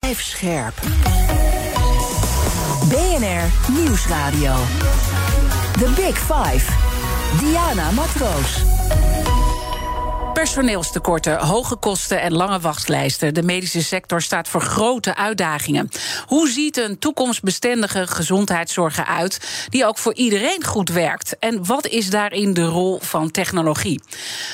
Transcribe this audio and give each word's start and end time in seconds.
Blijf 0.00 0.22
scherp. 0.22 0.74
BNR 2.88 3.72
Nieuwsradio. 3.72 4.54
The 5.78 5.92
Big 5.96 6.18
Five. 6.18 6.72
Diana 7.38 7.90
Matroos. 7.90 8.62
Personeelstekorten, 10.32 11.38
hoge 11.38 11.76
kosten 11.76 12.20
en 12.20 12.32
lange 12.32 12.60
wachtlijsten. 12.60 13.34
De 13.34 13.42
medische 13.42 13.82
sector 13.82 14.22
staat 14.22 14.48
voor 14.48 14.60
grote 14.60 15.16
uitdagingen. 15.16 15.88
Hoe 16.26 16.48
ziet 16.48 16.76
een 16.76 16.98
toekomstbestendige 16.98 18.06
gezondheidszorg 18.06 18.98
eruit 18.98 19.66
die 19.68 19.86
ook 19.86 19.98
voor 19.98 20.14
iedereen 20.14 20.64
goed 20.64 20.88
werkt? 20.88 21.38
En 21.38 21.66
wat 21.66 21.86
is 21.86 22.10
daarin 22.10 22.54
de 22.54 22.64
rol 22.64 22.98
van 23.02 23.30
technologie? 23.30 24.00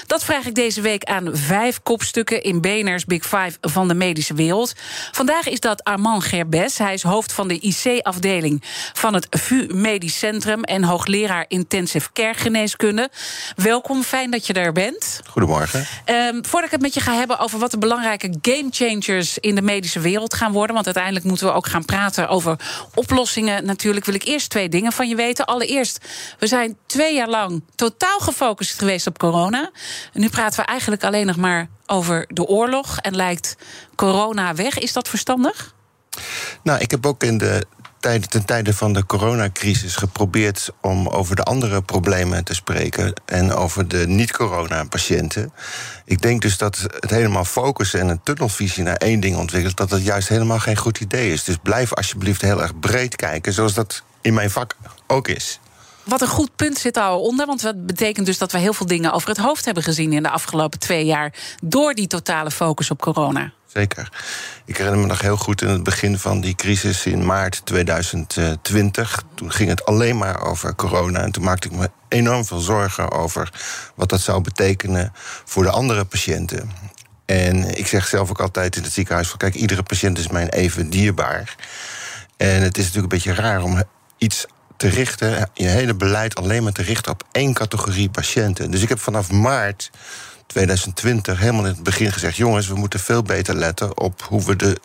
Dat 0.06 0.24
vraag 0.24 0.46
ik 0.46 0.54
deze 0.54 0.80
week 0.80 1.04
aan 1.04 1.28
vijf 1.32 1.82
kopstukken 1.82 2.42
in 2.42 2.60
BNR's 2.60 3.04
Big 3.04 3.22
Five 3.22 3.52
van 3.60 3.88
de 3.88 3.94
medische 3.94 4.34
wereld. 4.34 4.72
Vandaag 5.12 5.48
is 5.48 5.60
dat 5.60 5.84
Armand 5.84 6.24
Gerbes. 6.24 6.78
Hij 6.78 6.94
is 6.94 7.02
hoofd 7.02 7.32
van 7.32 7.48
de 7.48 7.58
IC-afdeling 7.60 8.62
van 8.92 9.14
het 9.14 9.26
VU 9.30 9.66
Medisch 9.74 10.18
Centrum 10.18 10.62
en 10.62 10.84
hoogleraar 10.84 11.44
intensive 11.48 12.12
care 12.12 12.34
geneeskunde. 12.34 13.10
Welkom, 13.56 14.02
fijn 14.02 14.30
dat 14.30 14.46
je 14.46 14.52
er 14.52 14.72
bent. 14.72 15.20
Goedemorgen. 15.26 15.75
Um, 16.06 16.44
voordat 16.44 16.64
ik 16.64 16.70
het 16.70 16.80
met 16.80 16.94
je 16.94 17.00
ga 17.00 17.14
hebben 17.14 17.38
over 17.38 17.58
wat 17.58 17.70
de 17.70 17.78
belangrijke 17.78 18.34
game 18.42 18.66
changers 18.70 19.38
in 19.38 19.54
de 19.54 19.62
medische 19.62 20.00
wereld 20.00 20.34
gaan 20.34 20.52
worden. 20.52 20.74
Want 20.74 20.86
uiteindelijk 20.86 21.24
moeten 21.24 21.46
we 21.46 21.52
ook 21.52 21.66
gaan 21.66 21.84
praten 21.84 22.28
over 22.28 22.56
oplossingen. 22.94 23.64
Natuurlijk 23.64 24.04
wil 24.04 24.14
ik 24.14 24.24
eerst 24.24 24.50
twee 24.50 24.68
dingen 24.68 24.92
van 24.92 25.08
je 25.08 25.14
weten. 25.14 25.44
Allereerst, 25.46 25.98
we 26.38 26.46
zijn 26.46 26.76
twee 26.86 27.14
jaar 27.14 27.28
lang 27.28 27.62
totaal 27.74 28.18
gefocust 28.18 28.78
geweest 28.78 29.06
op 29.06 29.18
corona. 29.18 29.70
En 30.12 30.20
nu 30.20 30.28
praten 30.28 30.60
we 30.60 30.66
eigenlijk 30.66 31.04
alleen 31.04 31.26
nog 31.26 31.36
maar 31.36 31.68
over 31.86 32.24
de 32.28 32.46
oorlog. 32.46 32.98
En 32.98 33.16
lijkt 33.16 33.56
corona 33.94 34.54
weg. 34.54 34.78
Is 34.78 34.92
dat 34.92 35.08
verstandig? 35.08 35.74
Nou, 36.62 36.80
ik 36.80 36.90
heb 36.90 37.06
ook 37.06 37.22
in 37.22 37.38
de 37.38 37.66
ten 38.00 38.44
tijde 38.44 38.74
van 38.74 38.92
de 38.92 39.06
coronacrisis 39.06 39.96
geprobeerd 39.96 40.70
om 40.80 41.08
over 41.08 41.36
de 41.36 41.42
andere 41.42 41.82
problemen 41.82 42.44
te 42.44 42.54
spreken 42.54 43.12
en 43.24 43.52
over 43.52 43.88
de 43.88 44.06
niet-corona-patiënten. 44.06 45.52
Ik 46.04 46.22
denk 46.22 46.42
dus 46.42 46.58
dat 46.58 46.76
het 47.00 47.10
helemaal 47.10 47.44
focussen 47.44 48.00
en 48.00 48.08
een 48.08 48.22
tunnelvisie 48.22 48.82
naar 48.82 48.96
één 48.96 49.20
ding 49.20 49.36
ontwikkelt, 49.36 49.76
dat 49.76 49.88
dat 49.88 50.04
juist 50.04 50.28
helemaal 50.28 50.58
geen 50.58 50.76
goed 50.76 51.00
idee 51.00 51.32
is. 51.32 51.44
Dus 51.44 51.56
blijf 51.62 51.94
alsjeblieft 51.94 52.42
heel 52.42 52.62
erg 52.62 52.78
breed 52.78 53.16
kijken, 53.16 53.52
zoals 53.52 53.74
dat 53.74 54.02
in 54.20 54.34
mijn 54.34 54.50
vak 54.50 54.76
ook 55.06 55.28
is. 55.28 55.60
Wat 56.02 56.20
een 56.20 56.28
goed 56.28 56.56
punt 56.56 56.78
zit 56.78 56.96
onder. 56.96 57.46
Want 57.46 57.62
dat 57.62 57.86
betekent 57.86 58.26
dus 58.26 58.38
dat 58.38 58.52
we 58.52 58.58
heel 58.58 58.72
veel 58.72 58.86
dingen 58.86 59.12
over 59.12 59.28
het 59.28 59.38
hoofd 59.38 59.64
hebben 59.64 59.82
gezien 59.82 60.12
in 60.12 60.22
de 60.22 60.30
afgelopen 60.30 60.78
twee 60.78 61.04
jaar. 61.04 61.32
door 61.62 61.94
die 61.94 62.06
totale 62.06 62.50
focus 62.50 62.90
op 62.90 63.00
corona. 63.00 63.52
Zeker. 63.76 64.12
Ik 64.64 64.76
herinner 64.76 65.00
me 65.00 65.06
nog 65.06 65.20
heel 65.20 65.36
goed 65.36 65.62
in 65.62 65.68
het 65.68 65.82
begin 65.82 66.18
van 66.18 66.40
die 66.40 66.54
crisis 66.54 67.06
in 67.06 67.26
maart 67.26 67.60
2020. 67.66 69.22
Toen 69.34 69.52
ging 69.52 69.68
het 69.68 69.84
alleen 69.84 70.16
maar 70.16 70.42
over 70.42 70.74
corona. 70.74 71.20
En 71.20 71.32
toen 71.32 71.44
maakte 71.44 71.68
ik 71.68 71.74
me 71.74 71.90
enorm 72.08 72.44
veel 72.44 72.58
zorgen 72.58 73.10
over 73.10 73.52
wat 73.94 74.08
dat 74.08 74.20
zou 74.20 74.40
betekenen 74.40 75.12
voor 75.44 75.62
de 75.62 75.70
andere 75.70 76.04
patiënten. 76.04 76.70
En 77.26 77.78
ik 77.78 77.86
zeg 77.86 78.06
zelf 78.06 78.30
ook 78.30 78.40
altijd 78.40 78.76
in 78.76 78.82
het 78.82 78.92
ziekenhuis: 78.92 79.28
van 79.28 79.38
kijk, 79.38 79.54
iedere 79.54 79.82
patiënt 79.82 80.18
is 80.18 80.28
mij 80.28 80.48
even 80.48 80.90
dierbaar. 80.90 81.56
En 82.36 82.62
het 82.62 82.78
is 82.78 82.84
natuurlijk 82.84 83.12
een 83.12 83.18
beetje 83.18 83.42
raar 83.42 83.62
om 83.62 83.82
iets 84.18 84.46
te 84.76 84.88
richten, 84.88 85.50
je 85.54 85.66
hele 85.66 85.94
beleid 85.94 86.34
alleen 86.34 86.62
maar 86.62 86.72
te 86.72 86.82
richten 86.82 87.12
op 87.12 87.22
één 87.32 87.52
categorie 87.52 88.10
patiënten. 88.10 88.70
Dus 88.70 88.82
ik 88.82 88.88
heb 88.88 89.00
vanaf 89.00 89.30
maart 89.30 89.90
2020 90.46 91.38
helemaal 91.38 91.66
in 91.66 91.74
het 91.74 91.82
begin 91.82 92.12
gezegd: 92.12 92.36
jongens, 92.36 92.66
we 92.68 92.74
moeten 92.74 93.00
veel 93.00 93.22
beter 93.22 93.54
letten 93.54 93.98
op 93.98 94.22
hoe 94.22 94.44
we 94.44 94.56
de 94.56 94.76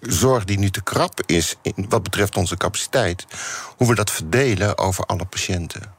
zorg 0.00 0.44
die 0.44 0.58
nu 0.58 0.70
te 0.70 0.82
krap 0.82 1.20
is, 1.26 1.56
wat 1.88 2.02
betreft 2.02 2.36
onze 2.36 2.56
capaciteit, 2.56 3.26
hoe 3.76 3.88
we 3.88 3.94
dat 3.94 4.10
verdelen 4.10 4.78
over 4.78 5.04
alle 5.04 5.24
patiënten. 5.24 5.98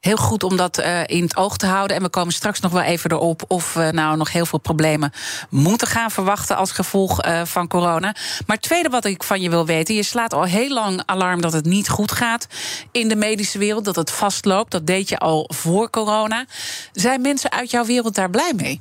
Heel 0.00 0.16
goed 0.16 0.42
om 0.42 0.56
dat 0.56 0.78
uh, 0.78 1.06
in 1.06 1.22
het 1.22 1.36
oog 1.36 1.56
te 1.56 1.66
houden. 1.66 1.96
En 1.96 2.02
we 2.02 2.08
komen 2.08 2.32
straks 2.32 2.60
nog 2.60 2.72
wel 2.72 2.82
even 2.82 3.12
erop 3.12 3.42
of 3.48 3.74
we 3.74 3.88
nou 3.92 4.16
nog 4.16 4.32
heel 4.32 4.46
veel 4.46 4.58
problemen 4.58 5.12
moeten 5.50 5.86
gaan 5.86 6.10
verwachten 6.10 6.56
als 6.56 6.70
gevolg 6.70 7.24
uh, 7.24 7.44
van 7.44 7.68
corona. 7.68 8.14
Maar 8.46 8.56
het 8.56 8.62
tweede 8.62 8.88
wat 8.88 9.04
ik 9.04 9.22
van 9.22 9.40
je 9.40 9.50
wil 9.50 9.66
weten: 9.66 9.94
je 9.94 10.02
slaat 10.02 10.32
al 10.32 10.44
heel 10.44 10.68
lang 10.68 11.02
alarm 11.06 11.40
dat 11.40 11.52
het 11.52 11.64
niet 11.64 11.88
goed 11.88 12.12
gaat 12.12 12.46
in 12.92 13.08
de 13.08 13.16
medische 13.16 13.58
wereld, 13.58 13.84
dat 13.84 13.96
het 13.96 14.10
vastloopt. 14.10 14.70
Dat 14.70 14.86
deed 14.86 15.08
je 15.08 15.18
al 15.18 15.50
voor 15.54 15.90
corona. 15.90 16.44
Zijn 16.92 17.20
mensen 17.20 17.50
uit 17.50 17.70
jouw 17.70 17.84
wereld 17.84 18.14
daar 18.14 18.30
blij 18.30 18.52
mee? 18.56 18.80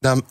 Nou, 0.00 0.22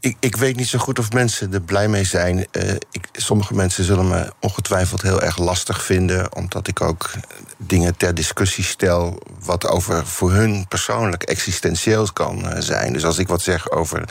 ik, 0.00 0.16
ik, 0.20 0.36
weet 0.36 0.56
niet 0.56 0.68
zo 0.68 0.78
goed 0.78 0.98
of 0.98 1.12
mensen 1.12 1.52
er 1.52 1.60
blij 1.60 1.88
mee 1.88 2.04
zijn. 2.04 2.36
Uh, 2.36 2.70
ik, 2.72 3.08
sommige 3.12 3.54
mensen 3.54 3.84
zullen 3.84 4.08
me 4.08 4.32
ongetwijfeld 4.40 5.02
heel 5.02 5.22
erg 5.22 5.38
lastig 5.38 5.84
vinden, 5.84 6.34
omdat 6.36 6.68
ik 6.68 6.80
ook 6.80 7.10
dingen 7.56 7.96
ter 7.96 8.14
discussie 8.14 8.64
stel. 8.64 9.18
wat 9.40 9.66
over 9.66 10.06
voor 10.06 10.32
hun 10.32 10.68
persoonlijk 10.68 11.22
existentieel 11.22 12.12
kan 12.12 12.44
uh, 12.44 12.52
zijn. 12.58 12.92
Dus 12.92 13.04
als 13.04 13.18
ik 13.18 13.28
wat 13.28 13.42
zeg 13.42 13.70
over 13.70 14.04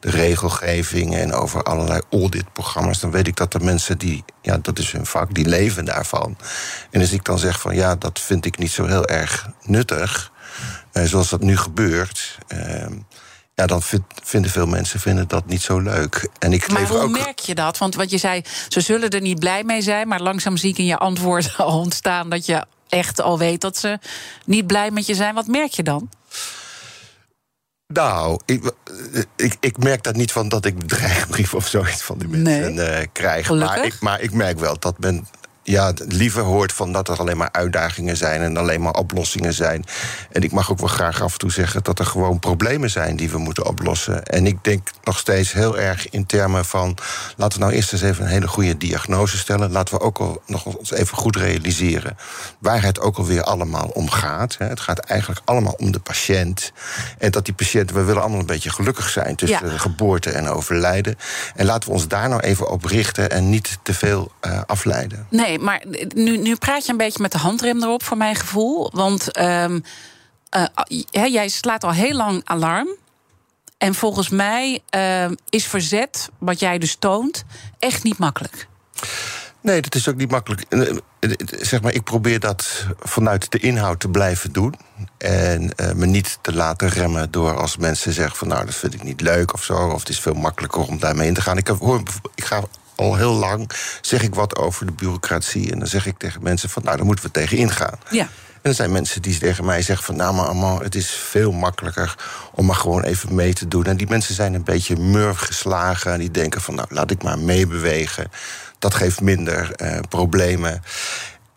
de 0.00 0.10
regelgeving 0.10 1.14
en 1.14 1.32
over 1.32 1.62
allerlei 1.62 2.00
auditprogramma's, 2.10 3.00
dan 3.00 3.10
weet 3.10 3.26
ik 3.26 3.36
dat 3.36 3.54
er 3.54 3.64
mensen 3.64 3.98
die, 3.98 4.24
ja, 4.42 4.58
dat 4.58 4.78
is 4.78 4.92
hun 4.92 5.06
vak, 5.06 5.34
die 5.34 5.46
leven 5.46 5.84
daarvan. 5.84 6.36
En 6.90 7.00
als 7.00 7.12
ik 7.12 7.24
dan 7.24 7.38
zeg 7.38 7.60
van 7.60 7.74
ja, 7.74 7.94
dat 7.94 8.20
vind 8.20 8.46
ik 8.46 8.58
niet 8.58 8.72
zo 8.72 8.86
heel 8.86 9.06
erg 9.06 9.48
nuttig, 9.62 10.32
uh, 10.92 11.04
zoals 11.04 11.28
dat 11.28 11.40
nu 11.40 11.56
gebeurt. 11.56 12.38
Ehm, 12.46 12.92
ja, 13.54 13.66
dan 13.66 13.82
vinden 14.22 14.50
veel 14.50 14.66
mensen 14.66 15.00
vinden 15.00 15.28
dat 15.28 15.46
niet 15.46 15.62
zo 15.62 15.78
leuk. 15.78 16.28
En 16.38 16.52
ik 16.52 16.70
maar 16.70 16.88
hoe 16.88 16.98
ook... 16.98 17.10
merk 17.10 17.38
je 17.38 17.54
dat? 17.54 17.78
Want 17.78 17.94
wat 17.94 18.10
je 18.10 18.18
zei, 18.18 18.42
ze 18.68 18.80
zullen 18.80 19.10
er 19.10 19.20
niet 19.20 19.38
blij 19.38 19.64
mee 19.64 19.82
zijn... 19.82 20.08
maar 20.08 20.20
langzaam 20.20 20.56
zie 20.56 20.70
ik 20.70 20.78
in 20.78 20.84
je 20.84 20.98
antwoord 20.98 21.54
al 21.58 21.78
ontstaan... 21.78 22.28
dat 22.28 22.46
je 22.46 22.64
echt 22.88 23.20
al 23.20 23.38
weet 23.38 23.60
dat 23.60 23.76
ze 23.76 23.98
niet 24.44 24.66
blij 24.66 24.90
met 24.90 25.06
je 25.06 25.14
zijn. 25.14 25.34
Wat 25.34 25.46
merk 25.46 25.72
je 25.72 25.82
dan? 25.82 26.08
Nou, 27.86 28.40
ik, 28.44 28.72
ik, 29.36 29.56
ik, 29.60 29.78
merk 29.78 30.02
dat 30.02 30.16
niet 30.16 30.32
van 30.32 30.48
dat 30.48 30.64
ik 30.64 30.78
bedreigbrief 30.78 31.54
of 31.54 31.66
zoiets 31.66 32.02
van 32.02 32.18
die 32.18 32.28
mensen 32.28 32.74
nee. 32.74 33.00
uh, 33.00 33.06
krijg. 33.12 33.50
Maar 33.50 33.84
ik, 33.84 34.00
maar 34.00 34.20
ik 34.20 34.32
merk 34.32 34.58
wel 34.58 34.78
dat 34.78 34.98
men 34.98 35.26
ja, 35.64 35.92
liever 36.08 36.42
hoort 36.42 36.72
van 36.72 36.92
dat 36.92 37.08
er 37.08 37.18
alleen 37.18 37.36
maar 37.36 37.52
uitdagingen 37.52 38.16
zijn 38.16 38.40
en 38.40 38.56
alleen 38.56 38.82
maar 38.82 38.94
oplossingen 38.94 39.52
zijn. 39.52 39.84
En 40.32 40.42
ik 40.42 40.52
mag 40.52 40.70
ook 40.70 40.78
wel 40.78 40.88
graag 40.88 41.22
af 41.22 41.32
en 41.32 41.38
toe 41.38 41.52
zeggen 41.52 41.82
dat 41.82 41.98
er 41.98 42.06
gewoon 42.06 42.38
problemen 42.38 42.90
zijn 42.90 43.16
die 43.16 43.30
we 43.30 43.38
moeten 43.38 43.66
oplossen. 43.66 44.24
En 44.24 44.46
ik 44.46 44.64
denk 44.64 44.90
nog 45.04 45.18
steeds 45.18 45.52
heel 45.52 45.78
erg 45.78 46.08
in 46.10 46.26
termen 46.26 46.64
van 46.64 46.96
laten 47.36 47.58
we 47.58 47.64
nou 47.64 47.76
eerst 47.76 47.92
eens 47.92 48.02
even 48.02 48.24
een 48.24 48.30
hele 48.30 48.48
goede 48.48 48.76
diagnose 48.76 49.38
stellen. 49.38 49.72
Laten 49.72 49.94
we 49.94 50.00
ook 50.00 50.18
al 50.18 50.42
nog 50.46 50.64
ons 50.64 50.92
even 50.92 51.16
goed 51.16 51.36
realiseren 51.36 52.16
waar 52.58 52.82
het 52.82 53.00
ook 53.00 53.16
alweer 53.16 53.42
allemaal 53.42 53.86
om 53.86 54.10
gaat. 54.10 54.56
Het 54.58 54.80
gaat 54.80 54.98
eigenlijk 54.98 55.40
allemaal 55.44 55.74
om 55.76 55.92
de 55.92 56.00
patiënt. 56.00 56.72
En 57.18 57.30
dat 57.30 57.44
die 57.44 57.54
patiënten, 57.54 57.96
we 57.96 58.02
willen 58.02 58.22
allemaal 58.22 58.40
een 58.40 58.46
beetje 58.46 58.70
gelukkig 58.70 59.08
zijn 59.08 59.36
tussen 59.36 59.70
ja. 59.70 59.78
geboorte 59.78 60.30
en 60.30 60.48
overlijden. 60.48 61.18
En 61.54 61.66
laten 61.66 61.88
we 61.88 61.94
ons 61.94 62.08
daar 62.08 62.28
nou 62.28 62.40
even 62.40 62.70
op 62.70 62.84
richten 62.84 63.30
en 63.30 63.50
niet 63.50 63.78
te 63.82 63.94
veel 63.94 64.32
uh, 64.46 64.60
afleiden. 64.66 65.26
Nee, 65.30 65.53
maar 65.58 65.82
nu, 66.14 66.36
nu 66.36 66.56
praat 66.56 66.86
je 66.86 66.92
een 66.92 66.98
beetje 66.98 67.22
met 67.22 67.32
de 67.32 67.38
handrem 67.38 67.82
erop, 67.82 68.02
voor 68.02 68.16
mijn 68.16 68.34
gevoel. 68.34 68.90
Want 68.92 69.38
um, 69.40 69.82
uh, 70.56 71.32
jij 71.32 71.48
slaat 71.48 71.84
al 71.84 71.92
heel 71.92 72.14
lang 72.14 72.40
alarm. 72.44 72.88
En 73.78 73.94
volgens 73.94 74.28
mij 74.28 74.82
uh, 74.96 75.30
is 75.48 75.66
verzet, 75.66 76.28
wat 76.38 76.60
jij 76.60 76.78
dus 76.78 76.96
toont, 76.96 77.44
echt 77.78 78.02
niet 78.02 78.18
makkelijk. 78.18 78.68
Nee, 79.60 79.80
dat 79.80 79.94
is 79.94 80.08
ook 80.08 80.16
niet 80.16 80.30
makkelijk. 80.30 80.64
Eh, 80.68 80.96
zeg 81.46 81.82
maar, 81.82 81.92
ik 81.92 82.04
probeer 82.04 82.40
dat 82.40 82.86
vanuit 83.00 83.52
de 83.52 83.58
inhoud 83.58 84.00
te 84.00 84.08
blijven 84.08 84.52
doen. 84.52 84.74
En 85.18 85.72
me 85.94 86.06
niet 86.06 86.38
te 86.40 86.54
laten 86.54 86.88
remmen 86.88 87.30
door 87.30 87.56
als 87.56 87.76
mensen 87.76 88.12
zeggen 88.12 88.36
van 88.36 88.48
nou, 88.48 88.64
dat 88.64 88.74
vind 88.74 88.94
ik 88.94 89.02
niet 89.02 89.20
leuk 89.20 89.52
of 89.52 89.64
zo. 89.64 89.74
Of 89.74 90.00
het 90.00 90.08
is 90.08 90.20
veel 90.20 90.34
makkelijker 90.34 90.80
om 90.80 90.98
daarmee 90.98 91.28
in 91.28 91.34
te 91.34 91.40
gaan. 91.40 91.56
Ik, 91.56 91.66
hoor, 91.66 92.02
ik 92.34 92.44
ga 92.44 92.62
al 92.94 93.16
heel 93.16 93.32
lang 93.32 93.70
zeg 94.00 94.22
ik 94.22 94.34
wat 94.34 94.56
over 94.56 94.86
de 94.86 94.92
bureaucratie. 94.92 95.72
En 95.72 95.78
dan 95.78 95.88
zeg 95.88 96.06
ik 96.06 96.18
tegen 96.18 96.42
mensen 96.42 96.68
van, 96.68 96.82
nou, 96.84 96.96
daar 96.96 97.06
moeten 97.06 97.24
we 97.24 97.30
tegen 97.30 97.56
ingaan. 97.56 97.98
Ja. 98.10 98.28
er 98.62 98.74
zijn 98.74 98.92
mensen 98.92 99.22
die 99.22 99.38
tegen 99.38 99.64
mij 99.64 99.82
zeggen 99.82 100.06
van... 100.06 100.16
nou, 100.16 100.34
maar 100.34 100.44
allemaal, 100.44 100.80
het 100.80 100.94
is 100.94 101.10
veel 101.10 101.52
makkelijker 101.52 102.14
om 102.52 102.66
maar 102.66 102.76
gewoon 102.76 103.02
even 103.02 103.34
mee 103.34 103.52
te 103.52 103.68
doen. 103.68 103.84
En 103.84 103.96
die 103.96 104.08
mensen 104.08 104.34
zijn 104.34 104.54
een 104.54 104.64
beetje 104.64 104.96
murf 104.96 105.38
geslagen. 105.38 106.12
En 106.12 106.18
die 106.18 106.30
denken 106.30 106.60
van, 106.60 106.74
nou, 106.74 106.88
laat 106.90 107.10
ik 107.10 107.22
maar 107.22 107.38
meebewegen. 107.38 108.30
Dat 108.78 108.94
geeft 108.94 109.20
minder 109.20 109.70
uh, 109.82 109.98
problemen. 110.08 110.82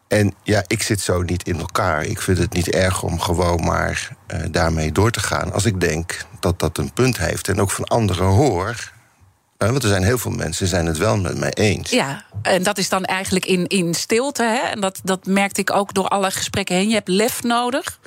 En 0.07 0.33
ja, 0.43 0.63
ik 0.67 0.83
zit 0.83 1.01
zo 1.01 1.21
niet 1.21 1.47
in 1.47 1.59
elkaar. 1.59 2.05
Ik 2.05 2.21
vind 2.21 2.37
het 2.37 2.53
niet 2.53 2.69
erg 2.69 3.03
om 3.03 3.19
gewoon 3.19 3.63
maar 3.63 4.09
uh, 4.27 4.39
daarmee 4.51 4.91
door 4.91 5.11
te 5.11 5.19
gaan. 5.19 5.53
Als 5.53 5.65
ik 5.65 5.81
denk 5.81 6.25
dat 6.39 6.59
dat 6.59 6.77
een 6.77 6.93
punt 6.93 7.17
heeft. 7.17 7.47
En 7.47 7.61
ook 7.61 7.71
van 7.71 7.85
anderen 7.85 8.25
hoor. 8.25 8.91
Want 9.57 9.83
er 9.83 9.89
zijn 9.89 10.04
heel 10.04 10.18
veel 10.18 10.31
mensen 10.31 10.68
zijn 10.68 10.86
het 10.86 10.98
wel 10.98 11.18
met 11.18 11.38
mij 11.38 11.54
eens. 11.54 11.89
Ja, 11.89 12.24
en 12.42 12.63
dat 12.63 12.77
is 12.77 12.89
dan 12.89 13.06
eigenlijk 13.06 13.45
in, 13.45 13.68
in 13.68 13.94
stilte. 13.94 14.44
Hè? 14.44 14.57
En 14.57 14.81
dat, 14.81 15.00
dat 15.04 15.25
merkte 15.25 15.62
ik 15.62 15.71
ook 15.71 15.94
door 15.94 16.07
alle 16.07 16.31
gesprekken 16.31 16.75
heen. 16.75 16.88
Je 16.88 16.94
hebt 16.94 17.07
lef 17.07 17.44
nodig 17.44 18.00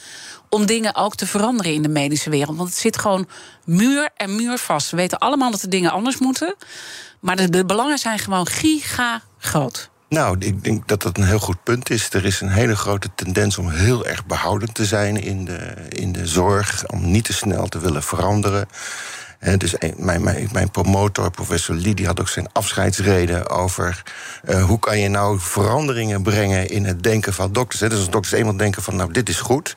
om 0.48 0.66
dingen 0.66 0.94
ook 0.94 1.14
te 1.14 1.26
veranderen 1.26 1.72
in 1.72 1.82
de 1.82 1.88
medische 1.88 2.30
wereld. 2.30 2.56
Want 2.56 2.68
het 2.68 2.78
zit 2.78 2.98
gewoon 2.98 3.28
muur 3.64 4.08
en 4.16 4.36
muur 4.36 4.58
vast. 4.58 4.90
We 4.90 4.96
weten 4.96 5.18
allemaal 5.18 5.50
dat 5.50 5.60
de 5.60 5.68
dingen 5.68 5.90
anders 5.90 6.18
moeten. 6.18 6.54
Maar 7.20 7.36
de, 7.36 7.50
de 7.50 7.64
belangen 7.64 7.98
zijn 7.98 8.18
gewoon 8.18 8.46
giga 8.46 9.22
groot. 9.38 9.90
Nou, 10.08 10.36
ik 10.38 10.64
denk 10.64 10.88
dat 10.88 11.02
dat 11.02 11.16
een 11.16 11.26
heel 11.26 11.38
goed 11.38 11.62
punt 11.62 11.90
is. 11.90 12.08
Er 12.10 12.24
is 12.24 12.40
een 12.40 12.48
hele 12.48 12.76
grote 12.76 13.08
tendens 13.14 13.58
om 13.58 13.68
heel 13.68 14.06
erg 14.06 14.26
behoudend 14.26 14.74
te 14.74 14.84
zijn 14.84 15.22
in 15.22 15.44
de, 15.44 15.74
in 15.88 16.12
de 16.12 16.26
zorg. 16.26 16.86
Om 16.86 17.10
niet 17.10 17.24
te 17.24 17.32
snel 17.32 17.66
te 17.66 17.78
willen 17.78 18.02
veranderen. 18.02 18.68
Dus 19.40 19.74
mijn, 19.96 20.22
mijn, 20.22 20.48
mijn, 20.52 20.70
promotor, 20.70 21.30
professor 21.30 21.74
Lee, 21.74 22.06
had 22.06 22.20
ook 22.20 22.28
zijn 22.28 22.52
afscheidsreden 22.52 23.48
over 23.48 24.02
uh, 24.48 24.64
hoe 24.64 24.78
kan 24.78 24.98
je 24.98 25.08
nou 25.08 25.38
veranderingen 25.38 26.22
brengen 26.22 26.68
in 26.68 26.84
het 26.84 27.02
denken 27.02 27.34
van 27.34 27.52
dokters. 27.52 27.80
Hè? 27.80 27.88
Dus 27.88 27.98
als 27.98 28.10
dokters 28.10 28.34
eenmaal 28.34 28.56
denken 28.56 28.82
van 28.82 28.96
nou 28.96 29.12
dit 29.12 29.28
is 29.28 29.40
goed. 29.40 29.76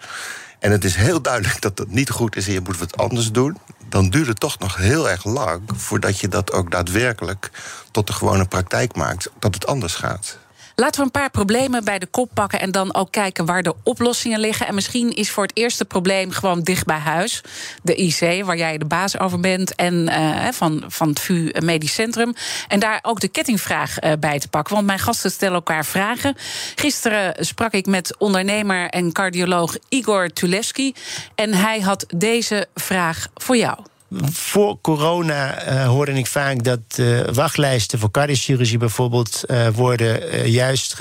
En 0.60 0.71
het 0.71 0.83
is 0.83 0.95
heel 0.95 1.21
duidelijk 1.21 1.62
dat 1.62 1.77
dat 1.77 1.89
niet 1.89 2.10
goed 2.10 2.36
is 2.36 2.48
en 2.48 2.54
je 2.54 2.62
moet 2.63 2.77
wat 2.77 2.98
anders 2.98 3.31
doen. 3.31 3.57
Dan 3.89 4.10
duurt 4.10 4.27
het 4.27 4.39
toch 4.39 4.60
nog 4.60 4.75
heel 4.75 5.10
erg 5.10 5.24
lang 5.24 5.62
voordat 5.75 6.19
je 6.19 6.27
dat 6.27 6.51
ook 6.51 6.71
daadwerkelijk 6.71 7.51
tot 7.92 8.07
de 8.07 8.13
gewone 8.13 8.45
praktijk 8.45 8.95
maakt. 8.95 9.30
Dat 9.39 9.54
het 9.54 9.68
anders 9.68 9.95
gaat. 9.95 10.38
Laten 10.75 11.00
we 11.00 11.06
een 11.06 11.12
paar 11.12 11.30
problemen 11.30 11.84
bij 11.84 12.00
de 12.00 12.06
kop 12.06 12.30
pakken 12.34 12.60
en 12.60 12.72
dan 12.72 12.96
ook 12.96 13.12
kijken 13.12 13.46
waar 13.46 13.64
de 13.64 13.75
oplossingen 13.84 14.40
liggen. 14.40 14.68
En 14.68 14.75
misschien 14.75 15.12
is 15.12 15.31
voor 15.31 15.44
het 15.44 15.58
eerste 15.58 15.86
probleem 15.86 16.31
gewoon 16.31 16.62
dicht 16.62 16.86
bij 16.86 16.98
huis. 16.98 17.42
De 17.84 17.96
IC, 17.96 18.46
waar 18.46 18.58
jij 18.58 18.78
de 18.78 18.86
baas 18.86 19.20
over 19.20 19.40
bent, 19.40 19.75
en 19.75 19.94
uh, 19.94 20.48
van, 20.52 20.84
van 20.88 21.10
het 21.10 21.20
VU 21.20 21.52
Medisch 21.60 21.94
Centrum. 21.94 22.34
En 22.68 22.80
daar 22.80 23.00
ook 23.02 23.20
de 23.20 23.28
kettingvraag 23.28 24.04
uh, 24.04 24.12
bij 24.20 24.40
te 24.40 24.48
pakken. 24.48 24.74
Want 24.74 24.86
mijn 24.88 25.00
gasten 25.00 25.31
stellen 25.31 25.56
elkaar 25.56 25.86
vragen. 25.86 26.36
Gisteren 26.75 27.46
sprak 27.46 27.72
ik 27.72 27.86
met 27.86 28.18
ondernemer 28.18 28.90
en 28.90 29.12
cardioloog 29.12 29.78
Igor 29.90 30.30
Tuleski. 30.30 30.94
En 31.36 31.54
hij 31.54 31.80
had 31.80 32.06
deze 32.08 32.68
vraag 32.74 33.28
voor 33.34 33.58
jou 33.58 33.78
voor 34.21 34.81
corona 34.81 35.68
uh, 35.68 35.88
hoorde 35.88 36.12
ik 36.12 36.27
vaak 36.27 36.63
dat 36.63 36.80
uh, 36.95 37.21
wachtlijsten 37.33 38.00
voor 38.00 38.12
cardiochirurgie 38.12 38.77
bijvoorbeeld 38.77 39.44
uh, 39.48 39.68
worden 39.68 40.50
juist 40.50 40.95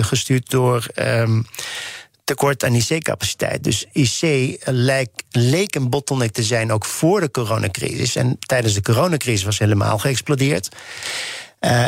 gestuurd 0.00 0.50
door 0.50 0.86
um, 0.94 1.46
tekort 2.24 2.64
aan 2.64 2.74
IC-capaciteit. 2.74 3.64
Dus 3.64 3.86
IC 3.92 4.56
leek, 5.30 5.74
een 5.74 5.90
bottleneck 5.90 6.32
te 6.32 6.42
zijn 6.42 6.72
ook 6.72 6.84
voor 6.84 7.20
de 7.20 7.30
coronacrisis. 7.30 8.16
En 8.16 8.38
tijdens 8.38 8.74
de 8.74 8.82
coronacrisis 8.82 9.44
was 9.44 9.58
helemaal 9.58 9.98
geëxplodeerd. 9.98 10.68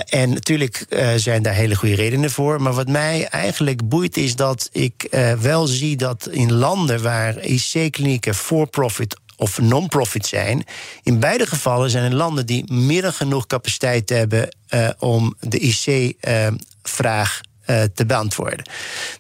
En 0.07 0.31
natuurlijk 0.31 0.87
zijn 1.17 1.43
daar 1.43 1.55
hele 1.55 1.75
goede 1.75 1.95
redenen 1.95 2.31
voor. 2.31 2.63
Maar 2.63 2.73
wat 2.73 2.89
mij 2.89 3.27
eigenlijk 3.27 3.89
boeit 3.89 4.17
is 4.17 4.37
dat 4.37 4.69
ik 4.73 5.09
wel 5.41 5.67
zie 5.67 5.97
dat 5.97 6.29
in 6.31 6.53
landen 6.53 7.03
waar 7.03 7.45
IC-klinieken 7.45 8.35
for-profit 8.35 9.17
of 9.37 9.61
non-profit 9.61 10.27
zijn. 10.27 10.65
In 11.03 11.21
beide 11.21 11.47
gevallen 11.47 11.91
zijn 11.91 12.05
er 12.05 12.17
landen 12.17 12.47
die 12.47 12.73
meer 12.73 13.03
dan 13.03 13.13
genoeg 13.13 13.47
capaciteit 13.47 14.09
hebben 14.09 14.57
uh, 14.71 14.89
om 14.99 15.35
de 15.41 15.59
IC-vraag 15.59 17.41
uh, 17.67 17.83
te 17.95 18.07
beantwoorden. 18.07 18.71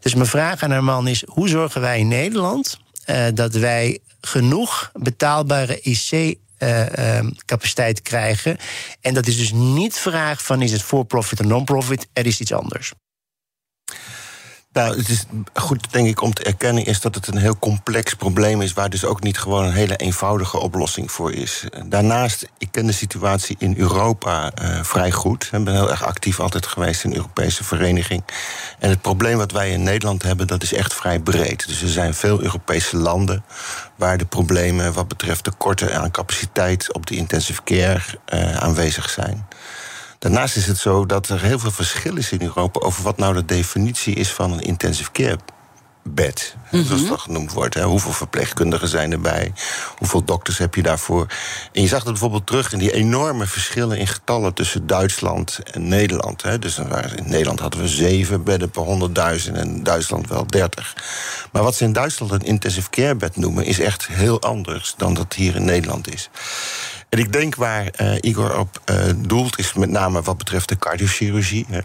Dus 0.00 0.14
mijn 0.14 0.26
vraag 0.26 0.62
aan 0.62 0.70
Herman 0.70 1.08
is: 1.08 1.24
hoe 1.26 1.48
zorgen 1.48 1.80
wij 1.80 1.98
in 1.98 2.08
Nederland 2.08 2.78
dat 3.34 3.54
wij 3.54 3.98
genoeg 4.20 4.90
betaalbare 4.92 5.80
IC 5.80 6.36
capaciteit 7.44 8.02
krijgen. 8.02 8.56
En 9.00 9.14
dat 9.14 9.26
is 9.26 9.36
dus 9.36 9.52
niet 9.52 9.94
vraag 9.94 10.42
van 10.44 10.62
is 10.62 10.72
het 10.72 10.82
for 10.82 11.04
profit 11.04 11.40
of 11.40 11.46
non-profit, 11.46 12.06
er 12.12 12.26
is 12.26 12.40
iets 12.40 12.52
anders. 12.52 12.92
Nou, 14.76 14.96
het 14.96 15.08
is 15.08 15.24
goed, 15.54 15.92
denk 15.92 16.08
ik, 16.08 16.22
om 16.22 16.34
te 16.34 16.42
erkennen 16.42 16.84
is 16.84 17.00
dat 17.00 17.14
het 17.14 17.26
een 17.26 17.36
heel 17.36 17.58
complex 17.58 18.14
probleem 18.14 18.62
is, 18.62 18.72
waar 18.72 18.90
dus 18.90 19.04
ook 19.04 19.22
niet 19.22 19.38
gewoon 19.38 19.64
een 19.64 19.72
hele 19.72 19.96
eenvoudige 19.96 20.58
oplossing 20.58 21.10
voor 21.10 21.32
is. 21.32 21.64
Daarnaast, 21.86 22.48
ik 22.58 22.68
ken 22.70 22.86
de 22.86 22.92
situatie 22.92 23.56
in 23.58 23.74
Europa 23.76 24.52
uh, 24.62 24.82
vrij 24.82 25.12
goed. 25.12 25.48
Ik 25.52 25.64
ben 25.64 25.74
heel 25.74 25.90
erg 25.90 26.04
actief 26.04 26.40
altijd 26.40 26.66
geweest 26.66 27.04
in 27.04 27.10
de 27.10 27.16
Europese 27.16 27.64
vereniging. 27.64 28.22
En 28.78 28.90
het 28.90 29.00
probleem 29.00 29.36
wat 29.36 29.52
wij 29.52 29.70
in 29.70 29.82
Nederland 29.82 30.22
hebben, 30.22 30.46
dat 30.46 30.62
is 30.62 30.72
echt 30.72 30.94
vrij 30.94 31.18
breed. 31.18 31.66
Dus 31.66 31.82
er 31.82 31.88
zijn 31.88 32.14
veel 32.14 32.42
Europese 32.42 32.96
landen 32.96 33.44
waar 33.94 34.18
de 34.18 34.26
problemen 34.26 34.92
wat 34.92 35.08
betreft 35.08 35.44
tekorten 35.44 36.00
aan 36.00 36.10
capaciteit 36.10 36.92
op 36.92 37.06
de 37.06 37.16
intensive 37.16 37.62
care 37.64 38.02
uh, 38.34 38.56
aanwezig 38.56 39.10
zijn. 39.10 39.46
Daarnaast 40.26 40.56
is 40.56 40.66
het 40.66 40.78
zo 40.78 41.06
dat 41.06 41.28
er 41.28 41.42
heel 41.42 41.58
veel 41.58 41.70
verschil 41.70 42.16
is 42.16 42.32
in 42.32 42.42
Europa 42.42 42.80
over 42.80 43.02
wat 43.02 43.16
nou 43.16 43.34
de 43.34 43.44
definitie 43.44 44.14
is 44.14 44.30
van 44.30 44.52
een 44.52 44.60
intensive 44.60 45.12
care 45.12 45.38
bed, 46.02 46.56
mm 46.56 46.62
-hmm. 46.70 46.86
zoals 46.86 47.08
dat 47.08 47.20
genoemd 47.20 47.52
wordt. 47.52 47.74
Hè. 47.74 47.82
Hoeveel 47.82 48.12
verpleegkundigen 48.12 48.88
zijn 48.88 49.12
erbij? 49.12 49.52
Hoeveel 49.98 50.24
dokters 50.24 50.58
heb 50.58 50.74
je 50.74 50.82
daarvoor? 50.82 51.26
En 51.72 51.82
je 51.82 51.88
zag 51.88 52.02
dat 52.02 52.12
bijvoorbeeld 52.12 52.46
terug 52.46 52.72
in 52.72 52.78
die 52.78 52.92
enorme 52.92 53.46
verschillen 53.46 53.98
in 53.98 54.06
getallen 54.06 54.54
tussen 54.54 54.86
Duitsland 54.86 55.58
en 55.72 55.88
Nederland. 55.88 56.42
Hè. 56.42 56.58
Dus 56.58 56.78
in 56.78 56.88
Nederland 57.28 57.60
hadden 57.60 57.80
we 57.80 57.88
zeven 57.88 58.44
bedden 58.44 58.70
per 58.70 58.84
100.000 58.84 59.54
en 59.54 59.66
in 59.66 59.82
Duitsland 59.82 60.28
wel 60.28 60.46
30. 60.46 60.96
Maar 61.52 61.62
wat 61.62 61.74
ze 61.74 61.84
in 61.84 61.92
Duitsland 61.92 62.32
een 62.32 62.40
intensive 62.40 62.90
care 62.90 63.14
bed 63.14 63.36
noemen, 63.36 63.64
is 63.64 63.78
echt 63.80 64.06
heel 64.06 64.40
anders 64.40 64.94
dan 64.96 65.14
dat 65.14 65.34
hier 65.34 65.56
in 65.56 65.64
Nederland 65.64 66.14
is. 66.14 66.30
En 67.08 67.18
ik 67.18 67.32
denk 67.32 67.54
waar 67.54 67.90
uh, 68.00 68.14
Igor 68.20 68.58
op 68.58 68.80
uh, 68.90 68.96
doelt, 69.16 69.58
is 69.58 69.72
met 69.72 69.90
name 69.90 70.22
wat 70.22 70.38
betreft 70.38 70.68
de 70.68 70.78
cardiochirurgie. 70.78 71.66
Hè. 71.68 71.80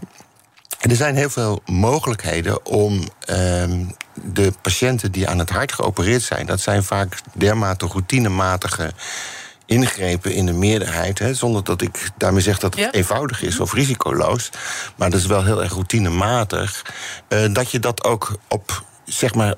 En 0.78 0.90
er 0.90 0.96
zijn 0.96 1.16
heel 1.16 1.30
veel 1.30 1.62
mogelijkheden 1.66 2.66
om 2.66 2.98
uh, 2.98 3.06
de 4.14 4.52
patiënten 4.62 5.12
die 5.12 5.28
aan 5.28 5.38
het 5.38 5.50
hart 5.50 5.72
geopereerd 5.72 6.22
zijn, 6.22 6.46
dat 6.46 6.60
zijn 6.60 6.82
vaak 6.82 7.20
dermate 7.32 7.86
routinematige 7.86 8.92
ingrepen 9.66 10.34
in 10.34 10.46
de 10.46 10.52
meerderheid. 10.52 11.18
Hè, 11.18 11.34
zonder 11.34 11.64
dat 11.64 11.82
ik 11.82 12.10
daarmee 12.16 12.42
zeg 12.42 12.58
dat 12.58 12.74
het 12.74 12.82
ja. 12.82 12.90
eenvoudig 12.90 13.42
is 13.42 13.60
of 13.60 13.72
risicoloos. 13.72 14.50
Maar 14.96 15.10
dat 15.10 15.20
is 15.20 15.26
wel 15.26 15.44
heel 15.44 15.62
erg 15.62 15.72
routinematig. 15.72 16.84
Uh, 17.28 17.54
dat 17.54 17.70
je 17.70 17.78
dat 17.78 18.04
ook 18.04 18.36
op 18.48 18.84
zeg 19.04 19.34
maar 19.34 19.54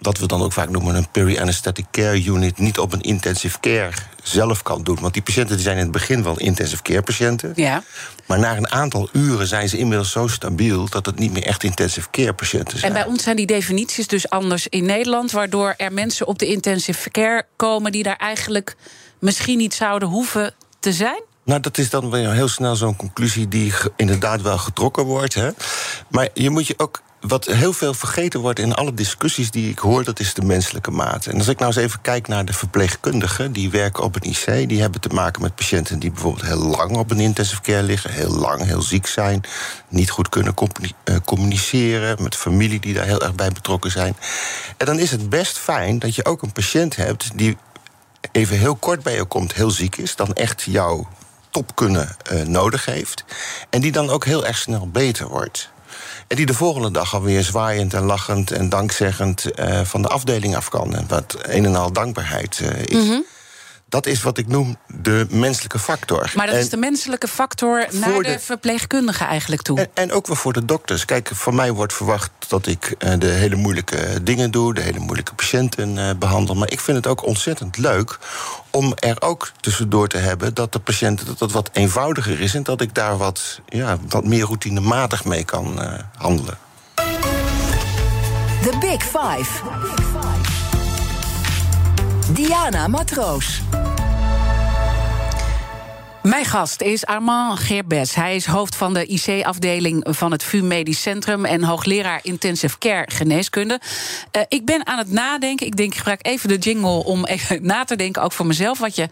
wat 0.00 0.18
we 0.18 0.26
dan 0.26 0.42
ook 0.42 0.52
vaak 0.52 0.68
noemen 0.68 0.94
een 0.94 1.10
peri-anesthetic 1.10 1.86
care 1.90 2.24
unit, 2.24 2.58
niet 2.58 2.78
op 2.78 2.92
een 2.92 3.00
intensive 3.00 3.60
care 3.60 3.92
zelf 4.22 4.62
kan 4.62 4.82
doen. 4.82 4.98
Want 5.00 5.12
die 5.12 5.22
patiënten 5.22 5.54
die 5.54 5.64
zijn 5.64 5.76
in 5.76 5.82
het 5.82 5.92
begin 5.92 6.22
wel 6.22 6.38
intensive 6.38 6.82
care 6.82 7.02
patiënten. 7.02 7.52
Ja. 7.54 7.82
Maar 8.26 8.38
na 8.38 8.56
een 8.56 8.70
aantal 8.70 9.08
uren 9.12 9.46
zijn 9.46 9.68
ze 9.68 9.78
inmiddels 9.78 10.10
zo 10.10 10.26
stabiel 10.26 10.88
dat 10.88 11.06
het 11.06 11.18
niet 11.18 11.32
meer 11.32 11.44
echt 11.44 11.62
intensive 11.62 12.08
care 12.10 12.32
patiënten 12.32 12.78
zijn. 12.78 12.92
En 12.92 12.98
bij 13.02 13.08
ons 13.08 13.22
zijn 13.22 13.36
die 13.36 13.46
definities 13.46 14.06
dus 14.06 14.30
anders 14.30 14.68
in 14.68 14.84
Nederland, 14.84 15.30
waardoor 15.30 15.74
er 15.76 15.92
mensen 15.92 16.26
op 16.26 16.38
de 16.38 16.46
intensive 16.46 17.10
care 17.10 17.46
komen 17.56 17.92
die 17.92 18.02
daar 18.02 18.16
eigenlijk 18.16 18.76
misschien 19.18 19.58
niet 19.58 19.74
zouden 19.74 20.08
hoeven 20.08 20.54
te 20.78 20.92
zijn? 20.92 21.22
Nou, 21.44 21.60
dat 21.60 21.78
is 21.78 21.90
dan 21.90 22.10
weer 22.10 22.32
heel 22.32 22.48
snel 22.48 22.76
zo'n 22.76 22.96
conclusie 22.96 23.48
die 23.48 23.72
inderdaad 23.96 24.42
wel 24.42 24.58
getrokken 24.58 25.04
wordt. 25.04 25.34
Hè? 25.34 25.50
Maar 26.08 26.28
je 26.34 26.50
moet 26.50 26.66
je 26.66 26.74
ook 26.76 27.02
wat 27.20 27.44
heel 27.44 27.72
veel 27.72 27.94
vergeten 27.94 28.40
wordt 28.40 28.58
in 28.58 28.74
alle 28.74 28.94
discussies 28.94 29.50
die 29.50 29.70
ik 29.70 29.78
hoor, 29.78 30.04
dat 30.04 30.20
is 30.20 30.34
de 30.34 30.42
menselijke 30.42 30.90
maat. 30.90 31.26
En 31.26 31.38
als 31.38 31.48
ik 31.48 31.58
nou 31.58 31.72
eens 31.72 31.82
even 31.82 32.00
kijk 32.00 32.28
naar 32.28 32.44
de 32.44 32.52
verpleegkundigen 32.52 33.52
die 33.52 33.70
werken 33.70 34.02
op 34.02 34.16
een 34.16 34.30
IC, 34.30 34.68
die 34.68 34.80
hebben 34.80 35.00
te 35.00 35.08
maken 35.08 35.42
met 35.42 35.54
patiënten 35.54 35.98
die 35.98 36.10
bijvoorbeeld 36.10 36.46
heel 36.46 36.64
lang 36.66 36.96
op 36.96 37.10
een 37.10 37.20
intensive 37.20 37.60
care 37.60 37.82
liggen, 37.82 38.12
heel 38.12 38.30
lang, 38.30 38.64
heel 38.64 38.82
ziek 38.82 39.06
zijn, 39.06 39.40
niet 39.88 40.10
goed 40.10 40.28
kunnen 40.28 40.54
eh, 41.04 41.16
communiceren, 41.24 42.22
met 42.22 42.36
familie 42.36 42.80
die 42.80 42.94
daar 42.94 43.06
heel 43.06 43.22
erg 43.22 43.34
bij 43.34 43.50
betrokken 43.50 43.90
zijn. 43.90 44.16
En 44.76 44.86
dan 44.86 44.98
is 44.98 45.10
het 45.10 45.28
best 45.28 45.58
fijn 45.58 45.98
dat 45.98 46.14
je 46.14 46.24
ook 46.24 46.42
een 46.42 46.52
patiënt 46.52 46.96
hebt 46.96 47.30
die 47.34 47.56
even 48.32 48.58
heel 48.58 48.76
kort 48.76 49.02
bij 49.02 49.14
je 49.14 49.24
komt, 49.24 49.54
heel 49.54 49.70
ziek 49.70 49.96
is, 49.96 50.16
dan 50.16 50.32
echt 50.32 50.62
jouw 50.62 51.08
top 51.50 51.74
kunnen 51.74 52.16
uh, 52.32 52.42
nodig 52.42 52.84
heeft. 52.84 53.24
En 53.70 53.80
die 53.80 53.92
dan 53.92 54.10
ook 54.10 54.24
heel 54.24 54.46
erg 54.46 54.58
snel 54.58 54.88
beter 54.88 55.28
wordt. 55.28 55.70
En 56.30 56.36
die 56.36 56.46
de 56.46 56.54
volgende 56.54 56.90
dag 56.90 57.14
alweer 57.14 57.42
zwaaiend 57.42 57.94
en 57.94 58.04
lachend 58.04 58.50
en 58.50 58.68
dankzeggend 58.68 59.46
uh, 59.60 59.80
van 59.84 60.02
de 60.02 60.08
afdeling 60.08 60.56
af 60.56 60.68
kan. 60.68 60.94
Wat 61.08 61.36
een 61.42 61.64
en 61.64 61.76
al 61.76 61.92
dankbaarheid 61.92 62.60
uh, 62.62 62.82
is. 62.82 63.06
-hmm. 63.06 63.24
Dat 63.90 64.06
is 64.06 64.22
wat 64.22 64.38
ik 64.38 64.46
noem 64.46 64.76
de 64.86 65.26
menselijke 65.30 65.78
factor. 65.78 66.32
Maar 66.34 66.46
dat 66.46 66.54
En- 66.54 66.60
is 66.60 66.68
de 66.68 66.76
menselijke 66.76 67.28
factor 67.28 67.86
naar 67.92 68.12
de, 68.12 68.22
de- 68.22 68.38
verpleegkundige 68.38 69.24
eigenlijk 69.24 69.62
toe. 69.62 69.78
En, 69.78 69.88
en 69.94 70.12
ook 70.12 70.26
wel 70.26 70.36
voor 70.36 70.52
de 70.52 70.64
dokters. 70.64 71.04
Kijk, 71.04 71.30
van 71.32 71.54
mij 71.54 71.72
wordt 71.72 71.92
verwacht 71.92 72.30
dat 72.48 72.66
ik 72.66 72.94
eh, 72.98 73.12
de 73.18 73.26
hele 73.26 73.56
moeilijke 73.56 74.22
dingen 74.22 74.50
doe, 74.50 74.74
de 74.74 74.80
hele 74.80 74.98
moeilijke 74.98 75.34
patiënten 75.34 75.98
eh, 75.98 76.10
behandel. 76.18 76.54
Maar 76.54 76.70
ik 76.70 76.80
vind 76.80 76.96
het 76.96 77.06
ook 77.06 77.26
ontzettend 77.26 77.76
leuk 77.76 78.18
om 78.70 78.92
er 78.98 79.16
ook 79.22 79.52
tussendoor 79.60 80.08
te 80.08 80.18
hebben 80.18 80.54
dat 80.54 80.72
de 80.72 80.78
patiënten 80.78 81.26
dat 81.26 81.40
het 81.40 81.52
wat 81.52 81.70
eenvoudiger 81.72 82.40
is 82.40 82.54
en 82.54 82.62
dat 82.62 82.80
ik 82.80 82.94
daar 82.94 83.16
wat, 83.16 83.60
ja, 83.68 83.98
wat 84.08 84.24
meer 84.24 84.44
routinematig 84.44 85.24
mee 85.24 85.44
kan 85.44 85.82
eh, 85.82 85.92
handelen. 86.16 86.58
The 88.62 88.76
Big 88.80 89.02
Five. 89.02 89.62
Diana 92.32 92.86
Matroos. 92.88 93.60
Mijn 96.22 96.44
gast 96.44 96.80
is 96.80 97.06
Armand 97.06 97.58
Geerbes. 97.58 98.14
Hij 98.14 98.36
is 98.36 98.46
hoofd 98.46 98.76
van 98.76 98.94
de 98.94 99.06
IC-afdeling 99.06 100.06
van 100.10 100.32
het 100.32 100.42
VU 100.42 100.62
Medisch 100.62 101.02
Centrum... 101.02 101.44
en 101.44 101.62
hoogleraar 101.62 102.20
Intensive 102.22 102.78
Care 102.78 103.06
Geneeskunde. 103.12 103.80
Eh, 104.30 104.42
ik 104.48 104.64
ben 104.64 104.86
aan 104.86 104.98
het 104.98 105.10
nadenken. 105.10 105.66
Ik 105.66 105.76
denk, 105.76 105.90
ik 105.90 105.98
gebruik 105.98 106.26
even 106.26 106.48
de 106.48 106.58
jingle 106.58 107.04
om 107.04 107.24
even 107.24 107.58
na 107.72 107.84
te 107.84 107.96
denken... 107.96 108.22
ook 108.22 108.32
voor 108.32 108.46
mezelf, 108.46 108.78
wat 108.78 108.96
je 108.96 109.08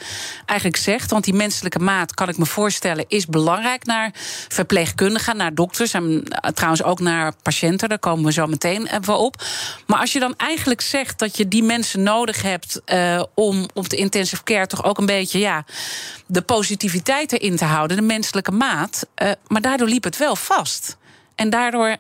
eigenlijk 0.47 0.79
zegt. 0.81 1.11
Want 1.11 1.25
die 1.25 1.35
menselijke 1.35 1.79
maat, 1.79 2.15
kan 2.15 2.29
ik 2.29 2.39
me 2.39 2.47
voorstellen... 2.47 3.05
is 3.09 3.27
belangrijk 3.27 3.85
naar 3.85 4.11
verpleegkundigen, 4.49 5.37
naar 5.37 5.55
dokters... 5.55 5.93
en 5.93 6.23
eh, 6.29 6.51
trouwens 6.51 6.83
ook 6.83 7.01
naar 7.01 7.33
patiënten. 7.43 7.89
Daar 7.89 7.99
komen 7.99 8.25
we 8.25 8.33
zo 8.33 8.47
meteen 8.47 8.87
even 8.87 9.19
op. 9.19 9.43
Maar 9.87 10.01
als 10.01 10.13
je 10.13 10.21
dan 10.21 10.35
eigenlijk 10.37 10.81
zegt 10.81 11.19
dat 11.19 11.37
je 11.37 11.49
die 11.49 11.63
mensen 11.63 12.03
nodig 12.03 12.43
hebt... 12.43 12.81
eh, 12.85 13.23
om 13.35 13.69
op 13.75 13.89
de 13.89 13.97
intensive 13.97 14.45
care 14.45 14.67
toch 14.67 14.85
ook 14.85 14.99
een 14.99 15.07
beetje... 15.07 15.39
ja, 15.39 15.65
de 16.27 16.43
positiviteit 16.43 16.97
erin 17.07 17.57
te 17.57 17.65
houden, 17.65 17.97
de 17.97 18.03
menselijke 18.03 18.53
maat. 18.53 19.07
eh, 19.15 19.31
maar 19.47 19.61
daardoor 19.61 19.89
liep 19.89 20.05
het 20.05 20.17
wel 20.17 20.37
vast. 20.37 20.97
En 21.35 21.51
daardoor. 21.51 21.97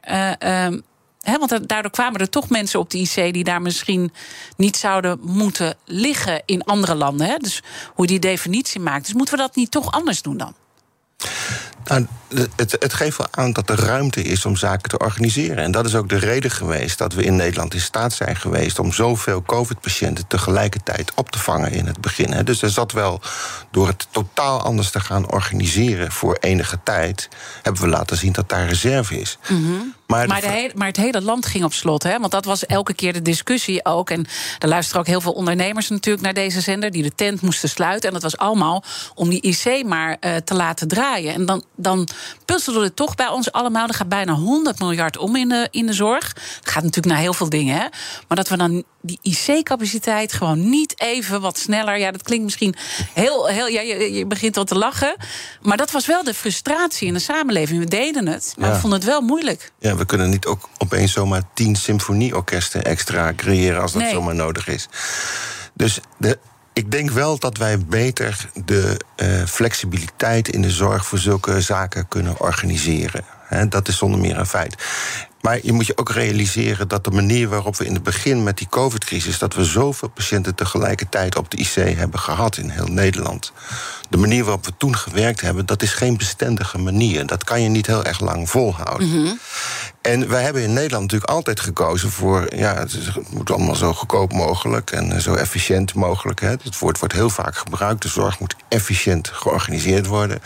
hè, 1.20 1.38
want 1.38 1.68
daardoor 1.68 1.90
kwamen 1.90 2.20
er 2.20 2.28
toch 2.28 2.48
mensen 2.48 2.80
op 2.80 2.90
de 2.90 2.98
IC 2.98 3.32
die 3.32 3.44
daar 3.44 3.62
misschien 3.62 4.12
niet 4.56 4.76
zouden 4.76 5.18
moeten 5.22 5.76
liggen 5.84 6.42
in 6.44 6.64
andere 6.64 6.94
landen. 6.94 7.38
Dus 7.38 7.62
hoe 7.94 8.06
die 8.06 8.18
definitie 8.18 8.80
maakt. 8.80 9.04
Dus 9.04 9.14
moeten 9.14 9.34
we 9.34 9.40
dat 9.40 9.56
niet 9.56 9.70
toch 9.70 9.92
anders 9.92 10.22
doen 10.22 10.36
dan? 10.36 10.54
Nou, 11.84 12.06
het, 12.56 12.76
het 12.78 12.92
geeft 12.92 13.16
wel 13.16 13.26
aan 13.30 13.52
dat 13.52 13.70
er 13.70 13.80
ruimte 13.80 14.22
is 14.22 14.44
om 14.44 14.56
zaken 14.56 14.88
te 14.88 14.98
organiseren. 14.98 15.56
En 15.56 15.70
dat 15.70 15.86
is 15.86 15.94
ook 15.94 16.08
de 16.08 16.18
reden 16.18 16.50
geweest 16.50 16.98
dat 16.98 17.12
we 17.12 17.22
in 17.22 17.36
Nederland 17.36 17.74
in 17.74 17.80
staat 17.80 18.12
zijn 18.12 18.36
geweest 18.36 18.78
om 18.78 18.92
zoveel 18.92 19.42
COVID-patiënten 19.42 20.26
tegelijkertijd 20.26 21.12
op 21.14 21.30
te 21.30 21.38
vangen 21.38 21.72
in 21.72 21.86
het 21.86 22.00
begin. 22.00 22.44
Dus 22.44 22.62
er 22.62 22.70
zat 22.70 22.92
wel 22.92 23.20
door 23.70 23.86
het 23.86 24.06
totaal 24.10 24.62
anders 24.62 24.90
te 24.90 25.00
gaan 25.00 25.30
organiseren 25.30 26.12
voor 26.12 26.36
enige 26.40 26.78
tijd, 26.82 27.28
hebben 27.62 27.82
we 27.82 27.88
laten 27.88 28.16
zien 28.16 28.32
dat 28.32 28.48
daar 28.48 28.66
reserve 28.66 29.20
is. 29.20 29.38
Maar, 30.08 30.22
de 30.22 30.28
Maar, 30.28 30.40
de 30.40 30.70
maar 30.74 30.86
het 30.86 30.96
hele 30.96 31.22
land 31.22 31.46
ging 31.46 31.64
op 31.64 31.72
slot. 31.72 32.02
Hè? 32.02 32.18
Want 32.18 32.32
dat 32.32 32.44
was 32.44 32.66
elke 32.66 32.94
keer 32.94 33.12
de 33.12 33.22
discussie 33.22 33.84
ook. 33.84 34.10
En 34.10 34.26
er 34.58 34.68
luisteren 34.68 35.00
ook 35.00 35.06
heel 35.06 35.20
veel 35.20 35.32
ondernemers 35.32 35.88
natuurlijk 35.88 36.24
naar 36.24 36.34
deze 36.34 36.60
zender... 36.60 36.90
die 36.90 37.02
de 37.02 37.14
tent 37.14 37.40
moesten 37.40 37.68
sluiten. 37.68 38.08
En 38.08 38.14
dat 38.14 38.22
was 38.22 38.36
allemaal 38.36 38.84
om 39.14 39.28
die 39.28 39.40
IC 39.40 39.84
maar 39.86 40.16
eh, 40.20 40.36
te 40.36 40.54
laten 40.54 40.88
draaien. 40.88 41.34
En 41.34 41.46
dan, 41.46 41.64
dan 41.76 42.08
puzzelde 42.44 42.82
het 42.82 42.96
toch 42.96 43.14
bij 43.14 43.28
ons 43.28 43.52
allemaal. 43.52 43.88
Er 43.88 43.94
gaat 43.94 44.08
bijna 44.08 44.32
100 44.32 44.78
miljard 44.78 45.16
om 45.16 45.36
in 45.36 45.48
de, 45.48 45.68
in 45.70 45.86
de 45.86 45.92
zorg. 45.92 46.26
Het 46.58 46.70
gaat 46.70 46.82
natuurlijk 46.82 47.06
naar 47.14 47.18
heel 47.22 47.34
veel 47.34 47.48
dingen. 47.48 47.74
Hè? 47.74 47.86
Maar 48.28 48.36
dat 48.36 48.48
we 48.48 48.56
dan 48.56 48.84
die 49.00 49.18
IC-capaciteit 49.22 50.32
gewoon 50.32 50.70
niet 50.70 51.00
even 51.00 51.40
wat 51.40 51.58
sneller... 51.58 51.98
ja, 51.98 52.10
dat 52.10 52.22
klinkt 52.22 52.44
misschien 52.44 52.74
heel... 53.14 53.46
heel 53.46 53.66
ja, 53.66 53.80
je, 53.80 54.12
je 54.12 54.26
begint 54.26 54.56
al 54.56 54.64
te 54.64 54.74
lachen. 54.78 55.16
Maar 55.62 55.76
dat 55.76 55.90
was 55.90 56.06
wel 56.06 56.24
de 56.24 56.34
frustratie 56.34 57.06
in 57.06 57.12
de 57.14 57.18
samenleving. 57.20 57.78
We 57.80 57.86
deden 57.88 58.26
het, 58.26 58.54
maar 58.56 58.68
Ja. 58.68 58.74
we 58.74 58.80
vonden 58.80 58.98
het 58.98 59.08
wel 59.08 59.20
moeilijk. 59.20 59.72
Ja, 59.78 59.96
we 59.96 60.04
kunnen 60.06 60.30
niet 60.30 60.46
ook 60.46 60.68
opeens 60.78 61.12
zomaar 61.12 61.42
tien 61.54 61.76
symfonieorkesten 61.76 62.84
extra 62.84 63.32
creëren 63.36 63.80
als 63.82 63.92
dat 63.92 64.02
Nee. 64.02 64.12
zomaar 64.12 64.34
nodig 64.34 64.68
is. 64.68 64.88
Dus 65.74 66.00
de, 66.18 66.38
ik 66.78 66.90
denk 66.90 67.10
wel 67.10 67.38
dat 67.38 67.56
wij 67.56 67.78
beter 67.78 68.50
de 68.64 69.00
eh, 69.16 69.42
flexibiliteit 69.44 70.48
in 70.48 70.62
de 70.62 70.70
zorg 70.70 71.06
voor 71.06 71.18
zulke 71.18 71.60
zaken 71.60 72.08
kunnen 72.08 72.40
organiseren. 72.40 73.24
Dat 73.68 73.88
is 73.88 73.96
zonder 73.96 74.20
meer 74.20 74.38
een 74.38 74.46
feit. 74.46 74.76
Maar 75.40 75.58
je 75.62 75.72
moet 75.72 75.86
je 75.86 75.96
ook 75.96 76.10
realiseren 76.10 76.88
dat 76.88 77.04
de 77.04 77.10
manier 77.10 77.48
waarop 77.48 77.76
we 77.76 77.86
in 77.86 77.94
het 77.94 78.02
begin 78.02 78.42
met 78.42 78.58
die 78.58 78.68
COVID-crisis, 78.68 79.38
dat 79.38 79.54
we 79.54 79.64
zoveel 79.64 80.08
patiënten 80.08 80.54
tegelijkertijd 80.54 81.36
op 81.36 81.50
de 81.50 81.56
IC 81.56 81.96
hebben 81.96 82.20
gehad 82.20 82.56
in 82.56 82.68
heel 82.70 82.86
Nederland. 82.86 83.52
De 84.10 84.16
manier 84.16 84.44
waarop 84.44 84.64
we 84.64 84.72
toen 84.78 84.96
gewerkt 84.96 85.40
hebben, 85.40 85.66
dat 85.66 85.82
is 85.82 85.92
geen 85.92 86.16
bestendige 86.16 86.78
manier. 86.78 87.26
Dat 87.26 87.44
kan 87.44 87.62
je 87.62 87.68
niet 87.68 87.86
heel 87.86 88.04
erg 88.04 88.20
lang 88.20 88.50
volhouden. 88.50 89.38
En 90.00 90.28
wij 90.28 90.42
hebben 90.42 90.62
in 90.62 90.72
Nederland 90.72 91.02
natuurlijk 91.02 91.30
altijd 91.30 91.60
gekozen 91.60 92.10
voor... 92.10 92.54
ja, 92.56 92.74
het, 92.74 92.96
moet 93.30 93.50
allemaal 93.50 93.74
zo 93.74 93.92
goedkoop 93.92 94.32
mogelijk 94.32 94.90
en 94.90 95.12
eh, 95.12 95.18
zo 95.18 95.34
efficiënt 95.34 95.94
mogelijk. 95.94 96.40
Hè. 96.40 96.48
Het 96.48 96.78
woord 96.78 96.98
wordt 96.98 97.14
heel 97.14 97.30
vaak 97.30 97.56
gebruikt. 97.56 98.02
De 98.02 98.08
zorg 98.08 98.40
moet 98.40 98.56
efficiënt 98.68 99.28
georganiseerd 99.28 100.06
worden. 100.06 100.40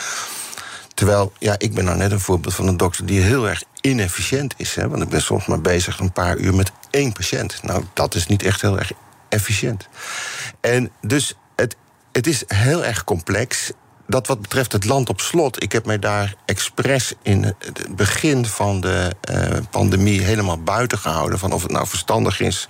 Terwijl, 0.94 1.32
ja, 1.38 1.54
ik 1.58 1.74
ben 1.74 1.84
nou 1.84 1.96
net 1.96 2.12
een 2.12 2.20
voorbeeld 2.20 2.54
van 2.54 2.66
een 2.66 2.76
dokter 2.76 3.06
die 3.06 3.20
heel 3.20 3.48
erg 3.48 3.62
inefficiënt 3.80 4.54
is. 4.56 4.74
Hè, 4.74 4.88
want 4.88 5.02
ik 5.02 5.08
ben 5.08 5.22
soms 5.22 5.46
maar 5.46 5.60
bezig 5.60 5.98
een 5.98 6.12
paar 6.12 6.36
uur 6.36 6.54
met 6.54 6.72
één 6.90 7.12
patiënt. 7.12 7.62
Nou, 7.62 7.84
dat 7.92 8.14
is 8.14 8.26
niet 8.26 8.42
echt 8.42 8.60
heel 8.60 8.78
erg 8.78 8.92
efficiënt. 9.28 9.88
En 10.60 10.90
dus 11.00 11.34
het, 11.56 11.76
het 12.12 12.26
is 12.26 12.44
heel 12.46 12.84
erg 12.84 13.04
complex. 13.04 13.72
Dat 14.12 14.26
wat 14.26 14.40
betreft 14.40 14.72
het 14.72 14.84
land 14.84 15.08
op 15.08 15.20
slot, 15.20 15.62
ik 15.62 15.72
heb 15.72 15.86
mij 15.86 15.98
daar 15.98 16.34
expres 16.44 17.12
in 17.22 17.42
het 17.42 17.96
begin 17.96 18.46
van 18.46 18.80
de 18.80 19.14
eh, 19.20 19.58
pandemie 19.70 20.20
helemaal 20.20 20.62
buiten 20.62 20.98
gehouden. 20.98 21.38
Van 21.38 21.52
of 21.52 21.62
het 21.62 21.72
nou 21.72 21.86
verstandig 21.86 22.40
is 22.40 22.68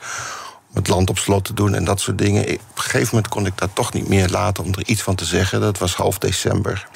om 0.71 0.77
het 0.77 0.89
land 0.89 1.11
op 1.11 1.19
slot 1.19 1.45
te 1.45 1.55
doen 1.55 1.75
en 1.75 1.85
dat 1.85 2.01
soort 2.01 2.19
dingen. 2.19 2.43
Op 2.43 2.49
een 2.49 2.61
gegeven 2.75 3.09
moment 3.11 3.29
kon 3.29 3.47
ik 3.47 3.59
dat 3.59 3.71
toch 3.73 3.93
niet 3.93 4.09
meer 4.09 4.29
laten 4.29 4.65
om 4.65 4.73
er 4.73 4.87
iets 4.87 5.03
van 5.03 5.15
te 5.15 5.25
zeggen. 5.25 5.61
Dat 5.61 5.79
was 5.79 5.95
half 5.95 6.19
december 6.19 6.89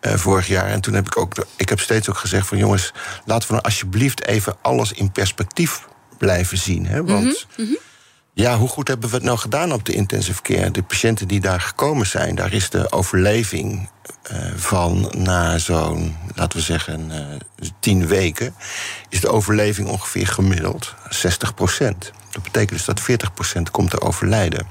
eh, 0.00 0.14
vorig 0.14 0.46
jaar. 0.46 0.66
En 0.66 0.80
toen 0.80 0.94
heb 0.94 1.06
ik 1.06 1.16
ook, 1.16 1.46
ik 1.56 1.68
heb 1.68 1.80
steeds 1.80 2.08
ook 2.10 2.18
gezegd 2.18 2.46
van 2.46 2.58
jongens, 2.58 2.92
laten 3.24 3.46
we 3.46 3.52
nou 3.52 3.64
alsjeblieft 3.64 4.26
even 4.26 4.56
alles 4.62 4.92
in 4.92 5.12
perspectief 5.12 5.86
blijven 6.18 6.58
zien. 6.58 6.86
Hè? 6.86 7.04
Want 7.04 7.46
ja, 8.34 8.56
hoe 8.58 8.68
goed 8.68 8.88
hebben 8.88 9.08
we 9.08 9.14
het 9.14 9.24
nou 9.24 9.38
gedaan 9.38 9.72
op 9.72 9.84
de 9.84 9.92
intensive 9.92 10.42
care? 10.42 10.70
De 10.70 10.82
patiënten 10.82 11.28
die 11.28 11.40
daar 11.40 11.60
gekomen 11.60 12.06
zijn, 12.06 12.34
daar 12.34 12.52
is 12.52 12.70
de 12.70 12.92
overleving 12.92 13.88
eh, 14.22 14.36
van 14.56 15.12
na 15.16 15.58
zo'n, 15.58 16.16
laten 16.34 16.58
we 16.58 16.64
zeggen, 16.64 17.10
eh, 17.10 17.68
tien 17.80 18.06
weken, 18.06 18.54
is 19.08 19.20
de 19.20 19.28
overleving 19.28 19.88
ongeveer 19.88 20.26
gemiddeld 20.26 20.94
60 21.08 21.54
procent. 21.54 22.12
Dat 22.30 22.42
betekent 22.42 22.70
dus 22.70 22.84
dat 22.84 23.00
40 23.00 23.34
procent 23.34 23.70
komt 23.70 23.90
te 23.90 24.00
overlijden. 24.00 24.66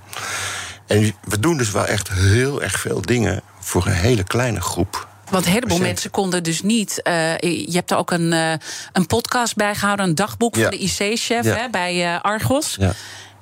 En 0.87 1.13
we 1.23 1.39
doen 1.39 1.57
dus 1.57 1.71
wel 1.71 1.85
echt 1.85 2.09
heel 2.11 2.61
erg 2.61 2.79
veel 2.79 3.01
dingen 3.01 3.41
voor 3.59 3.85
een 3.85 3.91
hele 3.93 4.23
kleine 4.23 4.61
groep. 4.61 5.07
Want 5.29 5.45
een 5.45 5.51
heleboel 5.51 5.79
mensen 5.79 6.11
konden 6.11 6.43
dus 6.43 6.61
niet. 6.61 7.01
eh, 7.01 7.39
je 7.39 7.71
hebt 7.71 7.91
er 7.91 7.97
ook 7.97 8.11
een, 8.11 8.31
een 8.91 9.07
podcast 9.07 9.55
bij 9.55 9.75
gehouden, 9.75 10.05
een 10.05 10.15
dagboek 10.15 10.55
Ja. 10.55 10.61
van 10.61 10.71
de 10.71 10.77
IC-chef 10.77 11.43
Ja. 11.45 11.69
bij 11.69 12.19
Argos. 12.21 12.75
Ja. 12.79 12.93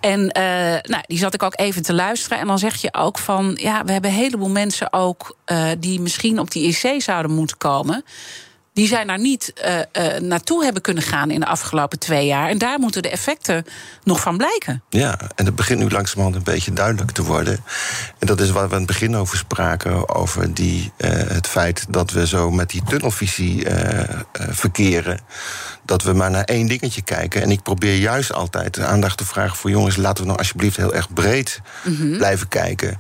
En 0.02 0.30
eh, 0.32 0.44
nou, 0.82 1.04
die 1.08 1.18
zat 1.18 1.34
ik 1.34 1.44
ook 1.44 1.60
even 1.60 1.82
te 1.82 1.94
luisteren. 1.94 2.40
En 2.40 2.48
dan 2.48 2.60
zeg 2.60 2.76
je 2.76 2.94
ook 2.94 3.18
van. 3.18 3.58
Ja, 3.60 3.84
we 3.84 3.92
hebben 3.92 4.10
een 4.12 4.18
heleboel 4.18 4.50
mensen 4.50 4.94
ook. 4.94 5.38
eh, 5.46 5.70
die 5.80 6.00
misschien 6.02 6.40
op 6.40 6.52
die 6.52 6.68
IC 6.68 7.02
zouden 7.02 7.32
moeten 7.32 7.58
komen. 7.58 8.04
Die 8.74 8.88
zijn 8.88 9.08
daar 9.08 9.20
niet 9.20 9.54
eh, 9.54 9.80
eh, 9.80 10.22
naartoe 10.22 10.64
hebben 10.64 10.82
kunnen 10.82 11.04
gaan 11.04 11.32
in 11.32 11.40
de 11.40 11.46
afgelopen 11.46 12.00
twee 12.00 12.26
jaar. 12.26 12.50
En 12.50 12.58
daar 12.58 12.80
moeten 12.80 13.02
de 13.02 13.10
effecten 13.10 13.66
nog 14.04 14.20
van 14.20 14.38
blijken. 14.38 14.84
Ja, 14.90 15.20
en 15.36 15.46
het 15.46 15.56
begint 15.56 15.80
nu 15.80 15.90
langzamerhand 15.90 16.36
een 16.36 16.54
beetje 16.54 16.74
duidelijk 16.74 17.12
te 17.12 17.24
worden. 17.24 17.60
En 18.20 18.28
dat 18.28 18.42
is 18.42 18.50
waar 18.50 18.68
we 18.68 18.74
aan 18.74 18.78
het 18.78 18.88
begin 18.88 19.16
over 19.16 19.38
spraken, 19.38 20.16
over 20.16 20.54
die, 20.54 20.92
eh, 20.98 21.10
het 21.12 21.48
feit 21.48 21.86
dat 21.90 22.12
we 22.12 22.28
zo 22.28 22.52
met 22.52 22.70
die 22.70 22.84
tunnelvisie 22.84 23.66
verkeren. 24.32 25.20
Dat 25.86 26.04
we 26.04 26.14
maar 26.14 26.32
naar 26.32 26.44
één 26.44 26.68
dingetje 26.68 27.02
kijken. 27.02 27.42
En 27.42 27.52
ik 27.52 27.64
probeer 27.64 27.96
juist 27.96 28.34
altijd 28.34 28.74
de 28.74 28.86
aandacht 28.86 29.18
te 29.18 29.26
vragen 29.26 29.58
voor 29.58 29.70
jongens, 29.70 29.96
laten 29.96 30.22
we 30.22 30.28
nou 30.28 30.40
alsjeblieft 30.40 30.78
heel 30.78 30.94
erg 30.94 31.14
breed 31.14 31.62
blijven 32.18 32.48
kijken. 32.48 33.00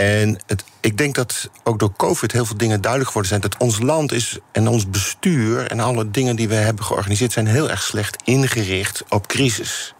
En 0.00 0.38
het, 0.46 0.64
ik 0.80 0.98
denk 0.98 1.14
dat 1.14 1.50
ook 1.64 1.78
door 1.78 1.92
COVID 1.96 2.32
heel 2.32 2.44
veel 2.46 2.56
dingen 2.56 2.80
duidelijk 2.80 3.10
geworden 3.10 3.30
zijn. 3.30 3.50
Dat 3.50 3.60
ons 3.60 3.78
land 3.78 4.12
is 4.12 4.38
en 4.52 4.68
ons 4.68 4.90
bestuur 4.90 5.66
en 5.66 5.80
alle 5.80 6.10
dingen 6.10 6.36
die 6.36 6.48
we 6.48 6.54
hebben 6.54 6.84
georganiseerd 6.84 7.32
zijn 7.32 7.46
heel 7.46 7.70
erg 7.70 7.82
slecht 7.82 8.22
ingericht 8.24 9.04
op 9.08 9.26
crisis. 9.26 9.94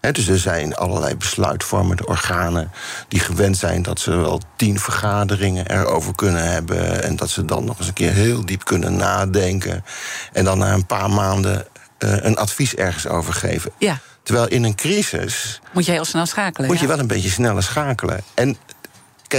Dus 0.00 0.28
er 0.28 0.38
zijn 0.38 0.74
allerlei 0.74 1.16
besluitvormende 1.16 2.06
organen 2.06 2.70
die 3.08 3.20
gewend 3.20 3.56
zijn 3.56 3.82
dat 3.82 4.00
ze 4.00 4.10
wel 4.16 4.40
tien 4.56 4.80
vergaderingen 4.80 5.70
erover 5.70 6.14
kunnen 6.14 6.50
hebben. 6.50 7.02
En 7.02 7.16
dat 7.16 7.30
ze 7.30 7.44
dan 7.44 7.64
nog 7.64 7.78
eens 7.78 7.88
een 7.88 7.92
keer 7.92 8.12
heel 8.12 8.44
diep 8.44 8.64
kunnen 8.64 8.96
nadenken. 8.96 9.84
En 10.32 10.44
dan 10.44 10.58
na 10.58 10.72
een 10.72 10.86
paar 10.86 11.10
maanden 11.10 11.66
eh, 11.98 12.16
een 12.24 12.36
advies 12.36 12.74
ergens 12.74 13.06
over 13.06 13.32
geven. 13.32 13.72
Ja, 13.78 14.00
Terwijl 14.26 14.48
in 14.48 14.64
een 14.64 14.74
crisis 14.74 15.60
moet 15.72 15.84
je 15.86 15.92
heel 15.92 16.04
snel 16.04 16.26
schakelen. 16.26 16.68
moet 16.68 16.80
je 16.80 16.86
wel 16.86 16.98
een 16.98 17.06
beetje 17.06 17.30
sneller 17.30 17.62
schakelen. 17.62 18.20
En 18.34 18.56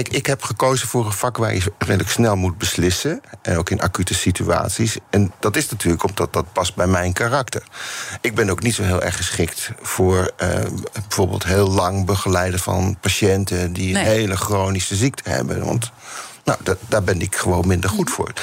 kijk, 0.04 0.16
ik 0.16 0.26
heb 0.26 0.44
gekozen 0.44 0.88
voor 0.88 1.06
een 1.06 1.12
vak 1.12 1.38
waar 1.38 1.54
je 1.54 1.72
redelijk 1.78 2.10
snel 2.10 2.36
moet 2.36 2.58
beslissen. 2.58 3.22
En 3.42 3.58
ook 3.58 3.70
in 3.70 3.82
acute 3.82 4.14
situaties. 4.14 4.98
En 5.10 5.32
dat 5.40 5.56
is 5.56 5.70
natuurlijk 5.70 6.04
omdat 6.04 6.34
dat 6.34 6.54
past 6.54 6.76
bij 6.76 6.88
mijn 6.88 7.14
karakter. 7.14 7.64
Ik 8.22 8.36
ben 8.36 8.50
ook 8.50 8.62
niet 8.62 8.76
zo 8.76 8.84
heel 8.84 9.02
erg 9.02 9.18
geschikt 9.18 9.72
voor 9.82 10.32
uh, 10.44 10.50
bijvoorbeeld 10.94 11.44
heel 11.44 11.70
lang 11.70 12.06
begeleiden 12.06 12.60
van 12.60 12.98
patiënten 13.02 13.74
die 13.74 13.96
een 13.96 14.06
hele 14.06 14.36
chronische 14.36 14.96
ziekte 14.96 15.30
hebben. 15.30 15.66
Want 15.66 15.92
nou, 16.44 16.60
dat, 16.64 16.78
daar 16.88 17.04
ben 17.04 17.22
ik 17.22 17.36
gewoon 17.36 17.68
minder 17.68 17.90
goed 17.90 18.10
voor. 18.10 18.34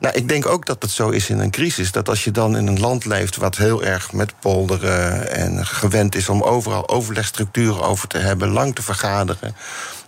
Nou, 0.00 0.14
ik 0.14 0.28
denk 0.28 0.46
ook 0.46 0.66
dat 0.66 0.82
het 0.82 0.90
zo 0.90 1.08
is 1.08 1.30
in 1.30 1.38
een 1.38 1.50
crisis. 1.50 1.92
Dat 1.92 2.08
als 2.08 2.24
je 2.24 2.30
dan 2.30 2.56
in 2.56 2.66
een 2.66 2.80
land 2.80 3.04
leeft 3.04 3.36
wat 3.36 3.56
heel 3.56 3.82
erg 3.82 4.12
met 4.12 4.32
polderen 4.38 5.30
en 5.30 5.66
gewend 5.66 6.14
is 6.14 6.28
om 6.28 6.42
overal 6.42 6.88
overlegstructuren 6.88 7.82
over 7.82 8.08
te 8.08 8.18
hebben, 8.18 8.48
lang 8.48 8.74
te 8.74 8.82
vergaderen 8.82 9.54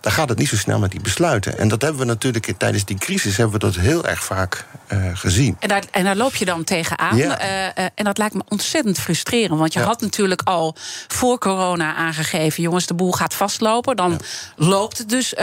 dan 0.02 0.12
gaat 0.12 0.28
het 0.28 0.38
niet 0.38 0.48
zo 0.48 0.56
snel 0.56 0.78
met 0.78 0.90
die 0.90 1.00
besluiten. 1.00 1.58
En 1.58 1.68
dat 1.68 1.82
hebben 1.82 2.00
we 2.00 2.06
natuurlijk 2.06 2.52
tijdens 2.58 2.84
die 2.84 2.98
crisis 2.98 3.36
hebben 3.36 3.60
we 3.60 3.66
dat 3.66 3.74
heel 3.74 4.06
erg 4.06 4.24
vaak 4.24 4.66
uh, 4.92 5.10
gezien. 5.14 5.56
En 5.58 5.68
daar, 5.68 5.82
en 5.90 6.04
daar 6.04 6.16
loop 6.16 6.34
je 6.34 6.44
dan 6.44 6.64
tegenaan. 6.64 7.16
Ja. 7.16 7.42
Uh, 7.42 7.46
uh, 7.48 7.84
en 7.94 8.04
dat 8.04 8.18
lijkt 8.18 8.34
me 8.34 8.42
ontzettend 8.48 8.98
frustrerend. 8.98 9.58
Want 9.58 9.72
je 9.72 9.78
ja. 9.78 9.84
had 9.84 10.00
natuurlijk 10.00 10.40
al 10.44 10.74
voor 11.08 11.38
corona 11.38 11.94
aangegeven... 11.94 12.62
jongens, 12.62 12.86
de 12.86 12.94
boel 12.94 13.12
gaat 13.12 13.34
vastlopen. 13.34 13.96
Dan 13.96 14.10
ja. 14.10 14.18
loopt 14.66 14.98
het 14.98 15.08
dus 15.08 15.34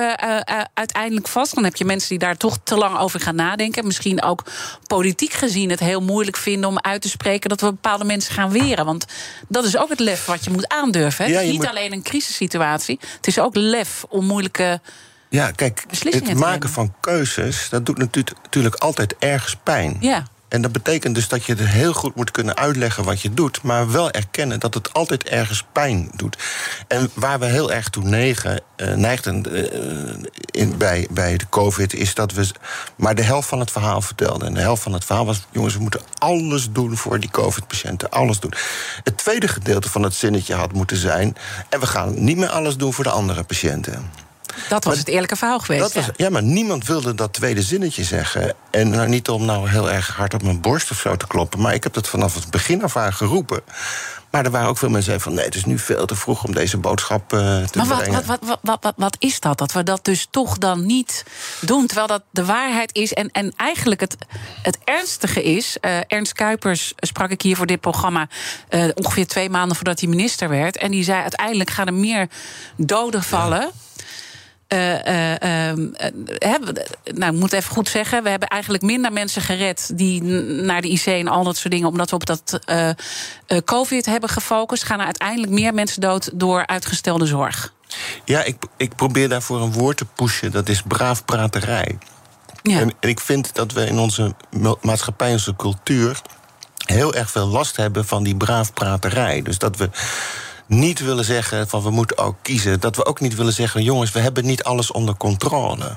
uiteindelijk 0.74 1.28
vast. 1.28 1.56
Dan 1.56 1.64
heb 1.64 1.76
je 1.76 1.86
mensen 1.86 2.10
die 2.10 2.20
daar 2.20 2.38
toch 2.38 2.58
te 2.64 2.76
lang 2.76 2.98
over 2.98 3.20
gaan 3.20 3.36
nadenken. 3.36 3.86
Misschien 3.86 4.24
ook 4.24 4.44
politiek 4.88 5.34
gezien 5.34 5.70
het 5.70 5.80
heel 5.80 6.02
moeilijk 6.02 6.38
vinden... 6.38 6.70
om 6.70 6.80
uit 6.80 7.02
te 7.02 7.10
spreken 7.10 7.50
dat 7.50 7.62
we 7.62 7.68
bepaalde 7.68 8.06
mensen 8.06 8.34
gaan 8.34 8.52
weren. 8.52 8.86
Want 8.86 9.06
dat 9.48 9.66
is 9.66 9.78
ook 9.78 9.90
het 9.90 10.00
lef 10.00 10.26
wat 10.26 10.44
je 10.44 10.50
moet 10.50 10.68
aandurven. 10.68 11.26
Hè? 11.26 11.32
het 11.32 11.42
is 11.42 11.50
niet 11.50 11.58
moet... 11.58 11.70
alleen 11.70 11.94
een 11.94 12.04
crisissituatie. 12.04 13.00
Het 13.16 13.28
is 13.28 13.40
ook 13.40 13.56
lef 13.56 14.06
om 14.10 14.26
moeilijk 14.26 14.80
ja, 15.30 15.52
kijk, 15.52 15.86
het 15.90 16.34
maken 16.34 16.70
van 16.70 16.94
keuzes, 17.00 17.70
dat 17.70 17.86
doet 17.86 17.98
natuurlijk 17.98 18.76
altijd 18.76 19.16
ergens 19.20 19.56
pijn. 19.64 19.98
Ja. 20.00 20.24
En 20.50 20.62
dat 20.62 20.72
betekent 20.72 21.16
dus 21.16 21.28
dat 21.28 21.46
je 21.46 21.54
het 21.54 21.68
heel 21.68 21.94
goed 21.94 22.16
moet 22.16 22.32
kunnen 22.32 22.58
uitleggen 22.58 23.04
wat 23.04 23.22
je 23.22 23.34
doet, 23.34 23.62
maar 23.62 23.92
wel 23.92 24.12
erkennen 24.12 24.60
dat 24.60 24.74
het 24.74 24.94
altijd 24.94 25.24
ergens 25.24 25.66
pijn 25.72 26.10
doet. 26.16 26.38
En 26.88 27.10
waar 27.14 27.40
we 27.40 27.46
heel 27.46 27.72
erg 27.72 27.90
toe 27.90 28.04
negen, 28.04 28.62
uh, 28.78 28.94
neigden 28.94 29.46
uh, 29.52 30.14
in, 30.52 30.78
bij, 30.78 31.08
bij 31.12 31.38
de 31.38 31.50
COVID, 31.50 31.94
is 31.94 32.14
dat 32.14 32.32
we 32.32 32.48
maar 32.96 33.16
de 33.16 33.22
helft 33.22 33.48
van 33.48 33.60
het 33.60 33.72
verhaal 33.72 34.02
vertelden. 34.02 34.48
En 34.48 34.54
de 34.54 34.60
helft 34.60 34.84
van 34.84 34.94
het 34.94 35.06
verhaal 35.06 35.26
was: 35.26 35.48
jongens, 35.52 35.74
we 35.74 35.82
moeten 35.82 36.02
alles 36.18 36.72
doen 36.72 36.98
voor 36.98 37.20
die 37.20 37.32
COVID-patiënten. 37.32 38.10
Alles 38.10 38.40
doen. 38.40 38.54
Het 39.04 39.18
tweede 39.18 39.48
gedeelte 39.48 39.90
van 39.90 40.04
het 40.04 40.14
zinnetje 40.14 40.54
had 40.54 40.74
moeten 40.74 40.98
zijn: 40.98 41.38
en 41.70 41.80
we 41.80 41.86
gaan 41.86 42.24
niet 42.24 42.38
meer 42.38 42.50
alles 42.50 42.78
doen 42.78 42.94
voor 42.94 43.04
de 43.04 43.10
andere 43.10 43.44
patiënten. 43.44 44.28
Dat 44.70 44.84
was 44.84 44.98
het 44.98 45.08
eerlijke 45.08 45.36
verhaal 45.36 45.60
geweest. 45.60 45.82
Dat 45.82 45.94
was, 45.94 46.16
ja. 46.16 46.30
maar 46.30 46.44
niemand 46.44 46.86
wilde 46.86 47.16
dat 47.16 47.34
tweede 47.34 47.62
zinnetje 47.62 48.04
zeggen. 48.04 48.54
En 48.72 48.90
nou, 48.90 49.08
niet 49.08 49.30
om 49.30 49.46
nou 49.46 49.70
heel 49.70 49.92
erg 49.92 50.16
hard 50.16 50.34
op 50.34 50.44
mijn 50.44 50.62
borst 50.62 50.92
of 50.92 50.98
zo 50.98 51.16
te 51.16 51.28
kloppen... 51.28 51.62
maar 51.62 51.74
ik 51.74 51.84
heb 51.84 51.94
dat 51.94 52.08
vanaf 52.08 52.34
het 52.34 52.50
begin 52.50 52.84
af 52.84 52.96
aan 52.98 53.14
geroepen. 53.14 53.62
Maar 54.32 54.46
er 54.46 54.52
waren 54.52 54.70
ook 54.70 54.78
veel 54.78 54.90
mensen 54.90 55.12
die 55.12 55.22
van... 55.22 55.34
nee, 55.34 55.46
het 55.46 55.56
is 55.56 55.66
nu 55.66 55.80
veel 55.80 56.06
te 56.06 56.16
vroeg 56.16 56.44
om 56.44 56.54
deze 56.54 56.78
boodschap 56.78 57.34
uh, 57.34 57.40
te 57.40 57.78
maar 57.78 57.88
wat, 57.88 57.98
brengen. 57.98 58.26
Wat, 58.26 58.40
wat, 58.42 58.60
wat, 58.62 58.80
wat, 58.82 58.94
wat 58.96 59.16
is 59.20 59.40
dat? 59.40 59.58
Dat 59.58 59.72
we 59.72 59.84
dat 59.84 60.06
dus 60.06 60.28
toch 60.30 60.58
dan 60.58 60.86
niet 60.86 61.26
doen, 61.62 61.86
terwijl 61.86 62.08
dat 62.08 62.24
de 62.32 62.46
waarheid 62.46 62.96
is. 62.96 63.14
En, 63.14 63.32
en 63.32 63.54
eigenlijk 63.56 64.00
het, 64.00 64.18
het 64.62 64.78
ernstige 64.84 65.44
is... 65.44 65.78
Uh, 65.82 65.98
Ernst 66.08 66.34
Kuipers 66.34 66.94
sprak 66.98 67.30
ik 67.30 67.42
hier 67.42 67.56
voor 67.56 67.66
dit 67.66 67.80
programma... 67.80 68.28
Uh, 68.70 68.86
ongeveer 68.94 69.28
twee 69.28 69.50
maanden 69.50 69.76
voordat 69.76 70.00
hij 70.00 70.10
minister 70.10 70.50
werd. 70.50 70.78
En 70.78 70.92
die 70.92 71.04
zei 71.04 71.22
uiteindelijk 71.22 71.70
gaan 71.70 71.88
er 71.88 71.94
meer 71.94 72.28
doden 72.76 73.24
vallen... 73.24 73.62
Ja 73.62 73.88
nou, 77.14 77.34
ik 77.34 77.40
moet 77.40 77.54
even 77.54 77.72
goed 77.72 77.90
zeggen, 77.90 78.24
we 78.24 78.30
hebben 78.30 78.48
eigenlijk 78.48 78.84
minder 78.84 79.12
mensen 79.12 79.42
gered 79.42 79.92
die 79.98 80.22
naar 80.22 80.82
de 80.82 80.90
IC 80.90 81.06
en 81.06 81.28
al 81.28 81.44
dat 81.44 81.58
soort 81.58 81.74
dingen, 81.74 81.88
omdat 81.88 82.10
we 82.10 82.16
op 82.16 82.26
dat 82.26 82.60
COVID 83.66 84.06
hebben 84.06 84.30
gefocust, 84.30 84.84
gaan 84.84 85.00
er 85.00 85.06
uiteindelijk 85.06 85.52
meer 85.52 85.74
mensen 85.74 86.02
dood 86.02 86.30
door 86.34 86.68
uitgestelde 86.68 87.26
zorg. 87.26 87.74
Ja, 88.26 88.44
ik, 88.44 88.56
ik 88.78 88.96
probeer 88.96 89.30
daarvoor 89.30 89.62
een 89.62 89.72
woord 89.72 89.98
te 89.98 90.06
pushen, 90.06 90.52
dat 90.52 90.70
is 90.70 90.82
braafpraterij. 90.82 91.98
Ja. 92.62 92.80
En, 92.80 92.94
en 93.00 93.10
ik 93.10 93.20
vind 93.20 93.56
dat 93.56 93.72
we 93.72 93.86
in 93.86 94.00
onze 94.00 94.36
maatschappij, 94.82 95.32
onze 95.32 95.56
cultuur, 95.56 96.22
heel 96.86 97.14
erg 97.14 97.32
veel 97.32 97.48
last 97.48 97.76
hebben 97.76 98.06
van 98.06 98.24
die 98.24 98.36
braafpraterij. 98.36 99.42
Dus 99.42 99.58
dat 99.58 99.78
we 99.78 99.90
niet 100.70 101.00
willen 101.00 101.26
zeggen 101.26 101.68
van 101.68 101.84
we 101.84 101.90
moeten 101.90 102.18
ook 102.18 102.36
kiezen. 102.42 102.80
Dat 102.80 102.96
we 102.96 103.06
ook 103.06 103.20
niet 103.20 103.36
willen 103.36 103.54
zeggen, 103.54 103.84
jongens, 103.84 104.12
we 104.12 104.20
hebben 104.20 104.46
niet 104.46 104.64
alles 104.64 104.92
onder 104.92 105.18
controle. 105.18 105.96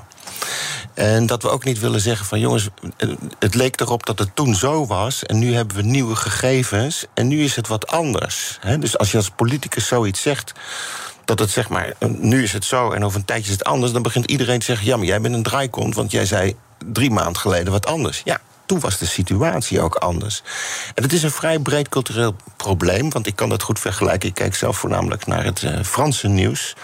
En 0.93 1.25
dat 1.25 1.43
we 1.43 1.49
ook 1.49 1.63
niet 1.63 1.79
willen 1.79 2.01
zeggen 2.01 2.25
van 2.25 2.39
jongens, 2.39 2.69
het 3.39 3.55
leek 3.55 3.79
erop 3.79 4.05
dat 4.05 4.19
het 4.19 4.35
toen 4.35 4.55
zo 4.55 4.85
was 4.85 5.23
en 5.23 5.39
nu 5.39 5.53
hebben 5.53 5.75
we 5.75 5.81
nieuwe 5.81 6.15
gegevens 6.15 7.05
en 7.13 7.27
nu 7.27 7.43
is 7.43 7.55
het 7.55 7.67
wat 7.67 7.87
anders. 7.87 8.59
Dus 8.79 8.97
als 8.97 9.11
je 9.11 9.17
als 9.17 9.29
politicus 9.29 9.87
zoiets 9.87 10.21
zegt, 10.21 10.51
dat 11.25 11.39
het 11.39 11.49
zeg 11.49 11.69
maar, 11.69 11.93
nu 12.07 12.43
is 12.43 12.53
het 12.53 12.65
zo 12.65 12.91
en 12.91 13.05
over 13.05 13.19
een 13.19 13.25
tijdje 13.25 13.51
is 13.51 13.57
het 13.57 13.63
anders, 13.63 13.91
dan 13.91 14.01
begint 14.01 14.25
iedereen 14.25 14.59
te 14.59 14.65
zeggen, 14.65 14.85
ja, 14.85 14.97
maar 14.97 15.05
jij 15.05 15.21
bent 15.21 15.35
een 15.35 15.43
draaikont, 15.43 15.95
want 15.95 16.11
jij 16.11 16.25
zei 16.25 16.55
drie 16.85 17.11
maanden 17.11 17.37
geleden 17.41 17.71
wat 17.71 17.85
anders. 17.85 18.21
Ja, 18.25 18.41
toen 18.65 18.79
was 18.79 18.97
de 18.97 19.05
situatie 19.05 19.81
ook 19.81 19.95
anders. 19.95 20.43
En 20.95 21.03
het 21.03 21.13
is 21.13 21.23
een 21.23 21.31
vrij 21.31 21.59
breed 21.59 21.89
cultureel 21.89 22.35
probleem, 22.57 23.09
want 23.09 23.27
ik 23.27 23.35
kan 23.35 23.49
dat 23.49 23.63
goed 23.63 23.79
vergelijken. 23.79 24.29
Ik 24.29 24.35
kijk 24.35 24.55
zelf 24.55 24.77
voornamelijk 24.77 25.25
naar 25.25 25.43
het 25.43 25.61
uh, 25.61 25.83
Franse 25.83 26.27
nieuws. 26.27 26.75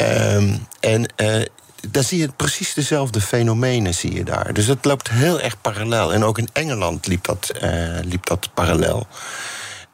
Um, 0.00 0.66
en 0.80 1.12
uh, 1.16 1.42
daar 1.88 2.02
zie 2.02 2.18
je 2.18 2.28
precies 2.36 2.74
dezelfde 2.74 3.20
fenomenen, 3.20 3.94
zie 3.94 4.14
je 4.14 4.24
daar. 4.24 4.52
Dus 4.52 4.66
het 4.66 4.84
loopt 4.84 5.10
heel 5.10 5.40
erg 5.40 5.60
parallel. 5.60 6.12
En 6.12 6.24
ook 6.24 6.38
in 6.38 6.48
Engeland 6.52 7.06
liep 7.06 7.24
dat, 7.24 7.50
uh, 7.62 7.98
liep 8.02 8.26
dat 8.26 8.48
parallel. 8.54 9.06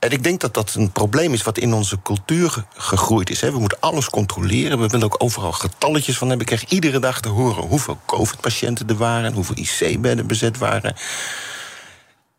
En 0.00 0.10
ik 0.10 0.22
denk 0.22 0.40
dat 0.40 0.54
dat 0.54 0.74
een 0.74 0.92
probleem 0.92 1.32
is 1.32 1.42
wat 1.42 1.58
in 1.58 1.72
onze 1.72 2.02
cultuur 2.02 2.64
gegroeid 2.74 3.30
is. 3.30 3.40
We 3.40 3.58
moeten 3.58 3.80
alles 3.80 4.10
controleren. 4.10 4.80
We 4.80 4.86
willen 4.86 5.06
ook 5.06 5.22
overal 5.22 5.52
getalletjes 5.52 6.18
van 6.18 6.28
hebben. 6.28 6.46
Ik 6.46 6.56
krijg 6.56 6.72
iedere 6.72 6.98
dag 6.98 7.20
te 7.20 7.28
horen 7.28 7.64
hoeveel 7.64 7.98
COVID-patiënten 8.06 8.88
er 8.88 8.96
waren... 8.96 9.24
en 9.24 9.32
hoeveel 9.32 9.56
IC-bedden 9.56 10.26
bezet 10.26 10.58
waren. 10.58 10.96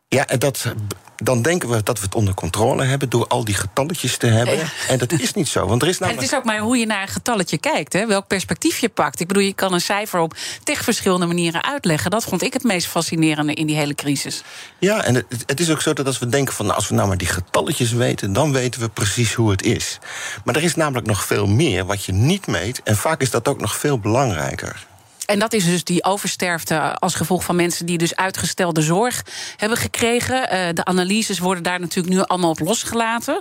Ja, 0.08 0.28
en 0.28 0.40
dat 0.40 0.74
dan 1.22 1.42
denken 1.42 1.70
we 1.70 1.84
dat 1.84 2.00
we 2.00 2.06
het 2.06 2.16
onder 2.16 2.34
controle 2.34 2.84
hebben 2.84 3.10
door 3.10 3.28
al 3.28 3.46
die 3.46 3.56
getalletjes 3.56 4.18
te 4.18 4.28
hebben. 4.28 4.60
En 4.88 4.98
dat 4.98 5.12
is 5.12 5.34
niet 5.34 5.48
zo. 5.48 5.68
Want 5.68 5.82
er 5.82 5.88
is 5.88 6.00
namelijk... 6.00 6.24
En 6.24 6.28
het 6.28 6.34
is 6.34 6.40
ook 6.40 6.54
maar 6.54 6.68
hoe 6.68 6.78
je 6.78 6.86
naar 6.86 7.02
een 7.02 7.08
getalletje 7.08 7.58
kijkt, 7.58 7.94
hè? 7.94 8.08
welk 8.08 8.28
perspectief 8.28 8.78
je 8.78 8.90
pakt. 8.90 9.20
Ik 9.20 9.28
bedoel, 9.28 9.44
je 9.44 9.54
kan 9.54 9.74
een 9.74 9.82
cijfer 9.82 10.20
op 10.20 10.36
tig 10.64 10.84
verschillende 10.84 11.26
manieren 11.26 11.64
uitleggen. 11.64 12.12
Dat 12.12 12.24
vond 12.24 12.44
ik 12.44 12.54
het 12.54 12.64
meest 12.64 12.88
fascinerende 12.88 13.54
in 13.54 13.68
die 13.68 13.76
hele 13.76 13.96
crisis. 13.96 14.44
Ja, 14.80 15.04
en 15.04 15.16
het, 15.16 15.26
het 15.46 15.60
is 15.60 15.72
ook 15.72 15.82
zo 15.82 15.94
dat 15.94 16.06
als 16.06 16.20
we 16.20 16.30
denken 16.30 16.54
van 16.54 16.66
nou, 16.66 16.78
als 16.78 16.88
we 16.88 16.96
nou 16.96 17.08
maar 17.08 17.18
die 17.18 17.28
getalletjes 17.28 17.92
weten, 17.92 18.34
dan 18.34 18.52
weten 18.52 18.82
we 18.82 18.90
precies 18.90 19.34
hoe 19.34 19.52
het 19.52 19.64
is. 19.64 20.00
Maar 20.44 20.56
er 20.56 20.64
is 20.64 20.76
namelijk 20.76 21.08
nog 21.08 21.26
veel 21.26 21.48
meer 21.48 21.86
wat 21.86 22.06
je 22.06 22.12
niet 22.12 22.48
meet. 22.48 22.84
En 22.84 22.96
vaak 22.96 23.22
is 23.22 23.30
dat 23.30 23.48
ook 23.48 23.60
nog 23.60 23.76
veel 23.76 24.00
belangrijker. 24.00 24.90
En 25.32 25.40
dat 25.40 25.54
is 25.54 25.66
dus 25.66 25.84
die 25.84 26.04
oversterfte 26.04 26.96
als 27.00 27.16
gevolg 27.16 27.44
van 27.44 27.56
mensen 27.56 27.86
die 27.86 27.98
dus 27.98 28.16
uitgestelde 28.16 28.82
zorg 28.82 29.26
hebben 29.58 29.78
gekregen. 29.78 30.36
Uh, 30.36 30.74
de 30.74 30.86
analyses 30.86 31.40
worden 31.40 31.64
daar 31.64 31.80
natuurlijk 31.80 32.16
nu 32.16 32.22
allemaal 32.22 32.50
op 32.50 32.60
losgelaten. 32.60 33.40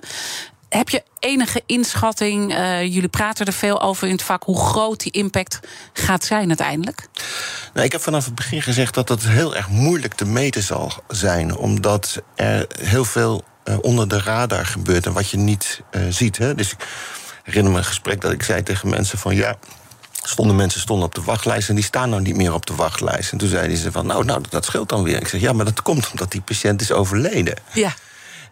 Heb 0.69 0.89
je 0.89 1.03
enige 1.19 1.63
inschatting, 1.67 2.53
uh, 2.53 2.83
jullie 2.83 3.09
praten 3.09 3.47
er 3.47 3.53
veel 3.53 3.83
over 3.83 4.07
in 4.07 4.13
het 4.13 4.23
vak, 4.23 4.43
hoe 4.43 4.61
groot 4.61 5.01
die 5.01 5.13
impact 5.13 5.61
gaat 5.93 6.25
zijn 6.25 6.49
uiteindelijk? 6.49 7.09
Nou, 7.75 7.87
ik 7.87 7.93
heb 7.93 8.01
vanaf 8.01 8.25
het 8.25 8.35
begin 8.35 8.63
gezegd 8.63 8.95
dat 8.95 9.09
het 9.09 9.29
heel 9.29 9.57
erg 9.57 9.69
moeilijk 9.69 10.15
te 10.15 10.25
meten 10.25 10.63
zal 10.63 10.93
zijn, 11.09 11.57
omdat 11.57 12.23
er 12.35 12.67
heel 12.81 13.05
veel 13.05 13.45
uh, 13.65 13.79
onder 13.81 14.09
de 14.09 14.21
radar 14.21 14.67
gebeurt 14.67 15.07
en 15.07 15.13
wat 15.13 15.31
je 15.31 15.37
niet 15.37 15.83
ziet. 16.09 16.39
Hè? 16.39 16.55
Dus 16.55 16.71
ik 16.71 16.79
herinner 17.43 17.73
me 17.73 17.79
een 17.79 17.85
gesprek 17.85 18.21
dat 18.21 18.33
ik 18.33 18.43
zei 18.43 18.63
tegen 18.63 18.89
mensen 18.89 19.19
van 19.19 19.35
ja, 19.35 19.57
stonden 20.23 20.57
mensen 20.57 20.81
stonden 20.81 21.07
op 21.07 21.15
de 21.15 21.23
wachtlijst 21.23 21.69
en 21.69 21.75
die 21.75 21.85
staan 21.85 22.11
nou 22.11 22.23
niet 22.23 22.37
meer 22.37 22.55
op 22.55 22.67
de 22.67 22.75
wachtlijst. 22.75 23.33
En 23.33 23.39
toen 23.39 23.49
zeiden 23.49 23.77
ze 23.77 23.93
van, 23.93 24.07
nou, 24.07 24.25
nou 24.25 24.43
dat 24.49 24.65
scheelt 24.65 24.89
dan 24.89 25.03
weer. 25.03 25.21
Ik 25.21 25.29
zeg, 25.29 25.41
ja, 25.41 25.53
maar 25.53 25.65
dat 25.65 25.83
komt 25.83 26.11
omdat 26.11 26.31
die 26.31 26.41
patiënt 26.41 26.81
is 26.81 26.93
overleden. 26.93 27.55
Ja. 27.73 27.95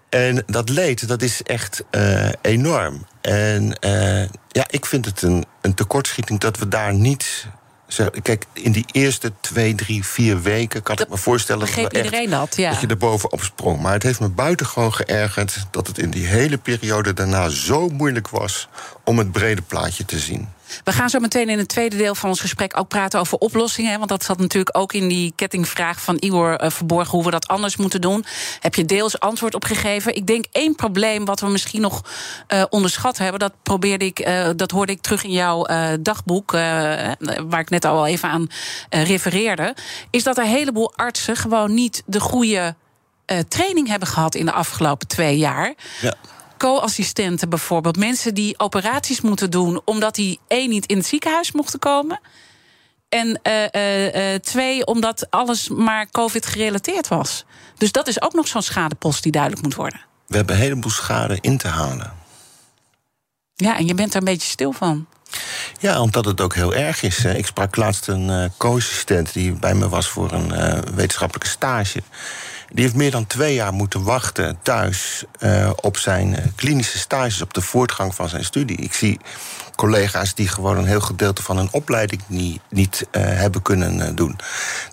En 0.08 0.42
dat 0.46 0.68
leed, 0.68 1.08
dat 1.08 1.22
is 1.22 1.42
echt 1.42 1.84
uh, 1.90 2.28
enorm. 2.42 3.06
En 3.20 3.76
uh, 3.80 4.22
ja, 4.48 4.64
ik 4.70 4.86
vind 4.86 5.04
het 5.04 5.22
een, 5.22 5.44
een 5.60 5.74
tekortschieting 5.74 6.40
dat 6.40 6.58
we 6.58 6.68
daar 6.68 6.94
niet 6.94 7.46
Kijk, 8.22 8.44
in 8.52 8.72
die 8.72 8.84
eerste 8.92 9.32
twee, 9.40 9.74
drie, 9.74 10.04
vier 10.04 10.42
weken 10.42 10.82
kan 10.82 10.98
ik 10.98 11.08
me 11.08 11.16
voorstellen 11.16 11.66
dat, 11.66 11.94
iedereen 11.94 12.30
dat, 12.30 12.56
ja. 12.56 12.70
dat 12.70 12.80
je 12.80 12.86
er 12.86 12.96
bovenop 12.96 13.42
sprong. 13.42 13.80
Maar 13.80 13.92
het 13.92 14.02
heeft 14.02 14.20
me 14.20 14.28
buitengewoon 14.28 14.94
geërgerd 14.94 15.66
dat 15.70 15.86
het 15.86 15.98
in 15.98 16.10
die 16.10 16.26
hele 16.26 16.58
periode 16.58 17.12
daarna 17.12 17.48
zo 17.48 17.88
moeilijk 17.88 18.28
was 18.28 18.68
om 19.04 19.18
het 19.18 19.32
brede 19.32 19.62
plaatje 19.62 20.04
te 20.04 20.18
zien. 20.18 20.48
We 20.84 20.92
gaan 20.92 21.10
zo 21.10 21.18
meteen 21.18 21.48
in 21.48 21.58
het 21.58 21.68
tweede 21.68 21.96
deel 21.96 22.14
van 22.14 22.28
ons 22.28 22.40
gesprek 22.40 22.78
ook 22.78 22.88
praten 22.88 23.20
over 23.20 23.38
oplossingen. 23.38 23.98
Want 23.98 24.10
dat 24.10 24.24
zat 24.24 24.38
natuurlijk 24.38 24.78
ook 24.78 24.92
in 24.92 25.08
die 25.08 25.32
kettingvraag 25.36 26.00
van 26.00 26.16
Igor 26.20 26.62
uh, 26.62 26.70
verborgen 26.70 27.10
hoe 27.10 27.24
we 27.24 27.30
dat 27.30 27.48
anders 27.48 27.76
moeten 27.76 28.00
doen. 28.00 28.24
Heb 28.60 28.74
je 28.74 28.84
deels 28.84 29.20
antwoord 29.20 29.54
op 29.54 29.64
gegeven? 29.64 30.14
Ik 30.14 30.26
denk 30.26 30.44
één 30.52 30.74
probleem 30.74 31.24
wat 31.24 31.40
we 31.40 31.48
misschien 31.48 31.80
nog 31.80 32.02
uh, 32.48 32.64
onderschat 32.70 33.18
hebben, 33.18 33.40
dat 33.40 33.52
probeerde 33.62 34.04
ik, 34.04 34.26
uh, 34.26 34.48
dat 34.56 34.70
hoorde 34.70 34.92
ik 34.92 35.00
terug 35.00 35.24
in 35.24 35.32
jouw 35.32 35.66
dagboek, 36.00 36.50
waar 36.50 37.60
ik 37.60 37.70
net 37.70 37.84
al 37.84 38.06
even 38.06 38.28
aan 38.28 38.46
refereerde, 38.90 39.74
is 40.10 40.22
dat 40.22 40.38
een 40.38 40.46
heleboel 40.46 40.92
artsen 40.96 41.36
gewoon 41.36 41.74
niet 41.74 42.02
de 42.06 42.20
goede 42.20 42.74
training 43.48 43.88
hebben 43.88 44.08
gehad 44.08 44.34
in 44.34 44.44
de 44.44 44.52
afgelopen 44.52 45.08
twee 45.08 45.38
jaar. 45.38 45.74
Ja 46.00 46.14
co-assistenten 46.58 47.48
bijvoorbeeld. 47.48 47.96
Mensen 47.96 48.34
die 48.34 48.58
operaties 48.58 49.20
moeten 49.20 49.50
doen 49.50 49.80
omdat 49.84 50.14
die 50.14 50.40
één 50.48 50.68
niet 50.68 50.86
in 50.86 50.96
het 50.96 51.06
ziekenhuis 51.06 51.52
mochten 51.52 51.78
komen. 51.78 52.20
En 53.08 53.40
uh, 53.42 53.62
uh, 53.72 54.32
uh, 54.32 54.38
twee, 54.38 54.86
omdat 54.86 55.26
alles 55.30 55.68
maar 55.68 56.10
COVID 56.10 56.46
gerelateerd 56.46 57.08
was. 57.08 57.44
Dus 57.76 57.92
dat 57.92 58.08
is 58.08 58.22
ook 58.22 58.32
nog 58.32 58.48
zo'n 58.48 58.62
schadepost 58.62 59.22
die 59.22 59.32
duidelijk 59.32 59.62
moet 59.62 59.74
worden. 59.74 60.00
We 60.26 60.36
hebben 60.36 60.54
een 60.54 60.60
heleboel 60.60 60.90
schade 60.90 61.38
in 61.40 61.58
te 61.58 61.68
halen. 61.68 62.12
Ja, 63.54 63.78
en 63.78 63.86
je 63.86 63.94
bent 63.94 64.12
er 64.12 64.18
een 64.18 64.24
beetje 64.24 64.48
stil 64.48 64.72
van. 64.72 65.06
Ja, 65.80 66.00
omdat 66.00 66.24
het 66.24 66.40
ook 66.40 66.54
heel 66.54 66.74
erg 66.74 67.02
is. 67.02 67.24
Ik 67.24 67.46
sprak 67.46 67.76
laatst 67.76 68.08
een 68.08 68.52
co-assistent 68.56 69.32
die 69.32 69.52
bij 69.52 69.74
me 69.74 69.88
was 69.88 70.08
voor 70.08 70.32
een 70.32 70.82
wetenschappelijke 70.94 71.48
stage. 71.48 72.02
Die 72.72 72.84
heeft 72.84 72.96
meer 72.96 73.10
dan 73.10 73.26
twee 73.26 73.54
jaar 73.54 73.72
moeten 73.72 74.02
wachten 74.02 74.58
thuis 74.62 75.24
uh, 75.40 75.70
op 75.80 75.96
zijn 75.96 76.28
uh, 76.28 76.38
klinische 76.54 76.98
stages, 76.98 77.42
op 77.42 77.54
de 77.54 77.60
voortgang 77.60 78.14
van 78.14 78.28
zijn 78.28 78.44
studie. 78.44 78.76
Ik 78.76 78.92
zie 78.92 79.20
collega's 79.74 80.34
die 80.34 80.48
gewoon 80.48 80.76
een 80.76 80.86
heel 80.86 81.00
gedeelte 81.00 81.42
van 81.42 81.56
hun 81.56 81.68
opleiding 81.72 82.22
niet, 82.26 82.60
niet 82.70 83.06
uh, 83.12 83.22
hebben 83.22 83.62
kunnen 83.62 84.16
doen. 84.16 84.38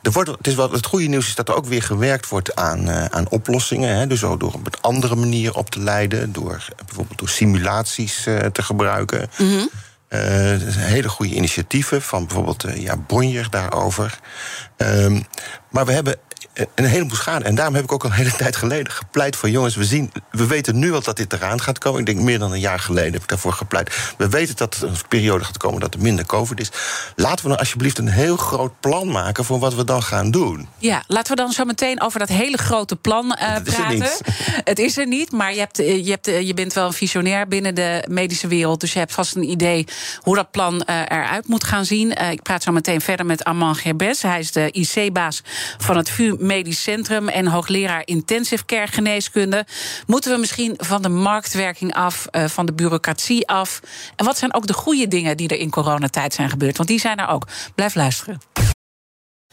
Er 0.02 0.12
wordt, 0.12 0.30
het, 0.30 0.48
is 0.48 0.56
wel, 0.56 0.72
het 0.72 0.86
goede 0.86 1.08
nieuws 1.08 1.28
is 1.28 1.36
dat 1.36 1.50
er 1.50 1.56
ook 1.56 1.66
weer 1.66 1.84
gewerkt 1.84 2.30
wordt 2.30 2.56
aan, 2.56 2.90
aan 2.90 3.30
oplossingen. 3.30 3.96
Hè, 3.96 4.08
dus 4.08 4.24
ook 4.24 4.40
door 4.40 4.54
op 4.54 4.66
een 4.66 4.82
andere 4.82 5.16
manier 5.16 5.56
op 5.56 5.70
te 5.70 5.80
leiden, 5.80 6.34
door 6.34 6.68
bijvoorbeeld 6.86 7.20
door 7.20 7.30
simulaties 7.30 8.24
te 8.52 8.64
gebruiken. 8.64 9.30
Mm 9.38 9.50
-hmm. 9.50 9.70
hele 10.78 11.10
goede 11.10 11.36
initiatieven 11.36 12.02
van 12.02 12.26
bijvoorbeeld 12.26 12.66
ja, 12.76 12.98
Bonjer 12.98 13.50
daarover. 13.50 14.20
Um, 14.78 15.26
maar 15.70 15.86
we 15.86 15.92
hebben 15.92 16.16
een 16.76 16.86
heleboel 16.86 17.18
schade. 17.18 17.46
En 17.46 17.56
daarom 17.56 17.76
heb 17.76 17.84
ik 17.84 17.92
ook 17.92 18.04
al 18.04 18.10
een 18.10 18.16
hele 18.16 18.36
tijd 18.44 18.56
geleden 18.56 18.92
gepleit 18.92 19.36
voor 19.36 19.50
jongens. 19.50 19.76
We, 19.76 19.86
zien, 19.86 20.12
we 20.32 20.48
weten 20.48 20.80
nu 20.80 20.94
al 20.94 21.02
dat 21.02 21.18
dit 21.18 21.34
eraan 21.34 21.62
gaat 21.62 21.78
komen. 21.78 22.00
Ik 22.00 22.06
denk 22.06 22.20
meer 22.20 22.40
dan 22.40 22.52
een 22.52 22.60
jaar 22.60 22.80
geleden 22.80 23.14
heb 23.14 23.22
ik 23.22 23.28
daarvoor 23.28 23.54
gepleit. 23.54 24.14
We 24.18 24.30
weten 24.30 24.56
dat 24.56 24.76
er 24.76 24.88
een 24.88 24.96
periode 25.08 25.44
gaat 25.44 25.58
komen 25.58 25.80
dat 25.80 25.94
er 25.94 26.00
minder 26.02 26.26
COVID 26.26 26.60
is. 26.60 26.70
Laten 27.16 27.42
we 27.42 27.48
nou 27.48 27.60
alsjeblieft 27.60 27.98
een 27.98 28.08
heel 28.08 28.38
groot 28.38 28.80
plan 28.80 29.12
maken 29.12 29.46
voor 29.46 29.60
wat 29.60 29.76
we 29.76 29.84
dan 29.84 30.04
gaan 30.04 30.32
doen. 30.32 30.68
Ja, 30.78 31.04
laten 31.08 31.36
we 31.36 31.42
dan 31.42 31.52
zo 31.52 31.66
meteen 31.66 32.02
over 32.02 32.20
dat 32.20 32.30
hele 32.30 32.58
grote 32.58 32.96
plan 32.96 33.26
uh, 33.26 33.38
praten. 33.38 33.66
Is 33.66 33.78
er 33.78 33.90
niet. 33.90 34.22
Het 34.64 34.80
is 34.80 34.98
er 34.98 35.08
niet, 35.08 35.32
maar 35.32 35.54
je, 35.54 35.60
hebt, 35.60 35.78
je, 35.78 36.10
hebt, 36.10 36.26
je 36.26 36.54
bent 36.54 36.74
wel 36.74 36.86
een 36.86 36.94
visionair 36.94 37.48
binnen 37.48 37.76
de 37.76 38.06
medische 38.10 38.48
wereld. 38.48 38.80
Dus 38.80 38.94
je 38.94 39.00
hebt 39.00 39.14
vast 39.14 39.36
een 39.36 39.50
idee 39.50 39.88
hoe 40.20 40.36
dat 40.36 40.52
plan 40.52 40.74
uh, 40.90 41.00
eruit 41.00 41.48
moet 41.48 41.64
gaan 41.64 41.86
zien. 41.86 42.22
Uh, 42.22 42.32
ik 42.32 42.42
praat 42.42 42.64
zo 42.64 42.72
meteen 42.72 43.02
verder 43.02 43.26
met 43.26 43.44
Armand 43.44 43.78
Gerbes. 43.78 44.22
Hij 44.22 44.40
is 44.40 44.52
de 44.52 44.72
IC-baas 44.72 45.42
van 45.78 45.98
het 45.98 46.10
VU 46.10 46.36
Medisch 46.46 46.82
Centrum 46.82 47.28
en 47.28 47.48
hoogleraar 47.48 48.02
intensive 48.06 48.66
care 48.66 48.88
geneeskunde. 48.88 49.66
Moeten 50.08 50.32
we 50.32 50.38
misschien 50.38 50.74
van 50.78 51.02
de 51.02 51.10
marktwerking 51.10 51.94
af, 51.94 52.28
uh, 52.32 52.46
van 52.46 52.66
de 52.66 52.74
bureaucratie 52.74 53.48
af? 53.48 53.80
En 54.16 54.26
wat 54.26 54.38
zijn 54.38 54.54
ook 54.54 54.68
de 54.68 54.74
goede 54.74 55.08
dingen 55.08 55.38
die 55.38 55.48
er 55.48 55.60
in 55.60 55.70
coronatijd 55.70 56.34
zijn 56.34 56.50
gebeurd? 56.50 56.78
Want 56.78 56.90
die 56.90 57.00
zijn 57.00 57.18
er 57.18 57.28
ook. 57.28 57.48
Blijf 57.76 57.96
luisteren. 57.96 58.40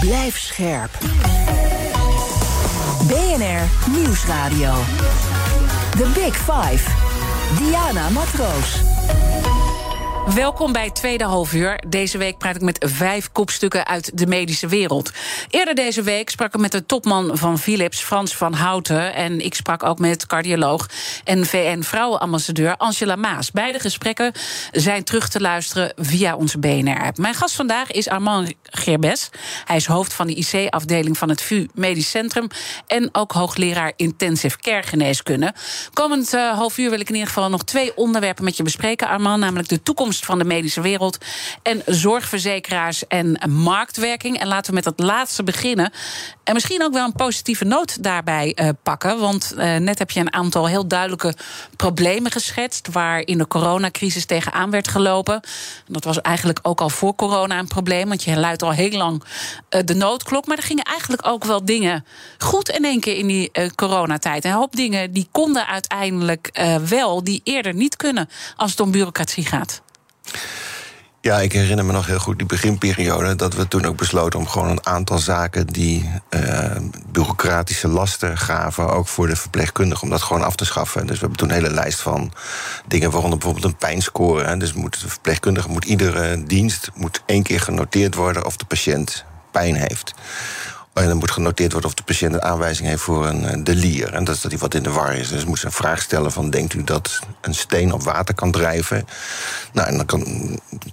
Blijf 0.00 0.38
scherp. 0.38 0.90
BNR 3.06 3.90
Nieuwsradio. 3.90 4.72
The 5.90 6.10
Big 6.14 6.36
Five. 6.36 6.84
Diana 7.58 8.08
Matroos. 8.10 8.82
Welkom 10.34 10.72
bij 10.72 10.90
tweede 10.90 11.24
halfuur. 11.24 11.82
Deze 11.88 12.18
week 12.18 12.38
praat 12.38 12.56
ik 12.56 12.62
met 12.62 12.86
vijf 12.88 13.32
kopstukken 13.32 13.86
uit 13.86 14.18
de 14.18 14.26
medische 14.26 14.66
wereld. 14.66 15.10
Eerder 15.48 15.74
deze 15.74 16.02
week 16.02 16.30
sprak 16.30 16.54
ik 16.54 16.60
met 16.60 16.72
de 16.72 16.86
topman 16.86 17.30
van 17.38 17.58
Philips, 17.58 18.00
Frans 18.00 18.36
van 18.36 18.52
Houten. 18.52 19.14
En 19.14 19.40
ik 19.40 19.54
sprak 19.54 19.82
ook 19.82 19.98
met 19.98 20.26
cardioloog 20.26 20.88
en 21.24 21.46
VN-vrouwenambassadeur 21.46 22.76
Angela 22.76 23.16
Maas. 23.16 23.50
Beide 23.50 23.78
gesprekken 23.78 24.32
zijn 24.72 25.04
terug 25.04 25.28
te 25.28 25.40
luisteren 25.40 25.92
via 25.96 26.36
onze 26.36 26.58
BNR-app. 26.58 27.18
Mijn 27.18 27.34
gast 27.34 27.54
vandaag 27.54 27.90
is 27.90 28.08
Armand 28.08 28.52
Gerbes. 28.62 29.28
Hij 29.64 29.76
is 29.76 29.86
hoofd 29.86 30.12
van 30.12 30.26
de 30.26 30.34
IC-afdeling 30.34 31.18
van 31.18 31.28
het 31.28 31.42
VU 31.42 31.66
Medisch 31.74 32.10
Centrum... 32.10 32.48
en 32.86 33.08
ook 33.12 33.32
hoogleraar 33.32 33.92
intensive 33.96 34.58
care 34.58 34.82
geneeskunde. 34.82 35.54
Komend 35.92 36.34
uh, 36.34 36.52
half 36.52 36.78
uur 36.78 36.90
wil 36.90 37.00
ik 37.00 37.08
in 37.08 37.14
ieder 37.14 37.28
geval 37.28 37.50
nog 37.50 37.64
twee 37.64 37.96
onderwerpen 37.96 38.44
met 38.44 38.56
je 38.56 38.62
bespreken, 38.62 39.08
Armand. 39.08 39.40
Namelijk 39.40 39.68
de 39.68 39.82
toekomst 39.82 40.18
van 40.24 40.38
de 40.38 40.44
medische 40.44 40.80
wereld. 40.80 41.18
En 41.62 41.82
zorgverzekeraars 41.86 43.06
en 43.06 43.38
marktwerking. 43.48 44.38
En 44.38 44.46
laten 44.46 44.68
we 44.68 44.74
met 44.74 44.84
dat 44.84 45.06
laatste 45.06 45.42
beginnen. 45.42 45.92
En 46.44 46.54
misschien 46.54 46.82
ook 46.82 46.92
wel 46.92 47.04
een 47.04 47.12
positieve 47.12 47.64
noot 47.64 48.02
daarbij 48.02 48.56
uh, 48.60 48.68
pakken. 48.82 49.18
Want 49.18 49.52
uh, 49.56 49.76
net 49.76 49.98
heb 49.98 50.10
je 50.10 50.20
een 50.20 50.32
aantal 50.32 50.68
heel 50.68 50.86
duidelijke 50.86 51.34
problemen 51.76 52.30
geschetst. 52.30 52.88
waar 52.92 53.20
in 53.20 53.38
de 53.38 53.46
coronacrisis 53.46 54.26
tegenaan 54.26 54.70
werd 54.70 54.88
gelopen. 54.88 55.40
Dat 55.86 56.04
was 56.04 56.20
eigenlijk 56.20 56.58
ook 56.62 56.80
al 56.80 56.90
voor 56.90 57.14
corona 57.14 57.58
een 57.58 57.68
probleem. 57.68 58.08
Want 58.08 58.22
je 58.22 58.38
luidt 58.38 58.62
al 58.62 58.72
heel 58.72 58.90
lang 58.90 59.22
uh, 59.70 59.80
de 59.84 59.94
noodklok. 59.94 60.46
Maar 60.46 60.56
er 60.56 60.62
gingen 60.62 60.84
eigenlijk 60.84 61.26
ook 61.26 61.44
wel 61.44 61.64
dingen 61.64 62.04
goed 62.38 62.68
in 62.68 62.84
één 62.84 63.00
keer 63.00 63.16
in 63.16 63.26
die 63.26 63.50
coronatijd. 63.74 64.44
Een 64.44 64.52
hoop 64.52 64.76
dingen 64.76 65.12
die 65.12 65.28
konden 65.32 65.66
uiteindelijk 65.66 66.60
wel, 66.88 67.24
die 67.24 67.40
eerder 67.44 67.74
niet 67.74 67.96
kunnen 67.96 68.28
als 68.56 68.70
het 68.70 68.80
om 68.80 68.90
bureaucratie 68.90 69.46
gaat. 69.46 69.82
Ja, 71.22 71.40
ik 71.40 71.52
herinner 71.52 71.84
me 71.84 71.92
nog 71.92 72.06
heel 72.06 72.18
goed 72.18 72.38
die 72.38 72.46
beginperiode. 72.46 73.36
Dat 73.36 73.54
we 73.54 73.68
toen 73.68 73.84
ook 73.84 73.96
besloten 73.96 74.38
om 74.38 74.46
gewoon 74.46 74.68
een 74.68 74.86
aantal 74.86 75.18
zaken 75.18 75.66
die 75.66 76.10
uh, 76.30 76.76
bureaucratische 77.08 77.88
lasten 77.88 78.38
gaven. 78.38 78.90
ook 78.90 79.08
voor 79.08 79.26
de 79.26 79.36
verpleegkundigen, 79.36 80.02
om 80.02 80.10
dat 80.10 80.22
gewoon 80.22 80.42
af 80.42 80.56
te 80.56 80.64
schaffen. 80.64 81.06
Dus 81.06 81.14
we 81.14 81.20
hebben 81.20 81.38
toen 81.38 81.48
een 81.48 81.54
hele 81.54 81.74
lijst 81.74 82.00
van 82.00 82.32
dingen, 82.86 83.10
waaronder 83.10 83.38
bijvoorbeeld 83.38 83.72
een 83.72 83.78
pijnscore. 83.78 84.56
Dus 84.56 84.72
moet, 84.72 85.00
de 85.00 85.08
verpleegkundige 85.08 85.68
moet 85.68 85.84
iedere 85.84 86.44
dienst 86.44 86.90
moet 86.94 87.22
één 87.26 87.42
keer 87.42 87.60
genoteerd 87.60 88.14
worden 88.14 88.44
of 88.44 88.56
de 88.56 88.64
patiënt 88.64 89.24
pijn 89.50 89.74
heeft. 89.74 90.14
En 90.92 91.08
dan 91.08 91.16
moet 91.16 91.30
genoteerd 91.30 91.72
worden 91.72 91.90
of 91.90 91.96
de 91.96 92.02
patiënt 92.02 92.34
een 92.34 92.42
aanwijzing 92.42 92.88
heeft 92.88 93.02
voor 93.02 93.26
een 93.26 93.44
eh, 93.44 93.60
delier. 93.64 94.12
En 94.12 94.24
dat 94.24 94.34
is 94.34 94.40
dat 94.40 94.50
hij 94.50 94.60
wat 94.60 94.74
in 94.74 94.82
de 94.82 94.90
war 94.90 95.14
is. 95.14 95.28
Dus 95.28 95.44
moet 95.44 95.58
ze 95.58 95.66
een 95.66 95.72
vraag 95.72 96.02
stellen 96.02 96.32
van... 96.32 96.50
denkt 96.50 96.74
u 96.74 96.84
dat 96.84 97.18
een 97.40 97.54
steen 97.54 97.92
op 97.92 98.02
water 98.02 98.34
kan 98.34 98.50
drijven? 98.50 99.06
Nou, 99.72 99.88
en 99.88 99.96
dan 99.96 100.06
kan 100.06 100.24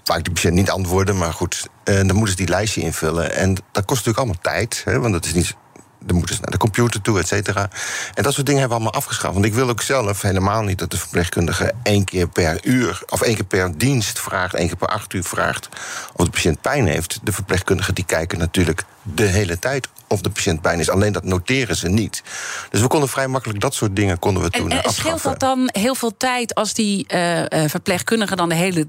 vaak 0.03 0.23
de 0.23 0.31
patiënt 0.31 0.53
niet 0.53 0.69
antwoorden, 0.69 1.17
maar 1.17 1.33
goed. 1.33 1.67
Dan 1.83 2.15
moeten 2.15 2.29
ze 2.29 2.35
die 2.35 2.47
lijstje 2.47 2.81
invullen. 2.81 3.35
En 3.35 3.53
dat 3.53 3.85
kost 3.85 4.05
natuurlijk 4.05 4.17
allemaal 4.17 4.41
tijd, 4.41 4.81
hè, 4.85 4.99
want 4.99 5.13
dat 5.13 5.25
is 5.25 5.33
niet 5.33 5.55
dan 5.99 6.15
moeten 6.15 6.35
ze 6.35 6.41
naar 6.41 6.51
de 6.51 6.57
computer 6.57 7.01
toe, 7.01 7.19
et 7.19 7.27
cetera. 7.27 7.69
En 8.13 8.23
dat 8.23 8.33
soort 8.33 8.45
dingen 8.45 8.61
hebben 8.61 8.77
we 8.77 8.83
allemaal 8.83 9.01
afgeschaft. 9.01 9.33
Want 9.33 9.45
ik 9.45 9.53
wil 9.53 9.69
ook 9.69 9.81
zelf 9.81 10.21
helemaal 10.21 10.61
niet 10.61 10.79
dat 10.79 10.91
de 10.91 10.97
verpleegkundige 10.97 11.73
één 11.83 12.03
keer 12.03 12.27
per 12.27 12.65
uur... 12.65 13.01
of 13.09 13.21
één 13.21 13.35
keer 13.35 13.45
per 13.45 13.77
dienst 13.77 14.19
vraagt, 14.19 14.55
één 14.55 14.67
keer 14.67 14.77
per 14.77 14.87
acht 14.87 15.13
uur 15.13 15.23
vraagt... 15.23 15.69
of 16.13 16.25
de 16.25 16.31
patiënt 16.31 16.61
pijn 16.61 16.87
heeft. 16.87 17.19
De 17.23 17.31
verpleegkundigen 17.31 17.95
die 17.95 18.05
kijken 18.05 18.39
natuurlijk 18.39 18.83
de 19.01 19.25
hele 19.25 19.59
tijd 19.59 19.87
of 20.07 20.21
de 20.21 20.29
patiënt 20.29 20.61
pijn 20.61 20.79
is. 20.79 20.89
Alleen 20.89 21.13
dat 21.13 21.23
noteren 21.23 21.75
ze 21.75 21.89
niet. 21.89 22.23
Dus 22.69 22.81
we 22.81 22.87
konden 22.87 23.09
vrij 23.09 23.27
makkelijk 23.27 23.59
dat 23.59 23.73
soort 23.73 23.95
dingen 23.95 24.19
konden 24.19 24.43
we 24.43 24.49
toen 24.49 24.71
en, 24.71 24.77
en 24.77 24.83
afschaffen. 24.83 25.19
Scheelt 25.19 25.39
dat 25.39 25.39
dan 25.39 25.69
heel 25.81 25.95
veel 25.95 26.17
tijd 26.17 26.55
als 26.55 26.73
die 26.73 27.05
uh, 27.13 27.41
verpleegkundige 27.67 28.35
dan 28.35 28.49
de 28.49 28.55
hele 28.55 28.87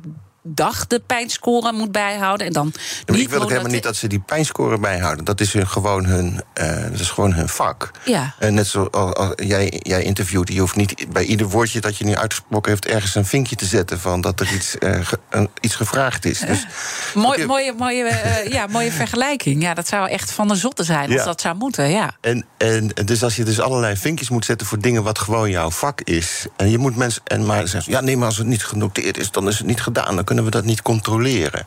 dag 0.54 0.86
de 0.86 1.00
pijnscore 1.06 1.72
moet 1.72 1.92
bijhouden. 1.92 2.46
En 2.46 2.52
dan 2.52 2.72
Ja, 3.06 3.14
ik 3.14 3.28
wil 3.28 3.42
ook 3.42 3.48
helemaal 3.50 3.70
niet 3.72 3.82
dat 3.82 3.96
ze 3.96 4.06
die 4.06 4.20
pijnscore 4.20 4.78
bijhouden. 4.78 5.24
Dat 5.24 5.40
is 5.40 5.52
hun, 5.52 5.68
gewoon, 5.68 6.04
hun, 6.04 6.40
eh, 6.54 6.82
dat 6.90 7.00
is 7.00 7.10
gewoon 7.10 7.32
hun 7.32 7.48
vak. 7.48 7.90
Ja. 8.04 8.34
En 8.38 8.54
net 8.54 8.66
zoals 8.66 8.90
als, 8.90 9.14
als 9.14 9.32
jij, 9.36 9.80
jij 9.82 10.02
interviewt, 10.02 10.52
je 10.52 10.60
hoeft 10.60 10.76
niet 10.76 11.06
bij 11.12 11.24
ieder 11.24 11.48
woordje 11.48 11.80
dat 11.80 11.96
je 11.96 12.04
nu 12.04 12.14
uitgesproken 12.16 12.70
heeft... 12.70 12.86
ergens 12.86 13.14
een 13.14 13.24
vinkje 13.26 13.56
te 13.56 13.64
zetten 13.64 14.00
van 14.00 14.20
dat 14.20 14.40
er 14.40 14.52
iets, 14.54 14.78
eh, 14.78 15.06
ge- 15.06 15.18
een, 15.30 15.48
iets 15.60 15.74
gevraagd 15.74 16.24
is. 16.24 16.38
Dus, 16.40 16.66
Mooi, 17.14 17.38
je- 17.40 17.46
mooie, 17.46 17.72
mooie, 17.78 18.46
ja, 18.48 18.66
mooie 18.66 18.92
vergelijking. 18.92 19.62
Ja, 19.62 19.74
dat 19.74 19.88
zou 19.88 20.08
echt 20.08 20.32
van 20.32 20.48
de 20.48 20.54
zotte 20.54 20.84
zijn 20.84 21.12
als 21.12 21.24
dat 21.24 21.40
zou 21.40 21.56
moeten. 21.56 21.90
Ja. 21.90 22.10
En, 22.20 22.44
en 22.58 22.92
dus 23.04 23.22
als 23.22 23.36
je 23.36 23.44
dus 23.44 23.60
allerlei 23.60 23.96
vinkjes 23.96 24.28
moet 24.30 24.44
zetten 24.44 24.66
voor 24.66 24.78
dingen 24.80 25.02
wat 25.02 25.18
gewoon 25.18 25.50
jouw 25.50 25.70
vak 25.70 26.00
is. 26.00 26.46
En 26.56 26.70
je 26.70 26.78
moet 26.78 26.96
mensen. 26.96 27.22
En 27.24 27.46
maar 27.46 27.68
zeggen, 27.68 27.92
ja, 27.92 28.00
nee, 28.00 28.16
maar 28.16 28.26
als 28.26 28.36
het 28.38 28.46
niet 28.46 28.64
genoteerd 28.64 29.18
is, 29.18 29.30
dan 29.30 29.48
is 29.48 29.58
het 29.58 29.66
niet 29.66 29.80
gedaan. 29.82 30.14
Dan 30.14 30.24
kunnen 30.24 30.37
we 30.44 30.50
dat 30.50 30.64
niet 30.64 30.82
controleren. 30.82 31.66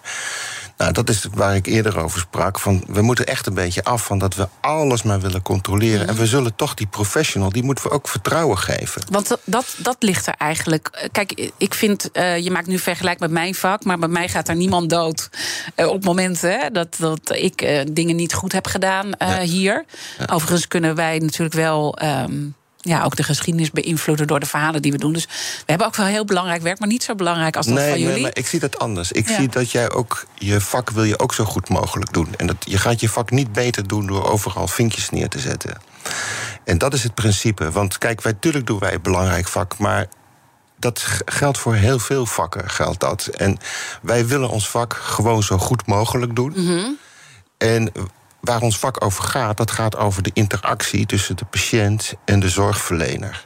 Nou, 0.77 0.93
dat 0.93 1.10
is 1.10 1.25
waar 1.34 1.55
ik 1.55 1.65
eerder 1.65 1.99
over 1.99 2.19
sprak. 2.19 2.60
Van, 2.60 2.84
we 2.88 3.01
moeten 3.01 3.25
echt 3.27 3.47
een 3.47 3.53
beetje 3.53 3.84
af 3.84 4.05
van 4.05 4.19
dat 4.19 4.36
we 4.36 4.47
alles 4.62 5.03
maar 5.03 5.19
willen 5.19 5.41
controleren. 5.41 6.07
En 6.07 6.15
we 6.15 6.25
zullen 6.25 6.55
toch 6.55 6.73
die 6.73 6.88
professional, 6.88 7.49
die 7.49 7.63
moeten 7.63 7.84
we 7.84 7.91
ook 7.91 8.07
vertrouwen 8.07 8.57
geven. 8.57 9.01
Want 9.10 9.38
dat, 9.45 9.75
dat, 9.77 9.95
ligt 9.99 10.27
er 10.27 10.34
eigenlijk. 10.38 11.10
Kijk, 11.12 11.51
ik 11.57 11.73
vind, 11.73 12.12
eh, 12.12 12.38
je 12.38 12.51
maakt 12.51 12.67
nu 12.67 12.79
vergelijk 12.79 13.19
met 13.19 13.31
mijn 13.31 13.55
vak, 13.55 13.84
maar 13.84 13.99
bij 13.99 14.07
mij 14.10 14.27
gaat 14.29 14.47
er 14.47 14.55
niemand 14.55 14.89
dood. 14.89 15.29
eh, 15.75 15.88
op 15.88 16.03
momenten 16.03 16.60
hè, 16.60 16.69
dat, 16.69 16.95
dat 16.99 17.31
ik 17.36 17.62
eh, 17.62 17.86
dingen 17.91 18.15
niet 18.15 18.34
goed 18.34 18.51
heb 18.51 18.67
gedaan 18.67 19.10
hier. 19.41 19.86
Overigens 20.31 20.67
kunnen 20.67 20.95
wij 20.95 21.17
natuurlijk 21.17 21.53
wel. 21.53 21.97
ehm, 21.97 22.34
ja, 22.82 23.04
ook 23.04 23.15
de 23.15 23.24
geschiedenis 23.24 23.72
beïnvloeden 23.72 24.28
door 24.28 24.39
de 24.39 24.46
verhalen 24.46 24.82
die 24.82 24.91
we 24.91 24.98
doen. 24.98 25.13
Dus 25.13 25.26
we 25.26 25.63
hebben 25.65 25.88
ook 25.88 25.96
wel 25.96 26.06
heel 26.06 26.26
belangrijk 26.26 26.62
werk, 26.62 26.80
maar 26.80 26.88
niet 26.88 27.04
zo 27.04 27.15
belangrijk 27.15 27.56
als 27.56 27.65
dat 27.65 27.78
van 27.78 27.88
jullie. 28.00 28.06
nee, 28.08 28.22
maar 28.22 28.32
ik 28.38 28.48
zie 28.48 28.60
dat 28.60 28.80
anders. 28.80 29.12
Ik 29.12 29.30
Ja. 29.30 29.36
zie 29.36 29.48
dat 29.48 29.72
jij 29.72 29.91
ook 29.91 30.26
je 30.36 30.62
vak 30.62 30.89
wil 30.89 31.04
je 31.04 31.20
ook 31.20 31.34
zo 31.34 31.44
goed 31.44 31.70
mogelijk 31.70 32.13
doen. 32.13 32.28
En 32.38 32.48
dat, 32.48 32.56
je 32.60 32.78
gaat 32.78 33.00
je 33.00 33.10
vak 33.10 33.32
niet 33.32 33.54
beter 33.54 33.88
doen 33.88 34.08
door 34.08 34.30
overal 34.30 34.67
vinkjes 34.67 35.10
neer 35.10 35.30
te 35.30 35.39
zetten. 35.39 35.82
En 36.63 36.78
dat 36.78 36.94
is 36.94 37.04
het 37.04 37.13
principe. 37.15 37.72
Want 37.72 37.98
kijk, 37.98 38.22
wij, 38.22 38.32
natuurlijk 38.32 38.67
doen 38.67 38.80
wij 38.80 38.94
een 38.94 39.02
belangrijk 39.02 39.48
vak, 39.48 39.78
maar 39.78 40.08
dat 40.80 41.04
geldt 41.26 41.58
voor 41.58 41.76
heel 41.76 42.00
veel 42.00 42.26
vakken. 42.26 42.70
Geldt 42.70 43.00
dat. 43.00 43.26
En 43.28 43.58
wij 44.02 44.26
willen 44.28 44.50
ons 44.50 44.70
vak 44.70 44.94
gewoon 44.94 45.44
zo 45.44 45.58
goed 45.58 45.88
mogelijk 45.88 46.36
doen. 46.36 46.98
En 47.58 47.91
waar 48.41 48.62
ons 48.62 48.80
vak 48.80 49.04
over 49.04 49.23
gaat, 49.23 49.58
dat 49.58 49.71
gaat 49.71 49.97
over 49.97 50.23
de 50.23 50.32
interactie 50.34 51.06
tussen 51.06 51.38
de 51.38 51.45
patiënt 51.45 52.13
en 52.25 52.39
de 52.39 52.49
zorgverlener. 52.49 53.45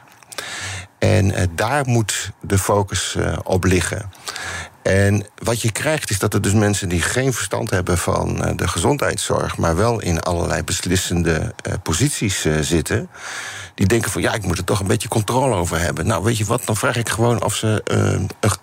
En 0.98 1.30
eh, 1.30 1.46
daar 1.54 1.86
moet 1.86 2.30
de 2.40 2.58
focus 2.58 3.14
eh, 3.14 3.36
op 3.42 3.64
liggen. 3.64 4.10
En 4.82 5.26
wat 5.42 5.62
je 5.62 5.72
krijgt 5.72 6.10
is 6.10 6.18
dat 6.18 6.34
er 6.34 6.40
dus 6.40 6.52
mensen 6.52 6.88
die 6.88 7.02
geen 7.02 7.32
verstand 7.32 7.70
hebben 7.70 7.98
van 7.98 8.44
eh, 8.44 8.56
de 8.56 8.68
gezondheidszorg, 8.68 9.56
maar 9.56 9.76
wel 9.76 10.00
in 10.00 10.20
allerlei 10.20 10.62
beslissende 10.62 11.54
posities 11.82 12.46
zitten, 12.60 13.08
die 13.74 13.86
denken 13.86 14.10
van 14.10 14.22
ja, 14.22 14.34
ik 14.34 14.44
moet 14.44 14.58
er 14.58 14.64
toch 14.64 14.80
een 14.80 14.86
beetje 14.86 15.08
controle 15.08 15.54
over 15.54 15.80
hebben. 15.80 16.06
Nou, 16.06 16.24
weet 16.24 16.38
je 16.38 16.44
wat, 16.44 16.62
dan 16.64 16.76
vraag 16.76 16.96
ik 16.96 17.08
gewoon 17.08 17.44
of 17.44 17.54
ze 17.54 17.82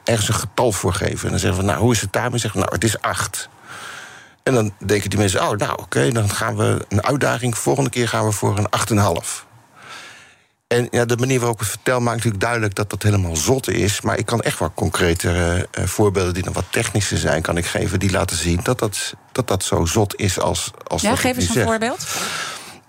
ergens 0.04 0.28
een 0.28 0.34
getal 0.34 0.72
voor 0.72 0.94
geven. 0.94 1.24
En 1.24 1.30
dan 1.30 1.40
zeggen 1.40 1.60
we, 1.60 1.66
nou, 1.66 1.80
hoe 1.80 1.92
is 1.92 2.02
het 2.02 2.14
daarmee? 2.14 2.40
Zeggen 2.40 2.60
we, 2.60 2.66
nou, 2.66 2.76
het 2.76 2.84
is 2.84 3.02
acht. 3.02 3.50
En 4.44 4.54
dan 4.54 4.74
denken 4.86 5.10
die 5.10 5.20
mensen, 5.20 5.42
oh, 5.42 5.58
nou, 5.58 5.72
oké, 5.82 6.12
dan 6.12 6.30
gaan 6.30 6.56
we 6.56 6.86
een 6.90 7.04
uitdaging. 7.04 7.58
Volgende 7.58 7.90
keer 7.90 8.08
gaan 8.08 8.26
we 8.26 8.32
voor 8.32 8.58
een 8.58 8.68
8,5. 9.24 9.52
En 10.68 10.88
ja, 10.92 11.06
de 11.06 11.18
manier 11.18 11.40
waarop 11.40 11.56
ik 11.56 11.62
het 11.62 11.72
vertel 11.72 12.00
maakt 12.00 12.16
natuurlijk 12.16 12.44
duidelijk 12.44 12.76
dat 12.76 12.90
dat 12.90 13.04
helemaal 13.04 13.36
zot 13.36 13.70
is. 13.70 14.02
Maar 14.02 14.18
ik 14.18 14.26
kan 14.26 14.42
echt 14.42 14.60
wel 14.60 14.72
concrete 14.74 15.68
eh, 15.72 15.86
voorbeelden 15.86 16.34
die 16.34 16.44
dan 16.44 16.54
wat 16.54 16.66
technischer 16.70 17.18
zijn, 17.18 17.42
kan 17.42 17.58
ik 17.58 17.66
geven, 17.66 18.00
die 18.00 18.12
laten 18.12 18.38
zien 18.38 18.60
dat 18.64 18.80
dat, 18.80 19.14
dat, 19.32 19.48
dat 19.48 19.64
zo 19.64 19.86
zot 19.86 20.16
is 20.20 20.40
als, 20.40 20.72
als 20.88 21.02
ja, 21.02 21.16
geef 21.16 21.36
eens 21.36 21.48
een 21.48 21.54
zeg. 21.54 21.66
voorbeeld. 21.66 22.08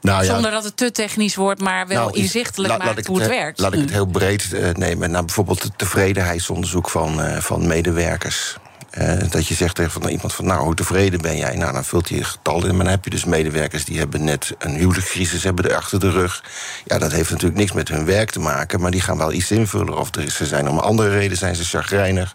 Nou, 0.01 0.25
ja, 0.25 0.33
Zonder 0.33 0.51
dat 0.51 0.65
het 0.65 0.77
te 0.77 0.91
technisch 0.91 1.35
wordt, 1.35 1.61
maar 1.61 1.87
wel 1.87 2.05
nou, 2.05 2.19
inzichtelijk 2.19 2.79
maakt 2.79 3.07
hoe 3.07 3.19
het 3.21 3.27
he- 3.31 3.37
werkt. 3.37 3.59
Laat 3.59 3.73
ik 3.73 3.79
het 3.79 3.89
nu. 3.89 3.95
heel 3.95 4.07
breed 4.07 4.53
eh, 4.53 4.71
nemen. 4.73 5.11
Nou, 5.11 5.25
bijvoorbeeld 5.25 5.63
het 5.63 5.79
tevredenheidsonderzoek 5.79 6.91
van, 6.91 7.23
eh, 7.23 7.41
van 7.41 7.67
medewerkers. 7.67 8.57
Eh, 8.95 9.31
dat 9.31 9.47
je 9.47 9.55
zegt 9.55 9.75
tegen 9.75 10.11
iemand 10.11 10.33
van, 10.35 10.47
nou, 10.47 10.65
hoe 10.65 10.75
tevreden 10.75 11.21
ben 11.21 11.37
jij? 11.37 11.57
Nou, 11.57 11.73
dan 11.73 11.85
vult 11.85 12.09
hij 12.09 12.19
een 12.19 12.25
getal 12.25 12.67
in. 12.67 12.77
Maar 12.77 12.85
dan 12.85 12.95
heb 12.95 13.05
je 13.05 13.11
dus 13.11 13.25
medewerkers 13.25 13.85
die 13.85 13.99
hebben 13.99 14.25
net 14.25 14.55
een 14.59 14.75
huwelijkscrisis 14.75 15.45
hebben 15.45 15.69
er 15.69 15.77
achter 15.77 16.01
de 16.01 16.11
rug. 16.11 16.45
Ja, 16.85 16.99
dat 16.99 17.13
heeft 17.13 17.31
natuurlijk 17.31 17.59
niks 17.59 17.73
met 17.73 17.89
hun 17.89 18.05
werk 18.05 18.31
te 18.31 18.41
maken, 18.41 18.81
maar 18.81 18.91
die 18.91 19.01
gaan 19.01 19.19
wel 19.19 19.33
iets 19.33 19.51
invullen. 19.51 19.99
Of 19.99 20.15
er, 20.15 20.31
ze 20.31 20.47
zijn 20.47 20.69
om 20.69 20.79
andere 20.79 21.09
reden 21.09 21.37
zijn 21.37 21.55
ze 21.55 21.65
chagrijnig. 21.65 22.35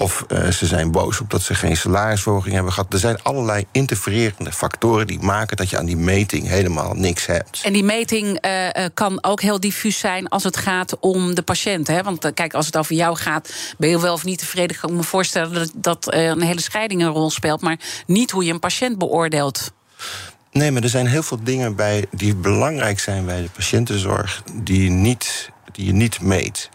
Of 0.00 0.24
eh, 0.28 0.48
ze 0.48 0.66
zijn 0.66 0.90
boos 0.90 1.20
omdat 1.20 1.42
ze 1.42 1.54
geen 1.54 1.76
salarisverhoging 1.76 2.54
hebben 2.54 2.72
gehad. 2.72 2.92
Er 2.92 2.98
zijn 2.98 3.22
allerlei 3.22 3.64
interfererende 3.72 4.52
factoren 4.52 5.06
die 5.06 5.18
maken 5.20 5.56
dat 5.56 5.70
je 5.70 5.78
aan 5.78 5.84
die 5.84 5.96
meting 5.96 6.48
helemaal 6.48 6.94
niks 6.94 7.26
hebt. 7.26 7.60
En 7.64 7.72
die 7.72 7.84
meting 7.84 8.38
eh, 8.38 8.84
eh, 8.84 8.90
kan 8.94 9.24
ook 9.24 9.40
heel 9.40 9.60
diffuus 9.60 9.98
zijn 9.98 10.28
als 10.28 10.44
het 10.44 10.56
gaat 10.56 10.98
om 11.00 11.34
de 11.34 11.42
patiënt. 11.42 11.86
Hè? 11.86 12.02
Want 12.02 12.30
kijk, 12.34 12.54
als 12.54 12.66
het 12.66 12.76
over 12.76 12.94
jou 12.94 13.16
gaat, 13.16 13.52
ben 13.78 13.88
je 13.88 14.00
wel 14.00 14.12
of 14.12 14.24
niet 14.24 14.38
tevreden. 14.38 14.76
Kan 14.76 14.90
ik 14.90 14.96
me 14.96 15.02
voorstellen 15.02 15.52
dat, 15.52 15.70
dat 15.74 16.14
een 16.14 16.42
hele 16.42 16.60
scheiding 16.60 17.02
een 17.02 17.08
rol 17.08 17.30
speelt. 17.30 17.60
Maar 17.60 17.78
niet 18.06 18.30
hoe 18.30 18.44
je 18.44 18.52
een 18.52 18.60
patiënt 18.60 18.98
beoordeelt. 18.98 19.72
Nee, 20.52 20.70
maar 20.70 20.82
er 20.82 20.88
zijn 20.88 21.06
heel 21.06 21.22
veel 21.22 21.42
dingen 21.42 21.76
bij 21.76 22.06
die 22.10 22.34
belangrijk 22.34 23.00
zijn 23.00 23.24
bij 23.24 23.42
de 23.42 23.50
patiëntenzorg 23.50 24.42
die, 24.52 24.82
je 24.82 24.90
niet, 24.90 25.50
die 25.72 25.86
je 25.86 25.92
niet 25.92 26.20
meet. 26.20 26.68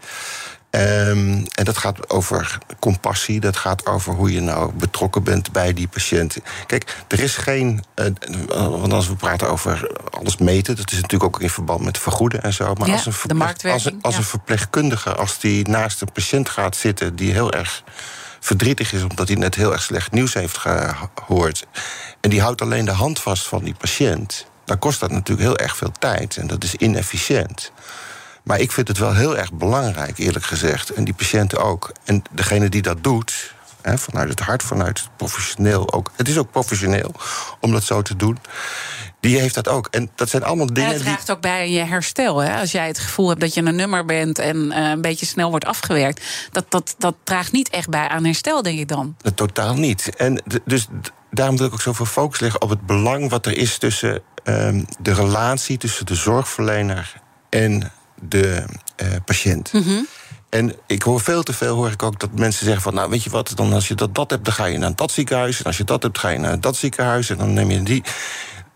Ehm, 0.76 1.44
en 1.54 1.64
dat 1.64 1.76
gaat 1.78 2.10
over 2.10 2.58
compassie, 2.78 3.40
dat 3.40 3.56
gaat 3.56 3.86
over 3.86 4.12
hoe 4.14 4.32
je 4.32 4.40
nou 4.40 4.72
betrokken 4.72 5.22
bent 5.22 5.52
bij 5.52 5.72
die 5.72 5.88
patiënt. 5.88 6.36
Kijk, 6.66 6.96
er 7.08 7.20
is 7.20 7.36
geen. 7.36 7.84
eh, 7.94 8.06
want 8.50 8.92
als 8.92 9.08
we 9.08 9.14
praten 9.16 9.48
over 9.50 9.90
alles 10.10 10.36
meten, 10.36 10.76
dat 10.76 10.90
is 10.92 11.00
natuurlijk 11.00 11.34
ook 11.34 11.40
in 11.40 11.50
verband 11.50 11.80
met 11.84 11.98
vergoeden 11.98 12.42
en 12.42 12.52
zo. 12.52 12.74
Maar 12.74 12.86
Ja, 12.88 12.92
als, 12.94 13.06
een 13.06 13.12
verpleeg- 13.12 13.72
als, 13.72 13.84
een, 13.84 13.98
als 14.02 14.12
ja. 14.14 14.20
een 14.20 14.26
verpleegkundige, 14.26 15.14
als 15.14 15.38
die 15.38 15.68
naast 15.68 16.00
een 16.00 16.12
patiënt 16.12 16.48
gaat 16.48 16.76
zitten 16.76 17.16
die 17.16 17.32
heel 17.32 17.52
erg 17.52 17.82
verdrietig 18.40 18.92
is 18.92 19.02
omdat 19.02 19.28
hij 19.28 19.36
net 19.36 19.54
heel 19.54 19.72
erg 19.72 19.82
slecht 19.82 20.12
nieuws 20.12 20.34
heeft 20.34 20.58
gehoord. 21.14 21.66
En 22.20 22.30
die 22.30 22.40
houdt 22.40 22.60
alleen 22.62 22.84
de 22.84 22.90
hand 22.90 23.18
vast 23.20 23.46
van 23.48 23.64
die 23.64 23.74
patiënt. 23.74 24.46
Dan 24.64 24.78
kost 24.78 25.00
dat 25.00 25.10
natuurlijk 25.10 25.48
heel 25.48 25.58
erg 25.58 25.76
veel 25.76 25.92
tijd 25.98 26.36
en 26.36 26.46
dat 26.46 26.64
is 26.64 26.74
inefficiënt. 26.74 27.72
Maar 28.46 28.60
ik 28.60 28.72
vind 28.72 28.88
het 28.88 28.98
wel 28.98 29.14
heel 29.14 29.36
erg 29.36 29.52
belangrijk, 29.52 30.18
eerlijk 30.18 30.44
gezegd. 30.44 30.90
En 30.90 31.04
die 31.04 31.14
patiënten 31.14 31.58
ook. 31.58 31.92
En 32.04 32.22
degene 32.30 32.68
die 32.68 32.82
dat 32.82 33.04
doet, 33.04 33.54
hè, 33.82 33.98
vanuit 33.98 34.28
het 34.28 34.40
hart, 34.40 34.62
vanuit 34.62 34.98
het 34.98 35.08
professioneel 35.16 35.92
ook. 35.92 36.12
Het 36.16 36.28
is 36.28 36.38
ook 36.38 36.50
professioneel 36.50 37.14
om 37.60 37.72
dat 37.72 37.82
zo 37.82 38.02
te 38.02 38.16
doen. 38.16 38.38
Die 39.20 39.38
heeft 39.38 39.54
dat 39.54 39.68
ook. 39.68 39.86
En 39.90 40.10
dat 40.14 40.28
zijn 40.28 40.44
allemaal 40.44 40.66
En 40.66 40.74
dingen 40.74 40.90
het 40.90 40.98
die. 40.98 41.06
draagt 41.06 41.30
ook 41.30 41.40
bij 41.40 41.70
je 41.70 41.84
herstel. 41.84 42.38
Hè? 42.38 42.60
Als 42.60 42.72
jij 42.72 42.86
het 42.86 42.98
gevoel 42.98 43.28
hebt 43.28 43.40
dat 43.40 43.54
je 43.54 43.62
een 43.62 43.76
nummer 43.76 44.04
bent 44.04 44.38
en 44.38 44.72
eh, 44.72 44.90
een 44.90 45.00
beetje 45.00 45.26
snel 45.26 45.50
wordt 45.50 45.64
afgewerkt. 45.64 46.24
Dat, 46.52 46.64
dat, 46.68 46.94
dat 46.98 47.14
draagt 47.24 47.52
niet 47.52 47.68
echt 47.68 47.88
bij 47.88 48.08
aan 48.08 48.24
herstel, 48.24 48.62
denk 48.62 48.78
ik 48.78 48.88
dan. 48.88 49.16
Totaal 49.34 49.74
niet. 49.74 50.16
En 50.16 50.42
dus 50.64 50.86
daarom 51.30 51.56
wil 51.56 51.66
ik 51.66 51.72
ook 51.72 51.80
zoveel 51.80 52.06
focus 52.06 52.40
leggen 52.40 52.62
op 52.62 52.68
het 52.68 52.86
belang 52.86 53.30
wat 53.30 53.46
er 53.46 53.56
is 53.56 53.78
tussen 53.78 54.22
ehm, 54.44 54.84
de 54.98 55.14
relatie 55.14 55.78
tussen 55.78 56.06
de 56.06 56.14
zorgverlener 56.14 57.14
en 57.48 57.92
de 58.20 58.64
eh, 58.96 59.08
patiënt. 59.24 59.72
En 60.48 60.74
ik 60.86 61.02
hoor 61.02 61.20
veel 61.20 61.42
te 61.42 61.52
veel 61.52 61.74
hoor 61.74 61.90
ik 61.90 62.02
ook 62.02 62.20
dat 62.20 62.30
mensen 62.32 62.64
zeggen 62.64 62.82
van 62.82 62.94
nou 62.94 63.10
weet 63.10 63.22
je 63.22 63.30
wat, 63.30 63.52
dan 63.54 63.72
als 63.72 63.88
je 63.88 63.94
dat, 63.94 64.14
dat 64.14 64.30
hebt, 64.30 64.44
dan 64.44 64.54
ga 64.54 64.64
je 64.64 64.78
naar 64.78 64.94
dat 64.94 65.10
ziekenhuis. 65.10 65.58
En 65.58 65.64
als 65.64 65.76
je 65.76 65.84
dat 65.84 66.02
hebt, 66.02 66.18
ga 66.18 66.28
je 66.28 66.38
naar 66.38 66.60
dat 66.60 66.76
ziekenhuis. 66.76 67.30
En 67.30 67.36
dan 67.36 67.52
neem 67.52 67.70
je 67.70 67.82
die. 67.82 68.02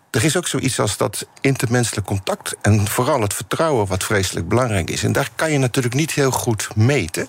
Er 0.09 0.23
is 0.23 0.37
ook 0.37 0.47
zoiets 0.47 0.79
als 0.79 0.97
dat 0.97 1.27
intermenselijk 1.41 2.07
contact 2.07 2.55
en 2.61 2.87
vooral 2.87 3.21
het 3.21 3.33
vertrouwen, 3.33 3.87
wat 3.87 4.03
vreselijk 4.03 4.47
belangrijk 4.47 4.89
is. 4.89 5.03
En 5.03 5.11
daar 5.11 5.29
kan 5.35 5.51
je 5.51 5.57
natuurlijk 5.57 5.93
niet 5.93 6.11
heel 6.11 6.31
goed 6.31 6.67
meten. 6.75 7.27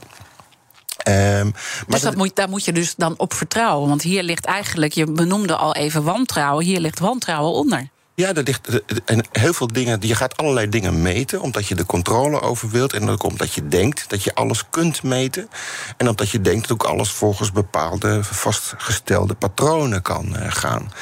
Ehm, 0.96 1.44
maar 1.44 1.84
Dus 1.86 2.00
dat 2.00 2.16
moet, 2.16 2.36
daar 2.36 2.48
moet 2.48 2.64
je 2.64 2.72
dus 2.72 2.94
dan 2.94 3.14
op 3.18 3.32
vertrouwen. 3.32 3.88
Want 3.88 4.02
hier 4.02 4.22
ligt 4.22 4.44
eigenlijk, 4.44 4.92
je 4.92 5.12
benoemde 5.12 5.56
al 5.56 5.74
even 5.74 6.02
wantrouwen. 6.02 6.64
Hier 6.64 6.80
ligt 6.80 6.98
wantrouwen 6.98 7.52
onder. 7.52 7.88
Ja, 8.22 8.32
dat 8.32 8.46
ligt, 8.46 8.82
en 9.04 9.24
heel 9.32 9.52
veel 9.52 9.66
dingen. 9.66 9.98
Je 10.00 10.14
gaat 10.14 10.36
allerlei 10.36 10.68
dingen 10.68 11.02
meten, 11.02 11.40
omdat 11.40 11.66
je 11.66 11.74
de 11.74 11.86
controle 11.86 12.40
over 12.40 12.70
wilt. 12.70 12.92
En 12.92 13.08
ook 13.08 13.22
omdat 13.22 13.52
je 13.52 13.68
denkt 13.68 14.10
dat 14.10 14.24
je 14.24 14.34
alles 14.34 14.64
kunt 14.70 15.02
meten. 15.02 15.48
En 15.96 16.08
omdat 16.08 16.30
je 16.30 16.40
denkt 16.40 16.68
dat 16.68 16.72
ook 16.72 16.84
alles 16.90 17.10
volgens 17.10 17.52
bepaalde 17.52 18.24
vastgestelde 18.24 19.34
patronen 19.34 20.02
kan 20.02 20.36
eh, 20.36 20.46
gaan. 20.52 20.92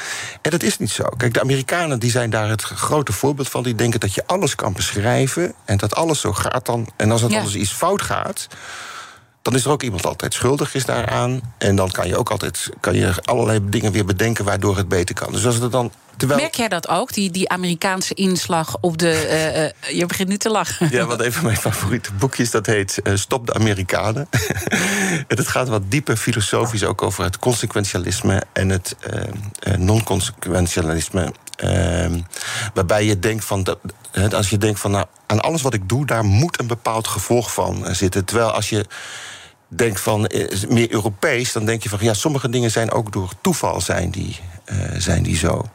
En 0.41 0.51
dat 0.51 0.63
is 0.63 0.77
niet 0.77 0.91
zo. 0.91 1.03
Kijk, 1.17 1.33
de 1.33 1.41
Amerikanen 1.41 1.99
die 1.99 2.11
zijn 2.11 2.29
daar 2.29 2.49
het 2.49 2.63
grote 2.63 3.13
voorbeeld 3.13 3.49
van. 3.49 3.63
Die 3.63 3.75
denken 3.75 3.99
dat 3.99 4.13
je 4.13 4.23
alles 4.27 4.55
kan 4.55 4.73
beschrijven. 4.73 5.53
En 5.65 5.77
dat 5.77 5.95
alles 5.95 6.19
zo 6.19 6.33
gaat 6.33 6.65
dan. 6.65 6.87
En 6.95 7.11
als 7.11 7.21
het 7.21 7.31
Ja. 7.31 7.39
alles 7.39 7.55
iets 7.55 7.71
fout 7.71 8.01
gaat. 8.01 8.47
Dan 9.41 9.55
is 9.55 9.65
er 9.65 9.71
ook 9.71 9.83
iemand 9.83 10.05
altijd 10.05 10.33
schuldig 10.33 10.75
is 10.75 10.85
daaraan. 10.85 11.41
En 11.57 11.75
dan 11.75 11.91
kan 11.91 12.07
je 12.07 12.17
ook 12.17 12.29
altijd 12.29 12.69
kan 12.79 12.95
je 12.95 13.13
allerlei 13.23 13.59
dingen 13.63 13.91
weer 13.91 14.05
bedenken 14.05 14.45
waardoor 14.45 14.77
het 14.77 14.87
beter 14.87 15.15
kan. 15.15 15.31
Dus 15.31 15.45
als 15.45 15.55
het 15.55 15.71
dan. 15.71 15.91
Terwijl... 16.17 16.39
Merk 16.39 16.55
jij 16.55 16.67
dat 16.67 16.87
ook, 16.87 17.13
die, 17.13 17.31
die 17.31 17.49
Amerikaanse 17.49 18.13
inslag 18.13 18.77
op 18.81 18.97
de. 18.97 19.27
Uh, 19.29 19.63
uh, 19.63 19.97
je 19.97 20.05
begint 20.05 20.29
nu 20.29 20.37
te 20.37 20.49
lachen. 20.49 20.89
Ja, 20.91 21.05
wat 21.05 21.21
een 21.21 21.33
van 21.33 21.43
mijn 21.43 21.57
favoriete 21.57 22.13
boekjes, 22.13 22.51
dat 22.51 22.65
heet 22.65 22.99
uh, 23.03 23.15
Stop 23.15 23.47
de 23.47 23.53
Amerikanen. 23.53 24.27
en 25.27 25.37
het 25.37 25.47
gaat 25.47 25.67
wat 25.67 25.91
dieper 25.91 26.17
filosofisch 26.17 26.83
ook 26.83 27.01
over 27.01 27.23
het 27.23 27.39
consequentialisme 27.39 28.43
en 28.53 28.69
het 28.69 28.95
non-consequentialisme. 29.77 31.33
Ehm, 31.55 32.19
waarbij 32.73 33.05
je 33.05 33.19
denkt 33.19 33.45
van. 33.45 33.63
Dat, 33.63 33.79
als 34.33 34.49
je 34.49 34.57
denkt 34.57 34.79
van 34.79 34.91
nou, 34.91 35.05
aan 35.25 35.41
alles 35.41 35.61
wat 35.61 35.73
ik 35.73 35.89
doe, 35.89 36.05
daar 36.05 36.23
moet 36.23 36.59
een 36.59 36.67
bepaald 36.67 37.07
gevolg 37.07 37.53
van 37.53 37.95
zitten. 37.95 38.25
Terwijl 38.25 38.51
als 38.51 38.69
je 38.69 38.85
denkt 39.75 39.99
van 39.99 40.27
eh, 40.27 40.69
meer 40.69 40.91
Europees, 40.91 41.51
dan 41.51 41.65
denk 41.65 41.83
je 41.83 41.89
van 41.89 41.99
ja, 42.01 42.13
sommige 42.13 42.49
dingen 42.49 42.71
zijn 42.71 42.91
ook 42.91 43.11
door 43.11 43.31
toeval 43.41 43.81
zijn 43.81 44.11
die, 44.11 44.39
uh, 44.65 44.77
zijn 44.97 45.23
die 45.23 45.37
zo. 45.37 45.65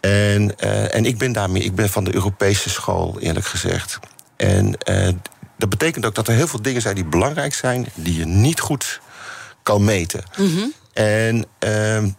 En, 0.00 0.54
uh, 0.64 0.94
en 0.94 1.04
ik 1.04 1.18
ben 1.18 1.32
daarmee, 1.32 1.62
ik 1.62 1.74
ben 1.74 1.88
van 1.88 2.04
de 2.04 2.14
Europese 2.14 2.70
school, 2.70 3.16
eerlijk 3.20 3.46
gezegd. 3.46 3.98
En 4.36 4.74
uh, 4.90 5.08
dat 5.56 5.68
betekent 5.68 6.06
ook 6.06 6.14
dat 6.14 6.28
er 6.28 6.34
heel 6.34 6.46
veel 6.46 6.62
dingen 6.62 6.82
zijn 6.82 6.94
die 6.94 7.04
belangrijk 7.04 7.54
zijn, 7.54 7.86
die 7.94 8.18
je 8.18 8.26
niet 8.26 8.60
goed 8.60 9.00
kan 9.62 9.84
meten. 9.84 10.22
Mm 10.36 10.54
-hmm. 10.54 10.72
En 10.92 11.46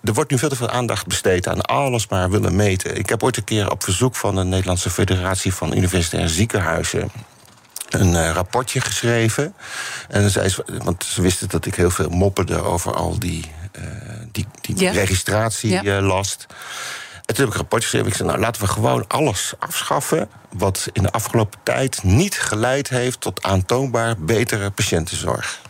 er 0.01 0.13
wordt 0.13 0.31
nu 0.31 0.37
veel 0.37 0.49
te 0.49 0.55
veel 0.55 0.69
aandacht 0.69 1.07
besteed 1.07 1.47
aan 1.47 1.61
alles 1.61 2.07
maar 2.07 2.29
willen 2.29 2.55
meten. 2.55 2.97
Ik 2.97 3.09
heb 3.09 3.23
ooit 3.23 3.37
een 3.37 3.43
keer 3.43 3.71
op 3.71 3.83
verzoek 3.83 4.15
van 4.15 4.35
de 4.35 4.43
Nederlandse 4.43 4.89
Federatie 4.89 5.53
van 5.53 5.77
Universitaire 5.77 6.29
Ziekenhuizen 6.29 7.11
een 7.89 8.13
uh, 8.13 8.31
rapportje 8.31 8.81
geschreven. 8.81 9.53
En 10.07 10.21
dan 10.21 10.29
zei 10.29 10.49
ze, 10.49 10.63
want 10.83 11.03
ze 11.03 11.21
wisten 11.21 11.49
dat 11.49 11.65
ik 11.65 11.75
heel 11.75 11.89
veel 11.89 12.09
mopperde 12.09 12.61
over 12.61 12.93
al 12.93 13.19
die, 13.19 13.51
uh, 13.79 13.83
die, 14.31 14.45
die 14.61 14.89
registratielast. 14.89 16.45
Ja. 16.49 16.55
En 17.25 17.35
toen 17.35 17.43
heb 17.43 17.47
ik 17.47 17.53
een 17.53 17.59
rapport 17.59 17.83
geschreven. 17.83 18.07
Ik 18.07 18.15
zei, 18.15 18.27
nou 18.27 18.39
laten 18.39 18.61
we 18.61 18.67
gewoon 18.67 19.07
alles 19.07 19.53
afschaffen... 19.59 20.29
wat 20.49 20.87
in 20.93 21.03
de 21.03 21.11
afgelopen 21.11 21.59
tijd 21.63 22.03
niet 22.03 22.39
geleid 22.39 22.89
heeft 22.89 23.21
tot 23.21 23.43
aantoonbaar 23.43 24.19
betere 24.19 24.71
patiëntenzorg. 24.71 25.61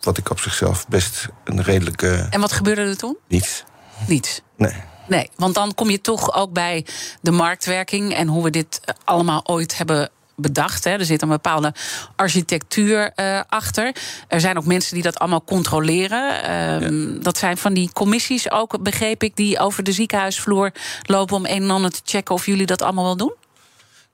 Wat 0.00 0.18
ik 0.18 0.30
op 0.30 0.40
zichzelf 0.40 0.88
best 0.88 1.28
een 1.44 1.62
redelijke... 1.62 2.26
En 2.30 2.40
wat 2.40 2.52
gebeurde 2.52 2.82
er 2.82 2.96
toen? 2.96 3.16
Niets. 3.28 3.64
Niets? 4.06 4.40
Nee. 4.56 4.72
Nee, 5.06 5.30
want 5.36 5.54
dan 5.54 5.74
kom 5.74 5.90
je 5.90 6.00
toch 6.00 6.34
ook 6.34 6.52
bij 6.52 6.86
de 7.20 7.30
marktwerking... 7.30 8.14
en 8.14 8.28
hoe 8.28 8.42
we 8.42 8.50
dit 8.50 8.80
allemaal 9.04 9.46
ooit 9.46 9.78
hebben 9.78 10.10
bedacht. 10.40 10.84
Hè. 10.84 10.90
Er 10.90 11.04
zit 11.04 11.22
een 11.22 11.28
bepaalde 11.28 11.74
architectuur 12.16 13.12
uh, 13.16 13.40
achter. 13.48 13.94
Er 14.28 14.40
zijn 14.40 14.58
ook 14.58 14.64
mensen 14.64 14.94
die 14.94 15.02
dat 15.02 15.18
allemaal 15.18 15.44
controleren. 15.44 16.52
Um, 16.82 17.14
ja. 17.14 17.20
Dat 17.20 17.38
zijn 17.38 17.56
van 17.56 17.74
die 17.74 17.90
commissies 17.92 18.50
ook, 18.50 18.82
begreep 18.82 19.22
ik, 19.22 19.36
die 19.36 19.58
over 19.58 19.82
de 19.82 19.92
ziekenhuisvloer 19.92 20.72
lopen 21.02 21.36
om 21.36 21.46
een 21.46 21.62
en 21.62 21.70
ander 21.70 21.90
te 21.90 22.00
checken 22.04 22.34
of 22.34 22.46
jullie 22.46 22.66
dat 22.66 22.82
allemaal 22.82 23.04
wel 23.04 23.16
doen? 23.16 23.34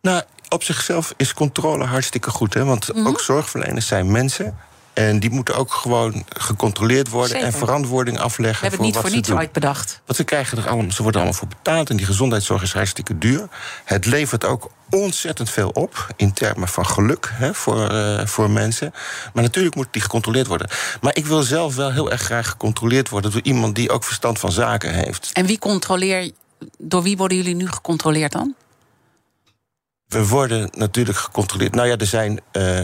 Nou, 0.00 0.22
op 0.48 0.62
zichzelf 0.62 1.14
is 1.16 1.34
controle 1.34 1.84
hartstikke 1.84 2.30
goed. 2.30 2.54
Hè? 2.54 2.64
Want 2.64 2.88
mm 2.88 2.98
-hmm. 2.98 3.06
ook 3.06 3.20
zorgverleners 3.20 3.86
zijn 3.86 4.12
mensen. 4.12 4.58
En 4.94 5.20
die 5.20 5.30
moeten 5.30 5.56
ook 5.56 5.72
gewoon 5.72 6.24
gecontroleerd 6.28 7.08
worden 7.08 7.30
Zeker. 7.30 7.46
en 7.46 7.52
verantwoording 7.52 8.18
afleggen. 8.18 8.60
We 8.60 8.66
hebben 8.68 8.78
voor 8.78 8.86
het 8.86 8.86
niet 8.86 8.94
wat 8.94 9.04
voor 9.04 9.14
niets 9.14 9.28
doen. 9.28 9.38
ooit 9.38 9.52
bedacht. 9.52 10.00
Want 10.06 10.18
ze, 10.18 10.24
krijgen 10.24 10.58
er 10.58 10.68
allemaal, 10.68 10.92
ze 10.92 11.02
worden 11.02 11.20
allemaal 11.20 11.38
voor 11.38 11.48
betaald 11.48 11.90
en 11.90 11.96
die 11.96 12.06
gezondheidszorg 12.06 12.62
is 12.62 12.72
hartstikke 12.72 13.18
duur. 13.18 13.48
Het 13.84 14.06
levert 14.06 14.44
ook 14.44 14.70
ontzettend 14.90 15.50
veel 15.50 15.68
op 15.68 16.06
in 16.16 16.32
termen 16.32 16.68
van 16.68 16.86
geluk 16.86 17.30
hè, 17.32 17.54
voor, 17.54 17.92
uh, 17.92 18.26
voor 18.26 18.50
mensen. 18.50 18.94
Maar 19.32 19.42
natuurlijk 19.42 19.74
moet 19.74 19.88
die 19.90 20.02
gecontroleerd 20.02 20.46
worden. 20.46 20.68
Maar 21.00 21.16
ik 21.16 21.26
wil 21.26 21.42
zelf 21.42 21.74
wel 21.74 21.92
heel 21.92 22.10
erg 22.10 22.22
graag 22.22 22.48
gecontroleerd 22.48 23.08
worden 23.08 23.30
door 23.30 23.42
iemand 23.42 23.74
die 23.74 23.90
ook 23.90 24.04
verstand 24.04 24.38
van 24.38 24.52
zaken 24.52 24.94
heeft. 24.94 25.30
En 25.32 25.46
wie 25.46 25.58
controleer, 25.58 26.30
door 26.78 27.02
wie 27.02 27.16
worden 27.16 27.36
jullie 27.36 27.54
nu 27.54 27.68
gecontroleerd 27.68 28.32
dan? 28.32 28.54
We 30.14 30.28
worden 30.28 30.68
natuurlijk 30.76 31.18
gecontroleerd. 31.18 31.74
Nou 31.74 31.88
ja, 31.88 31.96
er, 31.96 32.06
zijn, 32.06 32.40
uh, 32.52 32.78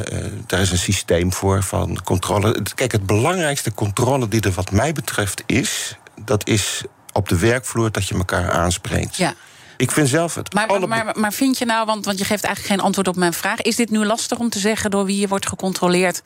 er 0.47 0.59
is 0.61 0.71
een 0.71 0.79
systeem 0.79 1.33
voor 1.33 1.62
van 1.62 2.03
controle. 2.05 2.62
Kijk, 2.75 2.93
het 2.93 3.07
belangrijkste 3.07 3.75
controle 3.75 4.29
die 4.29 4.40
er 4.40 4.53
wat 4.53 4.71
mij 4.71 4.93
betreft 4.93 5.43
is... 5.47 5.97
dat 6.25 6.47
is 6.47 6.83
op 7.12 7.29
de 7.29 7.38
werkvloer 7.38 7.93
dat 7.93 8.09
je 8.09 8.14
elkaar 8.14 8.51
aanspreekt. 8.51 9.16
Ja. 9.16 9.35
Ik 9.77 9.90
vind 9.90 10.09
zelf 10.09 10.35
het. 10.35 10.55
Maar, 10.55 10.66
alle... 10.66 10.87
maar, 10.87 11.12
maar, 11.19 11.33
vind 11.33 11.59
je 11.59 11.64
nou, 11.64 11.87
want, 11.87 12.05
want 12.05 12.19
je 12.19 12.25
geeft 12.25 12.45
eigenlijk 12.45 12.75
geen 12.75 12.85
antwoord 12.87 13.09
op 13.09 13.16
mijn 13.16 13.33
vraag... 13.33 13.61
is 13.61 13.77
dit 13.77 13.90
nu 13.90 14.05
lastig 14.05 14.38
om 14.38 14.49
te 14.49 14.59
zeggen 14.59 14.90
door 14.90 15.05
wie 15.05 15.21
je 15.21 15.29
wordt 15.29 15.49
gecontroleerd... 15.49 16.23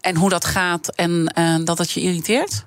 en 0.00 0.16
hoe 0.16 0.30
dat 0.30 0.44
gaat 0.44 0.94
en 0.94 1.32
uh, 1.38 1.56
dat 1.64 1.78
het 1.78 1.90
je 1.90 2.00
irriteert? 2.00 2.64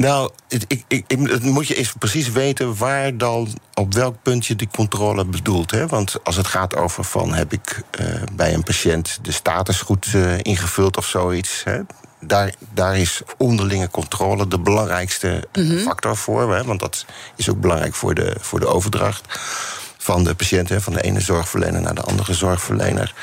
Nou, 0.00 0.30
ik, 0.48 0.64
ik, 0.66 0.84
ik, 0.88 1.04
het 1.08 1.42
moet 1.42 1.66
je 1.66 1.74
eens 1.74 1.92
precies 1.98 2.30
weten 2.30 2.76
waar 2.76 3.16
dan 3.16 3.48
op 3.74 3.94
welk 3.94 4.22
punt 4.22 4.46
je 4.46 4.56
die 4.56 4.68
controle 4.72 5.24
bedoelt. 5.24 5.70
Hè? 5.70 5.86
Want 5.86 6.24
als 6.24 6.36
het 6.36 6.46
gaat 6.46 6.76
over 6.76 7.04
van 7.04 7.34
heb 7.34 7.52
ik 7.52 7.82
uh, 8.00 8.06
bij 8.32 8.54
een 8.54 8.62
patiënt 8.62 9.18
de 9.22 9.32
status 9.32 9.80
goed 9.80 10.12
uh, 10.14 10.38
ingevuld 10.42 10.96
of 10.96 11.06
zoiets. 11.06 11.64
Hè? 11.64 11.80
Daar, 12.20 12.54
daar 12.74 12.98
is 12.98 13.22
onderlinge 13.38 13.90
controle 13.90 14.48
de 14.48 14.58
belangrijkste 14.58 15.48
mm 15.52 15.66
-hmm. 15.66 15.78
factor 15.78 16.16
voor. 16.16 16.54
Hè? 16.54 16.64
Want 16.64 16.80
dat 16.80 17.04
is 17.36 17.50
ook 17.50 17.60
belangrijk 17.60 17.94
voor 17.94 18.14
de, 18.14 18.36
voor 18.40 18.60
de 18.60 18.66
overdracht 18.66 19.38
van 19.98 20.24
de 20.24 20.34
patiënt, 20.34 20.68
hè, 20.68 20.80
van 20.80 20.92
de 20.92 21.02
ene 21.02 21.20
zorgverlener 21.20 21.80
naar 21.80 21.94
de 21.94 22.02
andere 22.02 22.34
zorgverlener. 22.34 23.14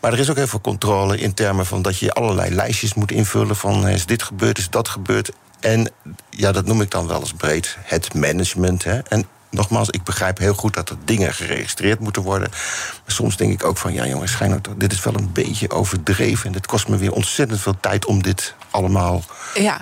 Maar 0.00 0.12
er 0.12 0.18
is 0.18 0.30
ook 0.30 0.36
heel 0.36 0.46
veel 0.46 0.60
controle 0.60 1.18
in 1.18 1.34
termen 1.34 1.66
van 1.66 1.82
dat 1.82 1.98
je 1.98 2.12
allerlei 2.12 2.54
lijstjes 2.54 2.94
moet 2.94 3.12
invullen 3.12 3.56
van 3.56 3.88
is 3.88 4.06
dit 4.06 4.22
gebeurd, 4.22 4.58
is 4.58 4.70
dat 4.70 4.88
gebeurd. 4.88 5.32
En 5.64 5.90
ja, 6.30 6.52
dat 6.52 6.66
noem 6.66 6.80
ik 6.80 6.90
dan 6.90 7.06
wel 7.06 7.20
eens 7.20 7.32
breed 7.32 7.76
het 7.82 8.14
management. 8.14 8.84
Hè. 8.84 8.98
En 8.98 9.26
nogmaals, 9.50 9.90
ik 9.90 10.02
begrijp 10.02 10.38
heel 10.38 10.54
goed 10.54 10.74
dat 10.74 10.88
er 10.88 10.96
dingen 11.04 11.34
geregistreerd 11.34 12.00
moeten 12.00 12.22
worden. 12.22 12.50
Maar 12.50 13.02
soms 13.06 13.36
denk 13.36 13.52
ik 13.52 13.64
ook 13.64 13.76
van, 13.76 13.92
ja 13.92 14.06
jongens, 14.06 14.36
dit 14.76 14.92
is 14.92 15.02
wel 15.02 15.14
een 15.14 15.32
beetje 15.32 15.70
overdreven. 15.70 16.46
En 16.46 16.52
dit 16.52 16.66
kost 16.66 16.88
me 16.88 16.96
weer 16.96 17.12
ontzettend 17.12 17.60
veel 17.60 17.76
tijd 17.80 18.04
om 18.04 18.22
dit 18.22 18.54
allemaal 18.70 19.24
ja. 19.54 19.80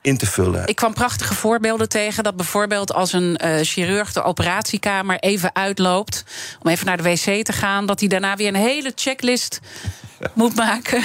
in 0.00 0.18
te 0.18 0.26
vullen. 0.26 0.66
Ik 0.66 0.76
kwam 0.76 0.94
prachtige 0.94 1.34
voorbeelden 1.34 1.88
tegen. 1.88 2.24
Dat 2.24 2.36
bijvoorbeeld 2.36 2.92
als 2.92 3.12
een 3.12 3.40
uh, 3.44 3.60
chirurg 3.62 4.12
de 4.12 4.22
operatiekamer 4.22 5.18
even 5.18 5.54
uitloopt... 5.54 6.24
om 6.62 6.70
even 6.70 6.86
naar 6.86 6.96
de 6.96 7.02
wc 7.02 7.44
te 7.44 7.52
gaan... 7.52 7.86
dat 7.86 8.00
hij 8.00 8.08
daarna 8.08 8.36
weer 8.36 8.48
een 8.48 8.54
hele 8.54 8.92
checklist 8.94 9.60
ja. 10.20 10.30
moet 10.34 10.54
maken... 10.54 11.02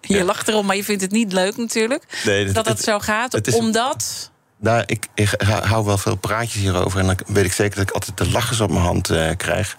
Je 0.00 0.24
lacht 0.24 0.48
erom, 0.48 0.66
maar 0.66 0.76
je 0.76 0.84
vindt 0.84 1.02
het 1.02 1.10
niet 1.10 1.32
leuk 1.32 1.56
natuurlijk. 1.56 2.04
Nee, 2.24 2.44
dat, 2.44 2.54
dat 2.54 2.66
het, 2.66 2.76
het 2.76 2.86
zo 2.86 2.98
gaat. 2.98 3.32
Het 3.32 3.54
omdat. 3.54 4.30
Nou, 4.60 4.82
ik, 4.86 5.06
ik, 5.14 5.34
hou 5.44 5.84
wel 5.84 5.98
veel 5.98 6.16
praatjes 6.16 6.62
hierover. 6.62 7.00
En 7.00 7.06
dan 7.06 7.18
weet 7.26 7.44
ik 7.44 7.52
zeker 7.52 7.76
dat 7.76 7.88
ik 7.88 7.94
altijd 7.94 8.16
de 8.16 8.30
lachers 8.30 8.60
op 8.60 8.70
mijn 8.70 8.84
hand 8.84 9.10
uh, 9.10 9.30
krijg. 9.36 9.76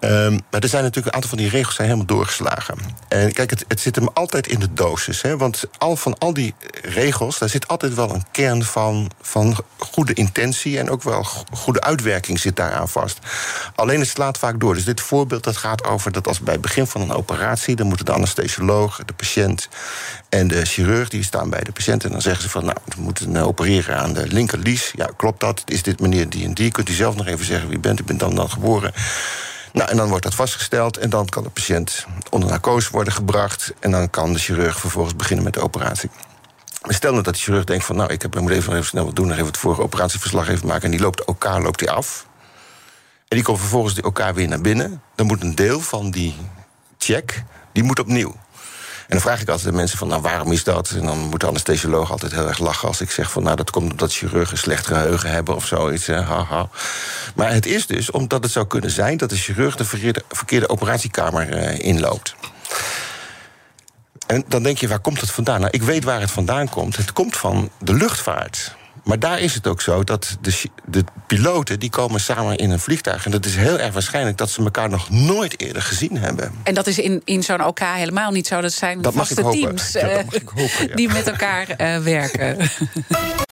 Um, 0.00 0.40
maar 0.50 0.60
er 0.60 0.68
zijn 0.68 0.82
natuurlijk 0.82 1.06
een 1.06 1.12
aantal 1.12 1.30
van 1.30 1.38
die 1.38 1.48
regels 1.48 1.74
zijn 1.74 1.88
helemaal 1.88 2.16
doorgeslagen. 2.16 2.76
En 3.08 3.32
kijk, 3.32 3.50
het, 3.50 3.64
het 3.68 3.80
zit 3.80 3.94
hem 3.94 4.08
altijd 4.14 4.46
in 4.46 4.58
de 4.58 4.72
dosis. 4.72 5.22
Hè? 5.22 5.36
Want 5.36 5.64
al 5.78 5.96
van 5.96 6.18
al 6.18 6.34
die 6.34 6.54
regels, 6.82 7.38
daar 7.38 7.48
zit 7.48 7.68
altijd 7.68 7.94
wel 7.94 8.14
een 8.14 8.24
kern 8.30 8.64
van, 8.64 9.10
van 9.20 9.56
goede 9.78 10.12
intentie. 10.12 10.78
En 10.78 10.90
ook 10.90 11.02
wel 11.02 11.22
goede 11.52 11.80
uitwerking 11.80 12.38
zit 12.38 12.56
daaraan 12.56 12.88
vast. 12.88 13.18
Alleen 13.74 14.00
het 14.00 14.08
slaat 14.08 14.38
vaak 14.38 14.60
door. 14.60 14.74
Dus 14.74 14.84
dit 14.84 15.00
voorbeeld 15.00 15.44
dat 15.44 15.56
gaat 15.56 15.84
over 15.84 16.12
dat 16.12 16.26
als 16.26 16.40
bij 16.40 16.52
het 16.52 16.62
begin 16.62 16.86
van 16.86 17.00
een 17.00 17.12
operatie... 17.12 17.76
dan 17.76 17.86
moeten 17.86 18.06
de 18.06 18.12
anesthesioloog, 18.12 19.00
de 19.04 19.12
patiënt 19.12 19.68
en 20.32 20.48
de 20.48 20.64
chirurg... 20.64 21.08
die 21.08 21.24
staan 21.24 21.50
bij 21.50 21.60
de 21.60 21.72
patiënt 21.72 22.04
en 22.04 22.10
dan 22.10 22.22
zeggen 22.22 22.42
ze 22.42 22.48
van... 22.48 22.64
nou, 22.64 22.76
we 22.84 23.00
moeten 23.00 23.36
opereren 23.36 23.96
aan 23.98 24.12
de 24.12 24.26
linkerlies. 24.26 24.92
Ja, 24.96 25.08
klopt 25.16 25.40
dat? 25.40 25.62
Is 25.64 25.82
dit 25.82 26.00
meneer 26.00 26.28
die 26.28 26.44
en 26.44 26.54
die? 26.54 26.70
Kunt 26.70 26.88
u 26.88 26.92
zelf 26.92 27.16
nog 27.16 27.26
even 27.26 27.44
zeggen 27.44 27.68
wie 27.68 27.78
bent? 27.78 28.00
U 28.00 28.04
bent 28.04 28.20
dan 28.20 28.34
dan 28.34 28.50
geboren. 28.50 28.92
Nou, 29.72 29.90
en 29.90 29.96
dan 29.96 30.08
wordt 30.08 30.24
dat 30.24 30.34
vastgesteld 30.34 30.96
en 30.96 31.10
dan 31.10 31.26
kan 31.26 31.42
de 31.42 31.48
patiënt 31.48 32.06
onder 32.30 32.48
narcose 32.48 32.90
worden 32.90 33.12
gebracht... 33.12 33.72
en 33.80 33.90
dan 33.90 34.10
kan 34.10 34.32
de 34.32 34.38
chirurg 34.38 34.80
vervolgens 34.80 35.16
beginnen 35.16 35.44
met 35.44 35.54
de 35.54 35.60
operatie. 35.60 36.10
Stel 36.82 37.10
nou 37.10 37.22
dat 37.22 37.34
de 37.34 37.40
chirurg 37.40 37.64
denkt 37.64 37.84
van... 37.84 37.96
nou, 37.96 38.12
ik, 38.12 38.22
heb, 38.22 38.34
ik 38.34 38.40
moet 38.40 38.50
even, 38.50 38.72
even 38.72 38.84
snel 38.84 39.04
wat 39.04 39.16
doen... 39.16 39.26
nog 39.26 39.36
even 39.36 39.46
het 39.46 39.56
vorige 39.56 39.82
operatieverslag 39.82 40.48
even 40.48 40.66
maken... 40.66 40.84
en 40.84 40.90
die 40.90 41.00
loopt 41.00 41.24
elkaar 41.24 41.62
loopt 41.62 41.78
die 41.78 41.90
af. 41.90 42.26
En 43.28 43.36
die 43.36 43.42
komt 43.42 43.58
vervolgens 43.58 43.94
die 43.94 44.02
elkaar 44.04 44.34
weer 44.34 44.48
naar 44.48 44.60
binnen. 44.60 45.02
Dan 45.14 45.26
moet 45.26 45.42
een 45.42 45.54
deel 45.54 45.80
van 45.80 46.10
die 46.10 46.34
check, 46.98 47.42
die 47.72 47.82
moet 47.82 47.98
opnieuw. 47.98 48.34
En 49.12 49.18
dan 49.18 49.26
vraag 49.26 49.40
ik 49.40 49.48
altijd 49.48 49.68
de 49.68 49.76
mensen 49.76 49.98
van, 49.98 50.08
nou, 50.08 50.22
waarom 50.22 50.52
is 50.52 50.64
dat? 50.64 50.90
En 50.90 51.06
dan 51.06 51.18
moet 51.18 51.40
de 51.40 51.46
anesthesioloog 51.46 52.10
altijd 52.10 52.32
heel 52.32 52.48
erg 52.48 52.58
lachen 52.58 52.88
als 52.88 53.00
ik 53.00 53.10
zeg 53.10 53.30
van, 53.30 53.42
nou, 53.42 53.56
dat 53.56 53.70
komt 53.70 53.90
omdat 53.90 54.12
chirurgen 54.12 54.58
slecht 54.58 54.86
geheugen 54.86 55.30
hebben 55.30 55.54
of 55.54 55.66
zoiets. 55.66 56.06
Haha. 56.06 56.68
Maar 57.34 57.52
het 57.52 57.66
is 57.66 57.86
dus 57.86 58.10
omdat 58.10 58.42
het 58.42 58.52
zou 58.52 58.66
kunnen 58.66 58.90
zijn 58.90 59.16
dat 59.16 59.30
de 59.30 59.36
chirurg 59.36 59.76
de 59.76 59.84
verkeerde, 60.28 60.68
operatiekamer 60.68 61.56
uh, 61.56 61.78
inloopt. 61.78 62.34
En 64.26 64.44
dan 64.48 64.62
denk 64.62 64.78
je, 64.78 64.88
waar 64.88 65.00
komt 65.00 65.20
het 65.20 65.30
vandaan? 65.30 65.60
Nou, 65.60 65.72
ik 65.72 65.82
weet 65.82 66.04
waar 66.04 66.20
het 66.20 66.30
vandaan 66.30 66.68
komt. 66.68 66.96
Het 66.96 67.12
komt 67.12 67.36
van 67.36 67.70
de 67.78 67.94
luchtvaart. 67.94 68.76
Maar 69.02 69.18
daar 69.18 69.40
is 69.40 69.54
het 69.54 69.66
ook 69.66 69.80
zo 69.80 70.04
dat 70.04 70.36
de, 70.40 70.62
de 70.84 71.04
piloten 71.26 71.78
die 71.78 71.90
komen 71.90 72.20
samen 72.20 72.56
in 72.56 72.70
een 72.70 72.78
vliegtuig. 72.80 73.24
En 73.24 73.30
dat 73.30 73.44
is 73.44 73.56
heel 73.56 73.78
erg 73.78 73.92
waarschijnlijk 73.92 74.36
dat 74.36 74.50
ze 74.50 74.62
elkaar 74.62 74.88
nog 74.88 75.10
nooit 75.10 75.60
eerder 75.60 75.82
gezien 75.82 76.16
hebben. 76.16 76.52
En 76.62 76.74
dat 76.74 76.86
is 76.86 76.98
in, 76.98 77.22
in 77.24 77.42
zo'n 77.42 77.64
OK 77.64 77.78
helemaal 77.80 78.30
niet 78.30 78.46
zo. 78.46 78.60
Dat 78.60 78.72
zijn 78.72 79.02
Dat 79.02 79.14
mag 79.14 79.26
vaste 79.26 79.50
teams 79.50 79.92
Ja, 79.92 80.24
hopen, 80.44 80.88
ja. 80.88 80.94
die 80.94 81.08
met 81.08 81.26
elkaar 81.26 81.68
eh, 81.68 81.98
werken. 81.98 82.56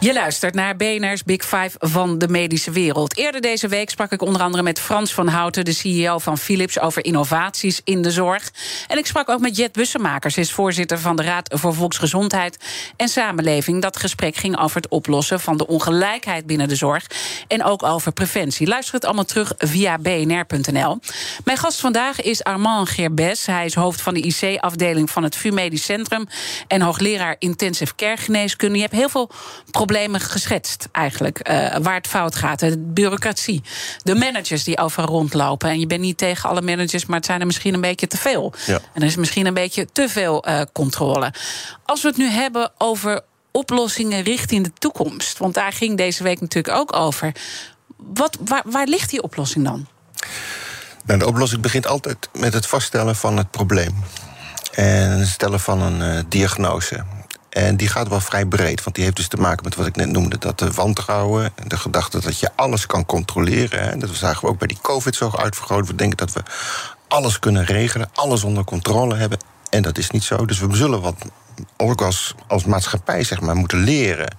Je 0.00 0.12
luistert 0.12 0.54
naar 0.54 0.76
BNR's 0.76 1.22
Big 1.22 1.44
Five 1.44 1.70
van 1.78 2.18
de 2.18 2.28
medische 2.28 2.70
wereld. 2.70 3.16
Eerder 3.16 3.40
deze 3.40 3.68
week 3.68 3.90
sprak 3.90 4.12
ik 4.12 4.22
onder 4.22 4.42
andere 4.42 4.62
met 4.62 4.80
Frans 4.80 5.14
van 5.14 5.28
Houten, 5.28 5.64
de 5.64 5.72
CEO 5.72 6.18
van 6.18 6.38
Philips, 6.38 6.80
over 6.80 7.04
innovaties 7.04 7.80
in 7.84 8.02
de 8.02 8.10
zorg. 8.10 8.52
En 8.86 8.98
ik 8.98 9.06
sprak 9.06 9.28
ook 9.28 9.40
met 9.40 9.56
Jet 9.56 9.72
Bussemakers, 9.72 10.36
is 10.36 10.52
voorzitter 10.52 10.98
van 10.98 11.16
de 11.16 11.22
Raad 11.22 11.54
voor 11.58 11.74
Volksgezondheid 11.74 12.58
en 12.96 13.08
Samenleving. 13.08 13.82
Dat 13.82 13.96
gesprek 13.96 14.36
ging 14.36 14.58
over 14.58 14.76
het 14.76 14.88
oplossen 14.88 15.40
van 15.40 15.56
de 15.56 15.66
ongelijkheid 15.66 16.46
binnen 16.46 16.68
de 16.68 16.76
zorg 16.76 17.06
en 17.48 17.64
ook 17.64 17.82
over 17.82 18.12
preventie. 18.12 18.66
Luister 18.66 18.94
het 18.94 19.04
allemaal 19.04 19.24
terug 19.24 19.52
via 19.58 19.98
bnr.nl. 19.98 20.98
Mijn 21.44 21.58
gast 21.58 21.80
vandaag 21.80 22.20
is 22.20 22.44
Armand 22.44 22.88
Gerbes. 22.88 23.46
Hij 23.46 23.64
is 23.64 23.74
hoofd 23.74 24.00
van 24.00 24.14
de 24.14 24.20
IC-afdeling 24.20 25.10
van 25.10 25.22
het 25.22 25.36
VU 25.36 25.50
Medisch 25.50 25.84
Centrum 25.84 26.26
en 26.68 26.80
hoogleraar 26.80 27.36
intensive 27.38 27.94
care 27.94 28.16
geneeskunde. 28.16 28.76
Je 28.76 28.82
hebt 28.82 28.94
heel 28.94 29.08
veel 29.08 29.30
problemen 29.70 29.85
geschetst, 30.14 30.88
eigenlijk, 30.92 31.38
eh, 31.38 31.76
waar 31.82 31.94
het 31.94 32.06
fout 32.06 32.36
gaat. 32.36 32.58
De 32.58 32.78
bureaucratie, 32.78 33.62
de 34.02 34.14
managers 34.14 34.64
die 34.64 34.78
overal 34.78 35.08
rondlopen. 35.08 35.68
En 35.68 35.80
je 35.80 35.86
bent 35.86 36.00
niet 36.00 36.18
tegen 36.18 36.48
alle 36.48 36.62
managers, 36.62 37.06
maar 37.06 37.16
het 37.16 37.26
zijn 37.26 37.40
er 37.40 37.46
misschien 37.46 37.74
een 37.74 37.80
beetje 37.80 38.06
te 38.06 38.16
veel. 38.16 38.52
Ja. 38.66 38.80
En 38.92 39.00
er 39.00 39.06
is 39.06 39.16
misschien 39.16 39.46
een 39.46 39.54
beetje 39.54 39.86
te 39.92 40.08
veel 40.08 40.44
eh, 40.44 40.60
controle. 40.72 41.32
Als 41.84 42.02
we 42.02 42.08
het 42.08 42.16
nu 42.16 42.28
hebben 42.28 42.72
over 42.78 43.20
oplossingen 43.50 44.22
richting 44.22 44.64
de 44.64 44.72
toekomst, 44.78 45.38
want 45.38 45.54
daar 45.54 45.72
ging 45.72 45.96
deze 45.96 46.22
week 46.22 46.40
natuurlijk 46.40 46.76
ook 46.76 46.96
over. 46.96 47.32
Wat, 47.96 48.36
waar, 48.44 48.62
waar 48.64 48.86
ligt 48.86 49.10
die 49.10 49.22
oplossing 49.22 49.64
dan? 49.64 49.86
Nou, 51.04 51.18
de 51.18 51.26
oplossing 51.26 51.62
begint 51.62 51.86
altijd 51.86 52.28
met 52.32 52.52
het 52.52 52.66
vaststellen 52.66 53.16
van 53.16 53.36
het 53.36 53.50
probleem. 53.50 54.04
En 54.72 55.10
het 55.10 55.28
stellen 55.28 55.60
van 55.60 55.82
een 55.82 56.02
eh, 56.02 56.24
diagnose. 56.28 57.04
En 57.56 57.76
die 57.76 57.88
gaat 57.88 58.08
wel 58.08 58.20
vrij 58.20 58.46
breed, 58.46 58.82
want 58.84 58.96
die 58.96 59.04
heeft 59.04 59.16
dus 59.16 59.28
te 59.28 59.36
maken 59.36 59.64
met 59.64 59.74
wat 59.74 59.86
ik 59.86 59.96
net 59.96 60.10
noemde: 60.10 60.38
dat 60.38 60.58
de 60.58 60.70
wantrouwen, 60.70 61.52
de 61.66 61.76
gedachte 61.76 62.20
dat 62.20 62.38
je 62.38 62.50
alles 62.54 62.86
kan 62.86 63.06
controleren. 63.06 63.82
Hè. 63.82 63.96
Dat 63.96 64.10
zagen 64.12 64.40
we 64.40 64.48
ook 64.48 64.58
bij 64.58 64.68
die 64.68 64.78
COVID 64.82 65.14
zo 65.14 65.30
uitvergroot. 65.36 65.86
We 65.86 65.94
denken 65.94 66.16
dat 66.16 66.32
we 66.32 66.42
alles 67.08 67.38
kunnen 67.38 67.64
regelen, 67.64 68.10
alles 68.14 68.44
onder 68.44 68.64
controle 68.64 69.14
hebben. 69.14 69.38
En 69.70 69.82
dat 69.82 69.98
is 69.98 70.10
niet 70.10 70.24
zo. 70.24 70.46
Dus 70.46 70.58
we 70.58 70.76
zullen 70.76 71.00
wat 71.00 71.14
ook 71.76 72.02
als, 72.02 72.34
maatschappij 72.66 73.24
zeg 73.24 73.40
maar, 73.40 73.56
moeten 73.56 73.78
leren 73.78 74.36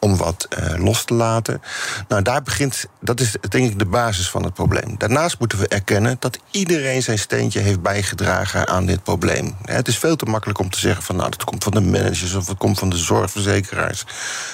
om 0.00 0.16
wat 0.16 0.46
eh, 0.50 0.74
los 0.76 1.04
te 1.04 1.14
laten. 1.14 1.62
Nou, 2.08 2.22
daar 2.22 2.42
begint, 2.42 2.86
dat 3.00 3.20
is 3.20 3.36
denk 3.48 3.70
ik 3.70 3.78
de 3.78 3.86
basis 3.86 4.30
van 4.30 4.44
het 4.44 4.54
probleem. 4.54 4.94
Daarnaast 4.98 5.38
moeten 5.38 5.58
we 5.58 5.68
erkennen 5.68 6.16
dat 6.18 6.38
iedereen 6.50 7.02
zijn 7.02 7.18
steentje 7.18 7.60
heeft 7.60 7.82
bijgedragen 7.82 8.68
aan 8.68 8.86
dit 8.86 9.02
probleem. 9.02 9.54
Het 9.64 9.88
is 9.88 9.98
veel 9.98 10.16
te 10.16 10.24
makkelijk 10.24 10.58
om 10.58 10.70
te 10.70 10.78
zeggen 10.78 11.02
van 11.02 11.16
nou, 11.16 11.30
dat 11.30 11.44
komt 11.44 11.64
van 11.64 11.72
de 11.72 11.80
managers 11.80 12.34
of 12.34 12.46
het 12.46 12.58
komt 12.58 12.78
van 12.78 12.88
de 12.88 12.96
zorgverzekeraars. 12.96 14.04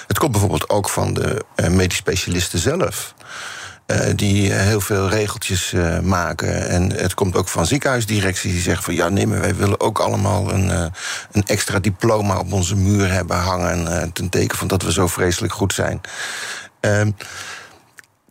Het 0.07 0.17
komt 0.17 0.31
bijvoorbeeld 0.31 0.69
ook 0.69 0.89
van 0.89 1.13
de 1.13 1.45
eh, 1.55 1.69
medisch 1.69 1.97
specialisten 1.97 2.59
zelf. 2.59 3.13
Eh, 3.85 3.99
die 4.15 4.53
eh, 4.53 4.61
heel 4.61 4.81
veel 4.81 5.09
regeltjes 5.09 5.73
eh, 5.73 5.99
maken. 5.99 6.67
En 6.67 6.91
het 6.91 7.13
komt 7.13 7.35
ook 7.35 7.47
van 7.47 7.65
ziekenhuisdirecties 7.65 8.51
die 8.51 8.61
zeggen 8.61 8.83
van 8.83 8.93
ja, 8.93 9.09
nee, 9.09 9.27
maar 9.27 9.39
wij 9.39 9.55
willen 9.55 9.79
ook 9.79 9.99
allemaal 9.99 10.51
een, 10.51 10.69
een 11.31 11.43
extra 11.45 11.79
diploma 11.79 12.39
op 12.39 12.53
onze 12.53 12.75
muur 12.75 13.11
hebben 13.11 13.37
hangen. 13.37 14.11
ten 14.13 14.29
teken 14.29 14.57
van 14.57 14.67
dat 14.67 14.81
we 14.81 14.91
zo 14.91 15.07
vreselijk 15.07 15.53
goed 15.53 15.73
zijn. 15.73 16.01
Ehm, 16.79 17.11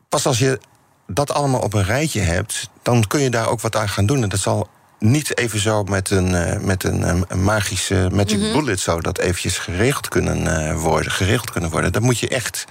pas 0.08 0.26
als 0.26 0.38
je 0.38 0.60
dat 1.06 1.32
allemaal 1.32 1.60
op 1.60 1.74
een 1.74 1.84
rijtje 1.84 2.20
hebt, 2.20 2.70
dan 2.82 3.06
kun 3.06 3.20
je 3.20 3.30
daar 3.30 3.48
ook 3.48 3.60
wat 3.60 3.76
aan 3.76 3.88
gaan 3.88 4.06
doen. 4.06 4.22
En 4.22 4.28
dat 4.28 4.40
zal 4.40 4.68
niet 4.98 5.38
even 5.38 5.60
zo 5.60 5.82
met 5.84 6.10
een, 6.10 6.64
met 6.66 6.84
een, 6.84 7.24
een 7.28 7.42
magische 7.42 8.08
magic 8.12 8.52
bullet 8.52 8.80
zo 8.80 9.00
dat 9.00 9.18
eventjes 9.18 9.58
geregeld 9.58 10.08
kunnen 10.08 10.76
worden. 10.76 11.12
Geregeld 11.12 11.50
kunnen 11.50 11.70
worden. 11.70 11.92
Dat 11.92 12.02
moet 12.02 12.18
je 12.18 12.28
echt. 12.28 12.64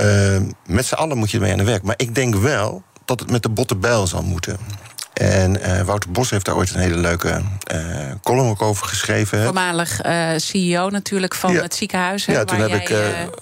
Eh, 0.00 0.40
met 0.66 0.86
z'n 0.86 0.94
allen 0.94 1.18
moet 1.18 1.30
je 1.30 1.36
ermee 1.36 1.52
aan 1.52 1.58
de 1.58 1.64
werk. 1.64 1.82
Maar 1.82 1.94
ik 1.96 2.14
denk 2.14 2.34
wel 2.34 2.82
dat 3.04 3.20
het 3.20 3.30
met 3.30 3.42
de 3.42 3.48
botte 3.48 3.76
bijl 3.76 4.06
zal 4.06 4.22
moeten. 4.22 4.58
En 5.12 5.62
eh, 5.62 5.82
Wouter 5.82 6.10
Bos 6.10 6.30
heeft 6.30 6.44
daar 6.44 6.56
ooit 6.56 6.74
een 6.74 6.80
hele 6.80 6.96
leuke 6.96 7.42
eh, 7.64 7.80
column 8.22 8.48
ook 8.48 8.62
over 8.62 8.86
geschreven. 8.86 9.42
Voormalig 9.44 10.00
eh, 10.00 10.28
CEO 10.36 10.88
natuurlijk 10.88 11.34
van 11.34 11.52
Ja. 11.52 11.62
het 11.62 11.74
ziekenhuis. 11.74 12.24
Ja, 12.24 12.44
toen 12.44 12.58
heb 12.60 12.70
ik 12.70 12.94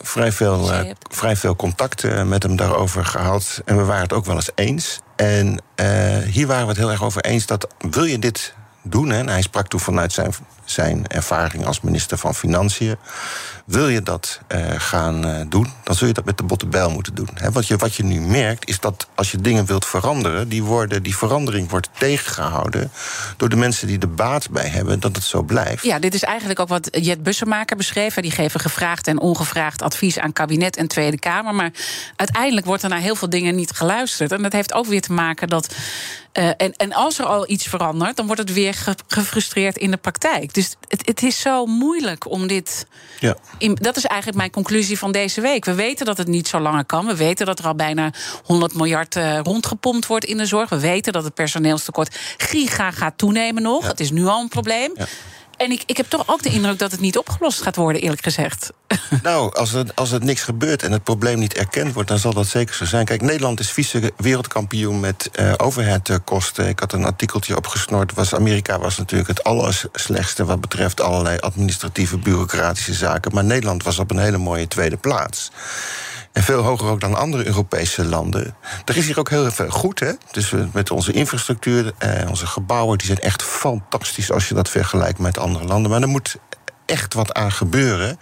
vrij, 0.02 0.32
veel, 0.32 0.70
hebt. 0.70 1.06
vrij 1.14 1.36
veel 1.36 1.56
contact 1.56 2.24
met 2.24 2.42
hem 2.42 2.56
daarover 2.56 3.04
gehad. 3.04 3.62
En 3.64 3.76
we 3.76 3.84
waren 3.84 4.02
het 4.02 4.12
ook 4.12 4.24
wel 4.24 4.34
eens 4.34 4.50
eens. 4.54 5.00
En 5.16 5.62
hier 6.24 6.46
waren 6.46 6.62
we 6.62 6.68
het 6.68 6.76
heel 6.78 6.90
erg 6.90 7.04
over 7.04 7.24
eens 7.24 7.46
dat 7.46 7.66
wil 7.90 8.04
je 8.04 8.18
dit 8.18 8.54
doen... 8.82 9.08
Hè, 9.08 9.18
en 9.18 9.28
hij 9.28 9.42
sprak 9.42 9.68
toen 9.68 9.80
vanuit 9.80 10.12
zijn, 10.12 10.32
zijn 10.70 11.06
ervaring 11.06 11.66
als 11.66 11.80
minister 11.80 12.18
van 12.18 12.34
Financiën... 12.34 12.96
wil 13.64 13.88
je 13.88 14.02
dat 14.02 14.40
eh, 14.46 14.60
gaan 14.76 15.24
eh, 15.26 15.40
doen, 15.48 15.72
dan 15.84 15.94
zul 15.94 16.06
je 16.06 16.12
dat 16.12 16.24
met 16.24 16.36
de 16.36 16.42
botte 16.42 16.66
bijl 16.66 16.90
moeten 16.90 17.14
doen. 17.14 17.28
Hè. 17.34 17.50
Wat, 17.52 17.66
je, 17.66 17.76
wat 17.76 17.94
je 17.94 18.04
nu 18.04 18.20
merkt, 18.20 18.68
is 18.68 18.80
dat 18.80 19.08
als 19.14 19.30
je 19.30 19.40
dingen 19.40 19.66
wilt 19.66 19.86
veranderen... 19.86 20.48
Die, 20.48 20.62
worden, 20.62 21.02
die 21.02 21.16
verandering 21.16 21.70
wordt 21.70 21.88
tegengehouden 21.98 22.90
door 23.36 23.48
de 23.48 23.56
mensen 23.56 23.86
die 23.86 23.98
er 23.98 24.14
baat 24.14 24.50
bij 24.50 24.68
hebben... 24.68 25.00
dat 25.00 25.16
het 25.16 25.24
zo 25.24 25.42
blijft. 25.42 25.84
Ja, 25.84 25.98
dit 25.98 26.14
is 26.14 26.22
eigenlijk 26.22 26.60
ook 26.60 26.68
wat 26.68 26.88
Jet 26.90 27.22
Bussemaker 27.22 27.76
beschreef. 27.76 28.14
Die 28.14 28.30
geven 28.30 28.60
gevraagd 28.60 29.06
en 29.06 29.20
ongevraagd 29.20 29.82
advies 29.82 30.18
aan 30.18 30.32
kabinet 30.32 30.76
en 30.76 30.88
Tweede 30.88 31.18
Kamer. 31.18 31.54
Maar 31.54 31.70
uiteindelijk 32.16 32.66
wordt 32.66 32.82
er 32.82 32.88
naar 32.88 32.98
heel 32.98 33.14
veel 33.16 33.30
dingen 33.30 33.54
niet 33.54 33.70
geluisterd. 33.70 34.32
En 34.32 34.42
dat 34.42 34.52
heeft 34.52 34.72
ook 34.72 34.86
weer 34.86 35.00
te 35.00 35.12
maken 35.12 35.48
dat. 35.48 35.74
eh, 36.32 36.48
en, 36.56 36.72
en 36.76 36.92
als 36.92 37.18
er 37.18 37.24
al 37.24 37.50
iets 37.50 37.66
verandert, 37.66 38.16
dan 38.16 38.26
wordt 38.26 38.40
het 38.40 38.52
weer 38.52 38.74
ge- 38.74 38.96
gefrustreerd 39.08 39.76
in 39.76 39.90
de 39.90 39.96
praktijk. 39.96 40.54
Dus 40.58 40.76
het, 40.88 41.06
het 41.06 41.22
is 41.22 41.40
zo 41.40 41.66
moeilijk 41.66 42.30
om 42.30 42.46
dit. 42.46 42.86
Ja. 43.20 43.36
In, 43.58 43.74
dat 43.80 43.96
is 43.96 44.04
eigenlijk 44.04 44.38
mijn 44.38 44.50
conclusie 44.50 44.98
van 44.98 45.12
deze 45.12 45.40
week. 45.40 45.64
We 45.64 45.74
weten 45.74 46.06
dat 46.06 46.16
het 46.16 46.26
niet 46.26 46.48
zo 46.48 46.58
langer 46.58 46.84
kan. 46.84 47.06
We 47.06 47.16
weten 47.16 47.46
dat 47.46 47.58
er 47.58 47.66
al 47.66 47.74
bijna 47.74 48.12
100 48.44 48.74
miljard 48.74 49.16
eh, 49.16 49.38
rondgepompt 49.42 50.06
wordt 50.06 50.24
in 50.24 50.36
de 50.36 50.46
zorg. 50.46 50.68
We 50.68 50.78
weten 50.78 51.12
dat 51.12 51.24
het 51.24 51.34
personeelstekort 51.34 52.18
giga 52.36 52.90
gaat 52.90 53.18
toenemen 53.18 53.62
nog. 53.62 53.86
Het 53.86 54.00
is 54.00 54.10
nu 54.10 54.26
al 54.26 54.40
een 54.40 54.48
probleem. 54.48 54.92
Ja. 54.94 55.06
En 55.58 55.70
ik, 55.70 55.82
ik 55.86 55.96
heb 55.96 56.06
toch 56.08 56.22
ook 56.26 56.42
de 56.42 56.50
indruk 56.50 56.78
dat 56.78 56.90
het 56.90 57.00
niet 57.00 57.18
opgelost 57.18 57.62
gaat 57.62 57.76
worden, 57.76 58.02
eerlijk 58.02 58.22
gezegd. 58.22 58.72
Nou, 59.22 59.54
als 59.54 59.72
er, 59.72 59.86
als 59.94 60.12
er 60.12 60.24
niks 60.24 60.42
gebeurt 60.42 60.82
en 60.82 60.92
het 60.92 61.02
probleem 61.02 61.38
niet 61.38 61.54
erkend 61.54 61.92
wordt, 61.94 62.08
dan 62.08 62.18
zal 62.18 62.32
dat 62.32 62.46
zeker 62.46 62.74
zo 62.74 62.84
zijn. 62.84 63.04
Kijk, 63.04 63.22
Nederland 63.22 63.60
is 63.60 63.70
vice 63.70 64.12
wereldkampioen 64.16 65.00
met 65.00 65.28
eh 65.32 65.52
overheadkosten. 65.56 66.68
Ik 66.68 66.80
had 66.80 66.92
een 66.92 67.04
artikeltje 67.04 67.56
opgesnord. 67.56 68.14
Was, 68.14 68.34
Amerika 68.34 68.78
was 68.78 68.98
natuurlijk 68.98 69.28
het 69.28 69.44
allerslechtste 69.44 70.44
wat 70.44 70.60
betreft 70.60 71.00
allerlei 71.00 71.38
administratieve, 71.38 72.18
bureaucratische 72.18 72.94
zaken. 72.94 73.34
Maar 73.34 73.44
Nederland 73.44 73.82
was 73.82 73.98
op 73.98 74.10
een 74.10 74.18
hele 74.18 74.38
mooie 74.38 74.68
tweede 74.68 74.96
plaats. 74.96 75.50
En 76.32 76.42
veel 76.42 76.62
hoger 76.62 76.88
ook 76.88 77.00
dan 77.00 77.14
andere 77.14 77.46
Europese 77.46 78.04
landen. 78.04 78.54
Er 78.84 78.96
is 78.96 79.06
hier 79.06 79.18
ook 79.18 79.30
heel 79.30 79.50
veel 79.50 79.68
goed, 79.70 80.00
hè? 80.00 80.12
Dus 80.30 80.52
met 80.72 80.90
onze 80.90 81.12
infrastructuur, 81.12 81.92
eh, 81.98 82.28
onze 82.28 82.46
gebouwen, 82.46 82.98
die 82.98 83.06
zijn 83.06 83.18
echt 83.18 83.42
fantastisch 83.42 84.30
als 84.30 84.48
je 84.48 84.54
dat 84.54 84.68
vergelijkt 84.68 85.18
met 85.18 85.38
andere 85.38 85.64
landen. 85.64 85.90
Maar 85.90 86.02
er 86.02 86.08
moet 86.08 86.36
echt 86.86 87.14
wat 87.14 87.34
aan 87.34 87.52
gebeuren. 87.52 88.18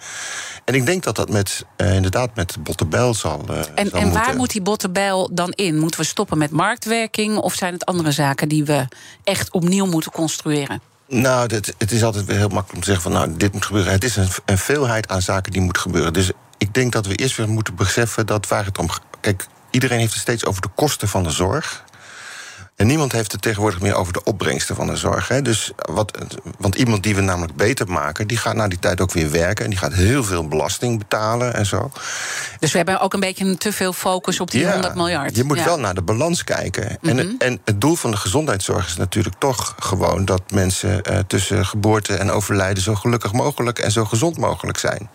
En 0.65 0.73
ik 0.73 0.85
denk 0.85 1.03
dat 1.03 1.15
dat 1.15 1.29
met, 1.29 1.65
eh, 1.75 1.95
inderdaad 1.95 2.35
met 2.35 2.55
Bottebel 2.59 3.13
zal. 3.13 3.43
eh, 3.49 3.57
En, 3.75 3.89
zal 3.89 3.99
en 3.99 4.13
waar 4.13 4.35
moet 4.35 4.51
die 4.51 4.61
bottenbijl 4.61 5.29
dan 5.33 5.51
in? 5.51 5.77
Moeten 5.79 5.99
we 5.99 6.05
stoppen 6.05 6.37
met 6.37 6.51
marktwerking? 6.51 7.37
Of 7.37 7.53
zijn 7.53 7.73
het 7.73 7.85
andere 7.85 8.11
zaken 8.11 8.49
die 8.49 8.65
we 8.65 8.87
echt 9.23 9.51
opnieuw 9.51 9.85
moeten 9.85 10.11
construeren? 10.11 10.81
Nou, 11.07 11.53
het, 11.55 11.73
het 11.77 11.91
is 11.91 12.03
altijd 12.03 12.25
weer 12.25 12.37
heel 12.37 12.47
makkelijk 12.47 12.73
om 12.73 12.79
te 12.79 12.91
zeggen 12.91 13.11
van 13.11 13.21
nou, 13.21 13.37
dit 13.37 13.53
moet 13.53 13.65
gebeuren. 13.65 13.91
Het 13.91 14.03
is 14.03 14.15
een, 14.15 14.27
een 14.45 14.57
veelheid 14.57 15.07
aan 15.09 15.21
zaken 15.21 15.51
die 15.51 15.61
moet 15.61 15.77
gebeuren. 15.77 16.13
Dus 16.13 16.31
ik 16.57 16.73
denk 16.73 16.91
dat 16.91 17.05
we 17.05 17.15
eerst 17.15 17.37
weer 17.37 17.49
moeten 17.49 17.75
beseffen 17.75 18.25
dat 18.25 18.47
waar 18.47 18.65
het 18.65 18.77
om. 18.77 18.89
Kijk, 19.21 19.45
iedereen 19.71 19.99
heeft 19.99 20.13
het 20.13 20.21
steeds 20.21 20.45
over 20.45 20.61
de 20.61 20.69
kosten 20.75 21.07
van 21.07 21.23
de 21.23 21.29
zorg. 21.31 21.85
En 22.75 22.87
niemand 22.87 23.11
heeft 23.11 23.31
het 23.31 23.41
tegenwoordig 23.41 23.81
meer 23.81 23.93
over 23.95 24.13
de 24.13 24.23
opbrengsten 24.23 24.75
van 24.75 24.87
de 24.87 24.95
zorg. 24.95 25.27
Hè. 25.27 25.41
Dus 25.41 25.71
wat, 25.75 26.17
want 26.57 26.75
iemand 26.75 27.03
die 27.03 27.15
we 27.15 27.21
namelijk 27.21 27.55
beter 27.55 27.87
maken, 27.87 28.27
die 28.27 28.37
gaat 28.37 28.55
na 28.55 28.67
die 28.67 28.79
tijd 28.79 29.01
ook 29.01 29.11
weer 29.11 29.31
werken. 29.31 29.63
En 29.63 29.69
die 29.69 29.79
gaat 29.79 29.93
heel 29.93 30.23
veel 30.23 30.47
belasting 30.47 30.97
betalen 30.97 31.53
en 31.53 31.65
zo. 31.65 31.91
Dus 32.59 32.71
we 32.71 32.77
hebben 32.77 32.99
ook 32.99 33.13
een 33.13 33.19
beetje 33.19 33.57
te 33.57 33.71
veel 33.73 33.93
focus 33.93 34.39
op 34.39 34.51
die 34.51 34.61
Ja, 34.61 34.71
100 34.71 34.95
miljard. 34.95 35.35
Je 35.35 35.43
moet 35.43 35.57
Ja. 35.57 35.65
wel 35.65 35.79
naar 35.79 35.93
de 35.93 36.01
balans 36.01 36.43
kijken. 36.43 36.97
en, 37.01 37.35
en 37.39 37.59
het 37.65 37.81
doel 37.81 37.95
van 37.95 38.11
de 38.11 38.17
gezondheidszorg 38.17 38.87
is 38.87 38.97
natuurlijk 38.97 39.35
toch 39.39 39.75
gewoon 39.79 40.25
dat 40.25 40.41
mensen 40.51 41.03
eh, 41.03 41.19
tussen 41.27 41.65
geboorte 41.65 42.15
en 42.15 42.31
overlijden 42.31 42.83
zo 42.83 42.95
gelukkig 42.95 43.31
mogelijk 43.33 43.79
en 43.79 43.91
zo 43.91 44.05
gezond 44.05 44.37
mogelijk 44.37 44.77
zijn. 44.77 45.09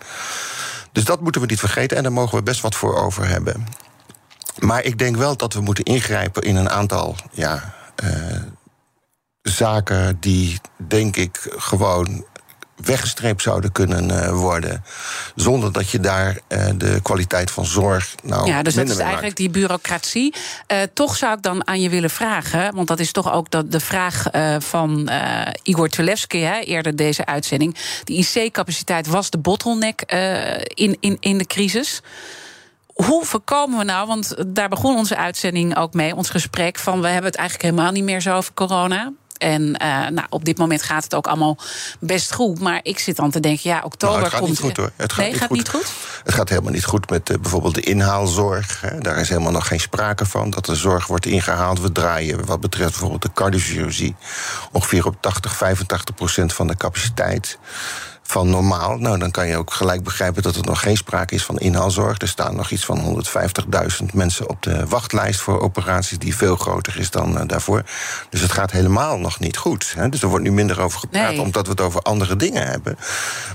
Dus 0.93 1.05
dat 1.05 1.21
moeten 1.21 1.41
we 1.41 1.47
niet 1.47 1.59
vergeten 1.59 1.97
en 1.97 2.03
daar 2.03 2.11
mogen 2.11 2.37
we 2.37 2.43
best 2.43 2.61
wat 2.61 2.75
voor 2.75 2.95
over 2.95 3.27
hebben. 3.27 3.67
Maar 4.59 4.83
ik 4.83 4.97
denk 4.97 5.15
wel 5.15 5.37
dat 5.37 5.53
we 5.53 5.61
moeten 5.61 5.83
ingrijpen 5.83 6.43
in 6.43 6.55
een 6.55 6.69
aantal 6.69 7.15
ja, 7.31 7.73
eh, 7.95 8.41
zaken 9.41 10.17
die, 10.19 10.59
denk 10.77 11.15
ik, 11.15 11.47
gewoon 11.49 12.25
weggestreept 12.75 13.41
zouden 13.41 13.71
kunnen 13.71 14.23
eh, 14.23 14.31
worden. 14.31 14.83
Zonder 15.35 15.71
dat 15.71 15.89
je 15.89 15.99
daar 15.99 16.39
eh, 16.47 16.65
de 16.75 16.99
kwaliteit 17.01 17.51
van 17.51 17.65
zorg 17.65 18.15
nou 18.23 18.47
Ja, 18.47 18.63
dus 18.63 18.73
dat 18.73 18.89
is 18.89 18.97
eigenlijk 18.97 19.35
die 19.35 19.49
bureaucratie. 19.49 20.33
Eh, 20.67 20.77
toch 20.93 21.15
zou 21.15 21.33
ik 21.33 21.41
dan 21.41 21.67
aan 21.67 21.81
je 21.81 21.89
willen 21.89 22.09
vragen, 22.09 22.75
want 22.75 22.87
dat 22.87 22.99
is 22.99 23.11
toch 23.11 23.33
ook 23.33 23.51
dat 23.51 23.71
de 23.71 23.79
vraag 23.79 24.25
van 24.59 25.09
Igor 25.63 25.89
Tulevski, 25.89 26.39
hè, 26.39 26.59
eerder 26.59 26.95
deze 26.95 27.25
uitzending. 27.25 27.75
De 28.03 28.13
IC-capaciteit 28.13 29.07
was 29.07 29.29
de 29.29 29.37
bottleneck 29.37 30.01
in, 30.73 30.97
in, 30.99 31.17
in 31.19 31.37
de 31.37 31.45
crisis. 31.45 32.01
Hoe 32.93 33.25
voorkomen 33.25 33.77
we 33.77 33.83
nou, 33.83 34.07
want 34.07 34.35
daar 34.47 34.69
begon 34.69 34.95
onze 34.95 35.15
uitzending 35.15 35.77
ook 35.77 35.93
mee, 35.93 36.15
ons 36.15 36.29
gesprek, 36.29 36.77
van 36.77 37.01
we 37.01 37.07
hebben 37.07 37.31
het 37.31 37.39
eigenlijk 37.39 37.69
helemaal 37.69 37.91
niet 37.91 38.03
meer 38.03 38.21
zo 38.21 38.35
over 38.35 38.53
corona. 38.53 39.11
En 39.43 39.77
eh, 39.77 39.87
nou, 39.87 40.27
op 40.29 40.45
dit 40.45 40.57
moment 40.57 40.83
gaat 40.83 41.03
het 41.03 41.15
ook 41.15 41.27
allemaal 41.27 41.57
best 41.99 42.33
goed. 42.33 42.59
Maar 42.59 42.79
ik 42.83 42.99
zit 42.99 43.15
dan 43.15 43.31
te 43.31 43.39
denken, 43.39 43.69
ja, 43.69 43.81
oktober 43.83 44.15
Nou, 44.15 44.23
het 44.23 44.31
gaat 44.31 44.39
komt... 44.39 44.51
niet 44.51 44.59
goed 44.59 44.77
hoor. 44.77 44.91
Het 44.95 45.13
gaat 45.13 45.21
nee, 45.21 45.29
niet 45.31 45.39
gaat 45.39 45.47
goed. 45.47 45.57
niet 45.57 45.69
goed? 45.69 45.93
Het 46.23 46.33
gaat 46.33 46.49
helemaal 46.49 46.71
niet 46.71 46.85
goed 46.85 47.09
met 47.09 47.29
eh, 47.29 47.37
bijvoorbeeld 47.39 47.75
de 47.75 47.81
inhaalzorg. 47.81 48.81
Hè. 48.81 48.97
Daar 48.99 49.17
is 49.17 49.29
helemaal 49.29 49.51
nog 49.51 49.67
geen 49.67 49.79
sprake 49.79 50.25
van 50.25 50.49
dat 50.49 50.65
de 50.65 50.75
zorg 50.75 51.07
wordt 51.07 51.25
ingehaald. 51.25 51.81
We 51.81 51.91
draaien 51.91 52.45
wat 52.45 52.59
betreft 52.59 52.89
bijvoorbeeld 52.89 53.21
de 53.21 53.33
cardiochirurgie 53.33 54.15
ongeveer 54.71 55.05
op 55.05 55.15
80, 55.19 55.55
85 55.55 56.15
procent 56.15 56.53
van 56.53 56.67
de 56.67 56.77
capaciteit 56.77 57.57
van 58.23 58.49
normaal. 58.49 58.97
Nou, 58.97 59.17
dan 59.19 59.31
kan 59.31 59.47
je 59.47 59.57
ook 59.57 59.73
gelijk 59.73 60.03
begrijpen 60.03 60.43
dat 60.43 60.55
er 60.55 60.63
nog 60.63 60.79
geen 60.79 60.97
sprake 60.97 61.35
is 61.35 61.43
van 61.43 61.57
inhaalzorg. 61.57 62.19
Er 62.21 62.27
staan 62.27 62.55
nog 62.55 62.69
iets 62.71 62.85
van 62.85 63.23
150.000 64.01 64.05
mensen 64.13 64.49
op 64.49 64.61
de 64.61 64.87
wachtlijst 64.87 65.39
voor 65.39 65.61
operaties 65.61 66.17
die 66.17 66.35
veel 66.35 66.55
groter 66.55 66.99
is 66.99 67.09
dan 67.11 67.37
eh, 67.37 67.47
daarvoor. 67.47 67.83
Dus 68.29 68.41
het 68.41 68.51
gaat 68.51 68.71
helemaal 68.71 69.17
nog 69.19 69.39
niet 69.39 69.57
goed. 69.57 69.93
Hè. 69.97 70.09
Dus 70.09 70.21
er 70.21 70.27
wordt 70.27 70.43
nu 70.43 70.51
minder 70.51 70.81
over 70.81 70.99
gepraat 70.99 71.29
Nee. 71.31 71.41
omdat 71.41 71.65
we 71.65 71.71
het 71.71 71.81
over 71.81 72.01
andere 72.01 72.35
dingen 72.35 72.67
hebben. 72.67 72.97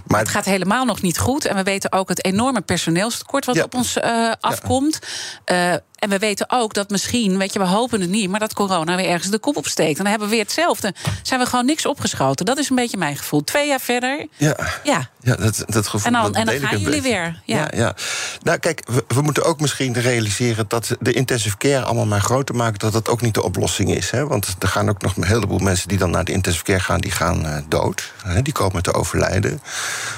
Maar 0.06 0.20
Het 0.20 0.28
gaat 0.28 0.44
helemaal 0.44 0.84
nog 0.84 1.02
niet 1.02 1.18
goed. 1.18 1.44
En 1.44 1.56
we 1.56 1.62
weten 1.62 1.92
ook 1.92 2.08
het 2.08 2.24
enorme 2.24 2.60
personeelstekort 2.60 3.44
wat 3.44 3.54
Ja. 3.54 3.62
op 3.62 3.74
ons 3.74 3.96
eh, 3.98 4.32
afkomt. 4.40 4.98
Eh, 5.44 5.74
en 5.98 6.08
we 6.08 6.18
weten 6.18 6.46
ook 6.50 6.74
dat 6.74 6.90
misschien, 6.90 7.38
weet 7.38 7.52
je, 7.52 7.58
we 7.58 7.64
hopen 7.66 8.00
het 8.00 8.10
niet, 8.10 8.30
maar 8.30 8.40
dat 8.40 8.54
corona 8.54 8.96
weer 8.96 9.06
ergens 9.08 9.30
de 9.30 9.38
kop 9.38 9.56
opsteekt. 9.56 9.96
Dan 9.96 10.06
hebben 10.06 10.28
we 10.28 10.34
weer 10.34 10.44
hetzelfde. 10.44 10.94
Zijn 11.22 11.40
we 11.40 11.46
gewoon 11.46 11.64
niks 11.66 11.86
opgeschoten. 11.86 12.46
Dat 12.46 12.58
is 12.58 12.70
een 12.70 12.76
beetje 12.76 12.96
mijn 12.96 13.16
gevoel. 13.16 13.44
Twee 13.44 13.68
jaar 13.68 13.80
verder. 13.80 14.26
ja. 14.36 14.56
Ja. 14.84 15.08
Ja, 15.20 15.36
dat, 15.36 15.64
dat 15.66 15.86
gevoel 15.86 16.06
En 16.06 16.12
dan- 16.12 16.22
dat 16.32 16.34
en 16.34 16.46
dan 16.46 16.68
gaan 16.68 16.78
jullie 16.78 17.02
weer, 17.02 17.40
ja. 17.44 17.56
ja, 17.56 17.68
ja. 17.76 17.94
Nou, 18.42 18.58
kijk, 18.58 18.82
we, 18.90 19.04
we 19.08 19.20
moeten 19.22 19.44
ook 19.44 19.60
misschien 19.60 19.92
realiseren 19.92 20.64
dat 20.68 20.96
de 21.00 21.12
intensive 21.12 21.56
care 21.56 21.84
allemaal 21.84 22.06
maar 22.06 22.20
groter 22.20 22.54
maken, 22.54 22.78
dat 22.78 22.92
dat 22.92 23.08
ook 23.08 23.20
niet 23.20 23.34
de 23.34 23.42
oplossing 23.42 23.94
is. 23.94 24.10
Hè? 24.10 24.26
Want 24.26 24.56
er 24.58 24.68
gaan 24.68 24.88
ook 24.88 25.02
nog 25.02 25.16
een 25.16 25.24
heleboel 25.24 25.58
mensen 25.58 25.88
die 25.88 25.98
dan 25.98 26.10
naar 26.10 26.24
de 26.24 26.32
intensive 26.32 26.64
care 26.64 26.80
gaan, 26.80 27.00
die 27.00 27.10
gaan 27.10 27.46
eh, 27.46 27.56
dood. 27.68 28.12
Hè? 28.24 28.42
Die 28.42 28.52
komen 28.52 28.82
te 28.82 28.92
overlijden. 28.92 29.60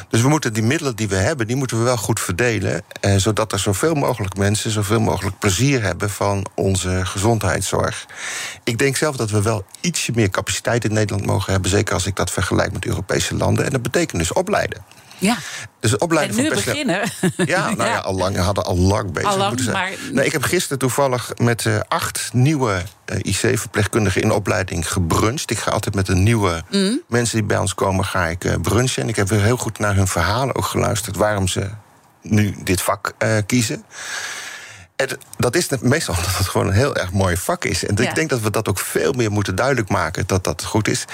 Dus 0.09 0.20
we 0.22 0.28
moeten 0.28 0.53
die 0.53 0.62
middelen 0.62 0.97
die 0.97 1.09
we 1.09 1.16
hebben, 1.16 1.47
die 1.47 1.57
moeten 1.57 1.78
we 1.78 1.85
wel 1.85 1.97
goed 1.97 2.20
verdelen. 2.20 2.83
Eh, 3.01 3.16
zodat 3.16 3.53
er 3.53 3.59
zoveel 3.59 3.95
mogelijk 3.95 4.37
mensen 4.37 4.70
zoveel 4.70 5.01
mogelijk 5.01 5.39
plezier 5.39 5.70
hebben 5.79 6.11
van 6.11 6.47
onze 6.55 7.01
gezondheidszorg. 7.05 8.07
Ik 8.64 8.79
denk 8.79 8.97
zelf 8.97 9.16
dat 9.16 9.31
we 9.31 9.43
wel 9.43 9.64
ietsje 9.81 10.12
meer 10.14 10.31
capaciteit 10.31 10.85
in 10.85 10.93
Nederland 10.93 11.27
mogen 11.27 11.53
hebben. 11.53 11.71
Zeker 11.71 11.95
als 11.95 12.07
ik 12.07 12.16
dat 12.16 12.31
vergelijk 12.31 12.73
met 12.73 12.85
Europese 12.85 13.35
landen. 13.37 13.64
En 13.64 13.71
dat 13.71 13.83
betekent 13.83 14.18
dus 14.21 14.33
opleiden. 14.33 14.85
Ja. 15.18 15.37
Dus 15.81 15.91
het 15.91 16.01
opleiden 16.01 16.37
En 16.37 16.43
nu 16.43 16.49
van 16.49 16.62
personeel- 16.62 17.01
beginnen. 17.21 17.47
Ja, 17.47 17.75
nou 17.75 17.89
ja, 17.95 17.99
al 17.99 18.14
lang, 18.14 18.37
hadden 18.37 18.64
al 18.64 18.77
lang 18.77 19.12
bezig 19.12 19.37
moeten 19.49 19.64
zijn. 19.64 19.77
maar- 19.77 19.93
Nee, 20.12 20.25
ik 20.27 20.33
heb 20.33 20.43
gisteren 20.43 20.79
toevallig 20.79 21.33
met 21.37 21.66
eh, 21.66 21.81
acht 21.89 22.31
nieuwe 22.33 22.83
eh, 23.05 23.16
IC-verpleegkundigen 23.23 24.23
in 24.23 24.31
opleiding 24.33 24.93
gebruncht. 24.93 25.51
Ik 25.51 25.59
ga 25.59 25.71
altijd 25.71 25.95
met 25.95 26.09
een 26.09 26.23
nieuwe 26.23 26.62
Mm. 26.71 27.01
mensen 27.09 27.39
die 27.39 27.47
bij 27.47 27.59
ons 27.59 27.75
komen, 27.75 28.05
ga 28.05 28.27
ik 28.27 28.45
eh, 28.45 28.55
brunchen. 28.62 29.03
En 29.03 29.09
ik 29.09 29.16
heb 29.16 29.29
weer 29.29 29.43
heel 29.43 29.57
goed 29.57 29.79
naar 29.79 29.95
hun 29.97 30.09
verhalen 30.09 30.55
ook 30.57 30.64
geluisterd 30.64 31.16
waarom 31.16 31.49
ze 31.49 31.71
nu 32.23 32.55
dit 32.64 32.83
vak 32.83 33.14
kiezen. 33.47 33.85
Dat 35.36 35.57
is 35.57 35.68
net 35.68 35.82
meestal 35.82 36.14
omdat 36.18 36.36
het 36.38 36.48
gewoon 36.48 36.66
een 36.66 36.72
heel 36.72 36.96
erg 36.96 37.12
mooi 37.12 37.36
vak 37.36 37.64
is. 37.64 37.84
En 37.84 37.96
Ja. 37.98 38.09
ik 38.09 38.14
denk 38.14 38.30
dat 38.30 38.40
we 38.40 38.51
dat 38.51 38.68
ook 38.68 38.78
veel 38.78 39.12
meer 39.12 39.30
moeten 39.30 39.55
duidelijk 39.55 39.88
maken 39.88 40.26
dat 40.26 40.44
dat 40.44 40.64
goed 40.64 40.88
is. 40.88 41.05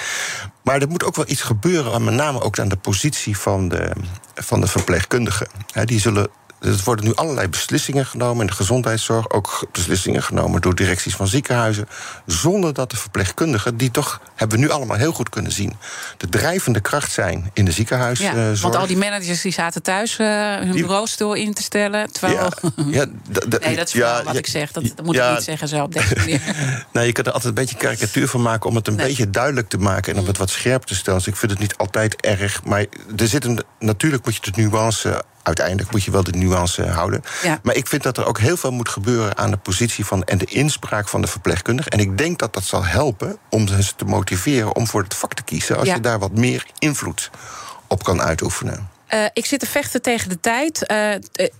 Maar 0.63 0.81
er 0.81 0.87
moet 0.87 1.03
ook 1.03 1.15
wel 1.15 1.25
iets 1.27 1.41
gebeuren, 1.41 1.93
en 1.93 2.03
met 2.03 2.13
name 2.13 2.41
ook 2.41 2.59
aan 2.59 2.69
de 2.69 2.75
positie 2.77 3.37
van 3.37 3.69
de, 3.69 3.91
van 4.35 4.61
de 4.61 4.67
verpleegkundigen. 4.67 5.47
Die 5.85 5.99
zullen. 5.99 6.27
Er 6.61 6.81
worden 6.83 7.05
nu 7.05 7.15
allerlei 7.15 7.47
beslissingen 7.47 8.05
genomen 8.05 8.41
in 8.41 8.47
de 8.47 8.53
gezondheidszorg. 8.53 9.29
Ook 9.29 9.67
beslissingen 9.71 10.23
genomen 10.23 10.61
door 10.61 10.75
directies 10.75 11.15
van 11.15 11.27
ziekenhuizen. 11.27 11.87
Zonder 12.25 12.73
dat 12.73 12.89
de 12.91 12.97
verpleegkundigen, 12.97 13.77
die 13.77 13.91
toch, 13.91 14.21
hebben 14.35 14.57
we 14.59 14.63
nu 14.65 14.69
allemaal 14.71 14.97
heel 14.97 15.11
goed 15.11 15.29
kunnen 15.29 15.51
zien, 15.51 15.75
de 16.17 16.29
drijvende 16.29 16.79
kracht 16.79 17.11
zijn 17.11 17.49
in 17.53 17.65
de 17.65 17.71
ziekenhuiszorg. 17.71 18.35
Ja, 18.35 18.53
want 18.61 18.75
al 18.75 18.87
die 18.87 18.97
managers 18.97 19.41
die 19.41 19.51
zaten 19.51 19.81
thuis 19.81 20.17
eh, 20.17 20.27
hun 20.55 20.71
Die- 20.71 20.81
bureaus 20.81 21.17
door 21.17 21.37
in 21.37 21.53
te 21.53 21.61
stellen. 21.63 22.11
Terwijl. 22.11 22.35
Ja, 22.35 22.49
ja, 22.85 23.05
nee, 23.59 23.75
dat 23.75 23.87
is 23.87 23.93
ja, 23.93 24.13
wel 24.13 24.23
wat 24.23 24.35
ik 24.35 24.47
zeg. 24.47 24.71
Dat, 24.71 24.83
dat 24.95 25.05
moet 25.05 25.15
ik 25.15 25.29
niet 25.33 25.43
zeggen 25.43 25.67
zo 25.67 25.83
op 25.83 25.93
deze 25.93 26.15
manier. 26.17 26.41
Nou, 26.91 27.05
je 27.05 27.11
kunt 27.11 27.27
er 27.27 27.33
altijd 27.33 27.57
een 27.57 27.63
beetje 27.63 27.77
karikatuur 27.77 28.27
van 28.27 28.41
maken 28.41 28.69
om 28.69 28.75
het 28.75 28.87
een 28.87 28.95
Nee. 28.95 29.07
beetje 29.07 29.29
duidelijk 29.29 29.69
te 29.69 29.77
maken 29.77 30.13
en 30.13 30.19
om 30.19 30.27
het 30.27 30.37
wat 30.37 30.49
scherp 30.49 30.83
te 30.83 30.95
stellen. 30.95 31.19
Dus 31.19 31.27
ik 31.27 31.35
vind 31.35 31.51
het 31.51 31.59
niet 31.59 31.77
altijd 31.77 32.21
erg. 32.21 32.63
Maar 32.63 32.85
er 33.17 33.27
zit 33.27 33.45
een, 33.45 33.63
natuurlijk 33.79 34.25
moet 34.25 34.35
je 34.45 34.51
de 34.51 34.61
nuance. 34.61 35.23
Uiteindelijk 35.47 35.91
moet 35.91 36.03
je 36.03 36.11
wel 36.11 36.23
de 36.23 36.31
nuance 36.31 36.85
houden. 36.87 37.21
Ja. 37.43 37.59
Maar 37.63 37.75
ik 37.75 37.87
vind 37.87 38.03
dat 38.03 38.17
er 38.17 38.25
ook 38.25 38.39
heel 38.39 38.57
veel 38.57 38.71
moet 38.71 38.89
gebeuren 38.89 39.37
aan 39.37 39.51
de 39.51 39.57
positie 39.57 40.05
van 40.05 40.23
en 40.23 40.37
de 40.37 40.45
inspraak 40.45 41.07
van 41.07 41.21
de 41.21 41.27
verpleegkundige. 41.27 41.89
En 41.89 41.99
ik 41.99 42.17
denk 42.17 42.39
dat 42.39 42.53
dat 42.53 42.63
zal 42.63 42.85
helpen 42.85 43.37
om 43.49 43.67
ze 43.67 43.95
te 43.95 44.05
motiveren 44.05 44.75
om 44.75 44.87
voor 44.87 45.03
het 45.03 45.13
vak 45.13 45.33
te 45.33 45.43
kiezen. 45.43 45.77
Als 45.77 45.87
Ja. 45.87 45.93
je 45.93 45.99
daar 45.99 46.19
wat 46.19 46.31
meer 46.31 46.65
invloed 46.79 47.29
op 47.87 48.03
kan 48.03 48.21
uitoefenen. 48.21 48.89
Eh, 49.07 49.25
ik 49.33 49.45
zit 49.45 49.59
te 49.59 49.65
vechten 49.65 50.01
tegen 50.01 50.29
de 50.29 50.39
tijd. 50.39 50.85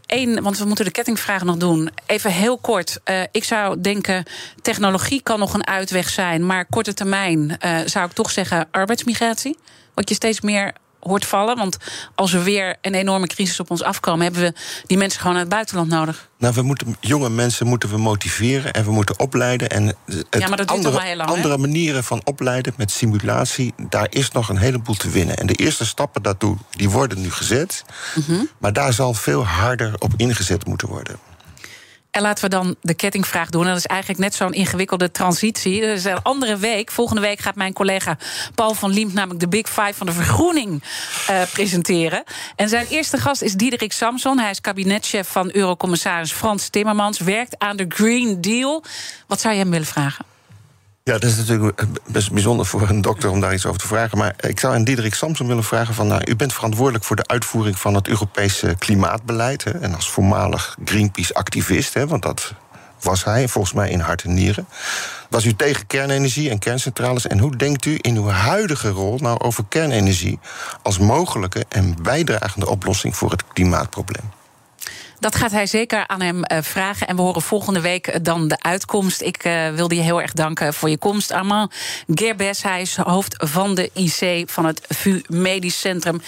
Eén, 0.05 0.41
want 0.43 0.57
we 0.57 0.65
moeten 0.65 0.85
de 0.85 0.91
kettingvraag 0.91 1.43
nog 1.43 1.57
doen. 1.57 1.89
Even 2.05 2.31
heel 2.31 2.57
kort. 2.57 2.99
Eh, 3.03 3.21
ik 3.31 3.43
zou 3.43 3.81
denken, 3.81 4.25
technologie 4.61 5.21
kan 5.21 5.39
nog 5.39 5.53
een 5.53 5.67
uitweg 5.67 6.09
zijn. 6.09 6.45
Maar 6.45 6.65
korte 6.65 6.93
termijn 6.93 7.57
eh, 7.59 7.77
zou 7.85 8.05
ik 8.05 8.11
toch 8.11 8.31
zeggen 8.31 8.67
arbeidsmigratie. 8.71 9.57
Wat 9.93 10.09
je 10.09 10.15
steeds 10.15 10.41
meer 10.41 10.73
hoort 11.07 11.25
vallen. 11.25 11.57
Want 11.57 11.77
als 12.15 12.33
er 12.33 12.43
weer 12.43 12.75
een 12.81 12.93
enorme 12.93 13.27
crisis 13.27 13.59
op 13.59 13.71
ons 13.71 13.83
afkomen... 13.83 14.23
hebben 14.23 14.41
we 14.41 14.53
die 14.85 14.97
mensen 14.97 15.19
gewoon 15.19 15.35
uit 15.35 15.45
het 15.45 15.53
buitenland 15.53 15.89
nodig. 15.89 16.29
Nou, 16.37 16.53
we 16.53 16.61
moeten 16.61 16.95
jonge 16.99 17.29
mensen 17.29 17.67
moeten 17.67 17.89
we 17.89 17.97
motiveren 17.97 18.73
en 18.73 18.83
we 18.83 18.91
moeten 18.91 19.19
opleiden. 19.19 19.69
En 19.69 19.85
het 19.85 19.95
Ja, 20.29 20.47
maar 20.47 20.57
dat 20.57 20.67
duurt 20.67 20.69
andere, 20.69 21.01
heel 21.01 21.15
lang, 21.15 21.29
andere 21.29 21.57
manieren 21.57 22.03
van 22.03 22.21
opleiden 22.23 22.73
met 22.77 22.91
simulatie, 22.91 23.73
daar 23.89 24.07
is 24.09 24.31
nog 24.31 24.49
een 24.49 24.57
heleboel 24.57 24.95
te 24.95 25.09
winnen. 25.09 25.37
En 25.37 25.47
de 25.47 25.53
eerste 25.53 25.85
stappen 25.85 26.21
daartoe, 26.21 26.57
die 26.71 26.89
worden 26.89 27.21
nu 27.21 27.31
gezet. 27.31 27.83
Mhm. 28.15 28.43
Maar 28.57 28.73
daar 28.73 28.93
zal 28.93 29.13
veel 29.13 29.45
harder 29.45 29.93
op 29.99 30.13
ingezet 30.17 30.65
moeten 30.65 30.87
worden. 30.87 31.19
En 32.11 32.21
laten 32.21 32.43
we 32.43 32.49
dan 32.49 32.75
de 32.81 32.93
kettingvraag 32.93 33.49
doen. 33.49 33.61
En 33.61 33.67
dat 33.67 33.77
is 33.77 33.85
eigenlijk 33.85 34.19
net 34.19 34.35
zo'n 34.35 34.53
ingewikkelde 34.53 35.11
transitie. 35.11 35.81
Is 35.81 36.03
een 36.03 36.21
andere 36.21 36.57
week. 36.57 36.91
Volgende 36.91 37.21
week 37.21 37.39
gaat 37.39 37.55
mijn 37.55 37.73
collega 37.73 38.17
Paul 38.55 38.73
van 38.73 38.91
Liemt... 38.91 39.13
namelijk 39.13 39.39
de 39.39 39.47
Big 39.47 39.67
Five 39.67 39.93
van 39.93 40.05
de 40.05 40.13
vergroening 40.13 40.83
eh, 41.27 41.41
presenteren. 41.51 42.23
En 42.55 42.69
zijn 42.69 42.87
eerste 42.87 43.17
gast 43.17 43.41
is 43.41 43.53
Diederik 43.53 43.91
Samson. 43.91 44.39
Hij 44.39 44.49
is 44.49 44.61
kabinetchef 44.61 45.27
van 45.27 45.49
Eurocommissaris 45.53 46.31
Frans 46.31 46.69
Timmermans. 46.69 47.19
Werkt 47.19 47.59
aan 47.59 47.77
de 47.77 47.85
Green 47.89 48.41
Deal. 48.41 48.83
Wat 49.27 49.41
zou 49.41 49.53
je 49.53 49.59
hem 49.59 49.69
willen 49.69 49.87
vragen? 49.87 50.36
Ja, 51.07 51.13
dat 51.13 51.23
is 51.23 51.37
natuurlijk 51.37 51.83
best 52.07 52.31
bijzonder 52.31 52.65
voor 52.65 52.89
een 52.89 53.01
dokter 53.01 53.29
om 53.29 53.41
daar 53.41 53.53
iets 53.53 53.65
over 53.65 53.79
te 53.79 53.87
vragen. 53.87 54.17
Maar 54.17 54.35
ik 54.39 54.59
zou 54.59 54.73
aan 54.73 54.83
Diederik 54.83 55.13
Samson 55.13 55.47
willen 55.47 55.63
vragen: 55.63 55.93
van, 55.93 56.07
nou, 56.07 56.21
U 56.25 56.35
bent 56.35 56.53
verantwoordelijk 56.53 57.03
voor 57.03 57.15
de 57.15 57.27
uitvoering 57.27 57.79
van 57.79 57.93
het 57.93 58.07
Europese 58.07 58.75
klimaatbeleid. 58.79 59.63
Hè, 59.63 59.71
en 59.71 59.95
als 59.95 60.09
voormalig 60.09 60.77
Greenpeace-activist, 60.85 61.93
want 61.93 62.21
dat 62.21 62.53
was 63.01 63.23
hij 63.23 63.47
volgens 63.47 63.73
mij 63.73 63.89
in 63.89 63.99
hart 63.99 64.23
en 64.23 64.33
nieren. 64.33 64.67
Was 65.29 65.45
u 65.45 65.55
tegen 65.55 65.87
kernenergie 65.87 66.49
en 66.49 66.59
kerncentrales? 66.59 67.27
En 67.27 67.39
hoe 67.39 67.55
denkt 67.55 67.85
u 67.85 67.97
in 68.01 68.15
uw 68.15 68.27
huidige 68.27 68.89
rol 68.89 69.17
nou 69.17 69.39
over 69.39 69.63
kernenergie 69.69 70.39
als 70.81 70.97
mogelijke 70.97 71.65
en 71.69 71.95
bijdragende 72.01 72.69
oplossing 72.69 73.15
voor 73.15 73.31
het 73.31 73.43
klimaatprobleem? 73.53 74.36
Dat 75.19 75.35
gaat 75.35 75.51
hij 75.51 75.65
zeker 75.65 76.07
aan 76.07 76.21
hem 76.21 76.37
uh, 76.37 76.57
vragen. 76.61 77.07
En 77.07 77.15
we 77.15 77.21
horen 77.21 77.41
volgende 77.41 77.81
week 77.81 78.23
dan 78.25 78.47
de 78.47 78.57
uitkomst. 78.59 79.21
Ik 79.21 79.45
uh, 79.45 79.69
wilde 79.69 79.95
je 79.95 80.01
heel 80.01 80.21
erg 80.21 80.31
danken 80.31 80.73
voor 80.73 80.89
je 80.89 80.97
komst. 80.97 81.31
Armand 81.31 81.73
Gerbes, 82.13 82.63
hij 82.63 82.81
is 82.81 82.95
hoofd 82.97 83.35
van 83.37 83.75
de 83.75 83.89
IC 83.93 84.49
van 84.49 84.65
het 84.65 84.81
VU 84.87 85.21
Medisch 85.27 85.79
Centrum 85.79 86.21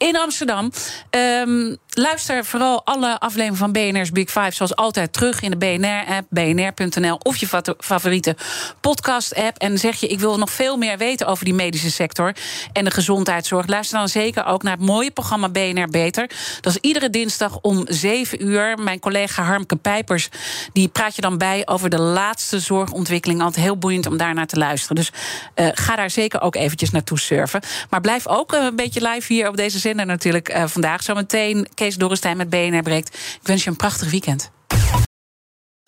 in 0.00 0.16
Amsterdam. 0.16 0.72
Um, 1.10 1.76
luister 1.90 2.44
vooral 2.44 2.84
alle 2.84 3.20
afleveringen 3.20 3.56
van 3.56 3.72
BNR's 3.72 4.10
Big 4.10 4.30
Five 4.30 4.50
zoals 4.50 4.76
altijd 4.76 5.12
terug 5.12 5.40
in 5.40 5.50
de 5.50 5.56
BNR-app, 5.56 6.26
bnr.nl 6.30 7.18
of 7.22 7.36
je 7.36 7.74
favoriete 7.78 8.36
podcast-app. 8.80 9.58
En 9.58 9.78
zeg 9.78 10.00
je, 10.00 10.06
ik 10.06 10.20
wil 10.20 10.38
nog 10.38 10.50
veel 10.50 10.76
meer 10.76 10.98
weten 10.98 11.26
over 11.26 11.44
die 11.44 11.54
medische 11.54 11.90
sector 11.90 12.34
en 12.72 12.84
de 12.84 12.90
gezondheidszorg. 12.90 13.66
Luister 13.66 13.98
dan 13.98 14.08
zeker 14.08 14.44
ook 14.44 14.62
naar 14.62 14.76
het 14.76 14.86
mooie 14.86 15.10
programma 15.10 15.48
BNR 15.48 15.88
Beter. 15.88 16.30
Dat 16.60 16.72
is 16.72 16.78
iedere 16.80 17.10
dinsdag 17.10 17.58
om 17.60 17.84
7 17.88 18.46
uur. 18.46 18.78
Mijn 18.78 18.98
collega 18.98 19.42
Harmke 19.42 19.76
Pijpers 19.76 20.28
die 20.72 20.88
praat 20.88 21.14
je 21.14 21.22
dan 21.22 21.38
bij 21.38 21.62
over 21.64 21.90
de 21.90 22.00
laatste 22.00 22.60
zorgontwikkeling. 22.60 23.42
Altijd 23.42 23.64
heel 23.64 23.78
boeiend 23.78 24.06
om 24.06 24.16
daarnaar 24.16 24.46
te 24.46 24.56
luisteren. 24.56 24.96
Dus 24.96 25.10
uh, 25.56 25.68
ga 25.74 25.96
daar 25.96 26.10
zeker 26.10 26.40
ook 26.40 26.54
eventjes 26.54 26.90
naartoe 26.90 27.18
surfen. 27.18 27.60
Maar 27.90 28.00
blijf 28.00 28.26
ook 28.26 28.52
een 28.52 28.76
beetje 28.76 29.08
live 29.08 29.32
hier 29.32 29.48
op 29.48 29.56
deze 29.56 29.78
zender 29.90 30.06
natuurlijk 30.06 30.54
uh, 30.54 30.66
vandaag. 30.66 31.02
Zometeen 31.02 31.68
Kees 31.74 31.96
Dorrestein 31.96 32.36
met 32.36 32.50
BNR 32.50 32.82
breekt. 32.82 33.14
Ik 33.14 33.46
wens 33.46 33.64
je 33.64 33.70
een 33.70 33.76
prachtig 33.76 34.10
weekend. 34.10 34.50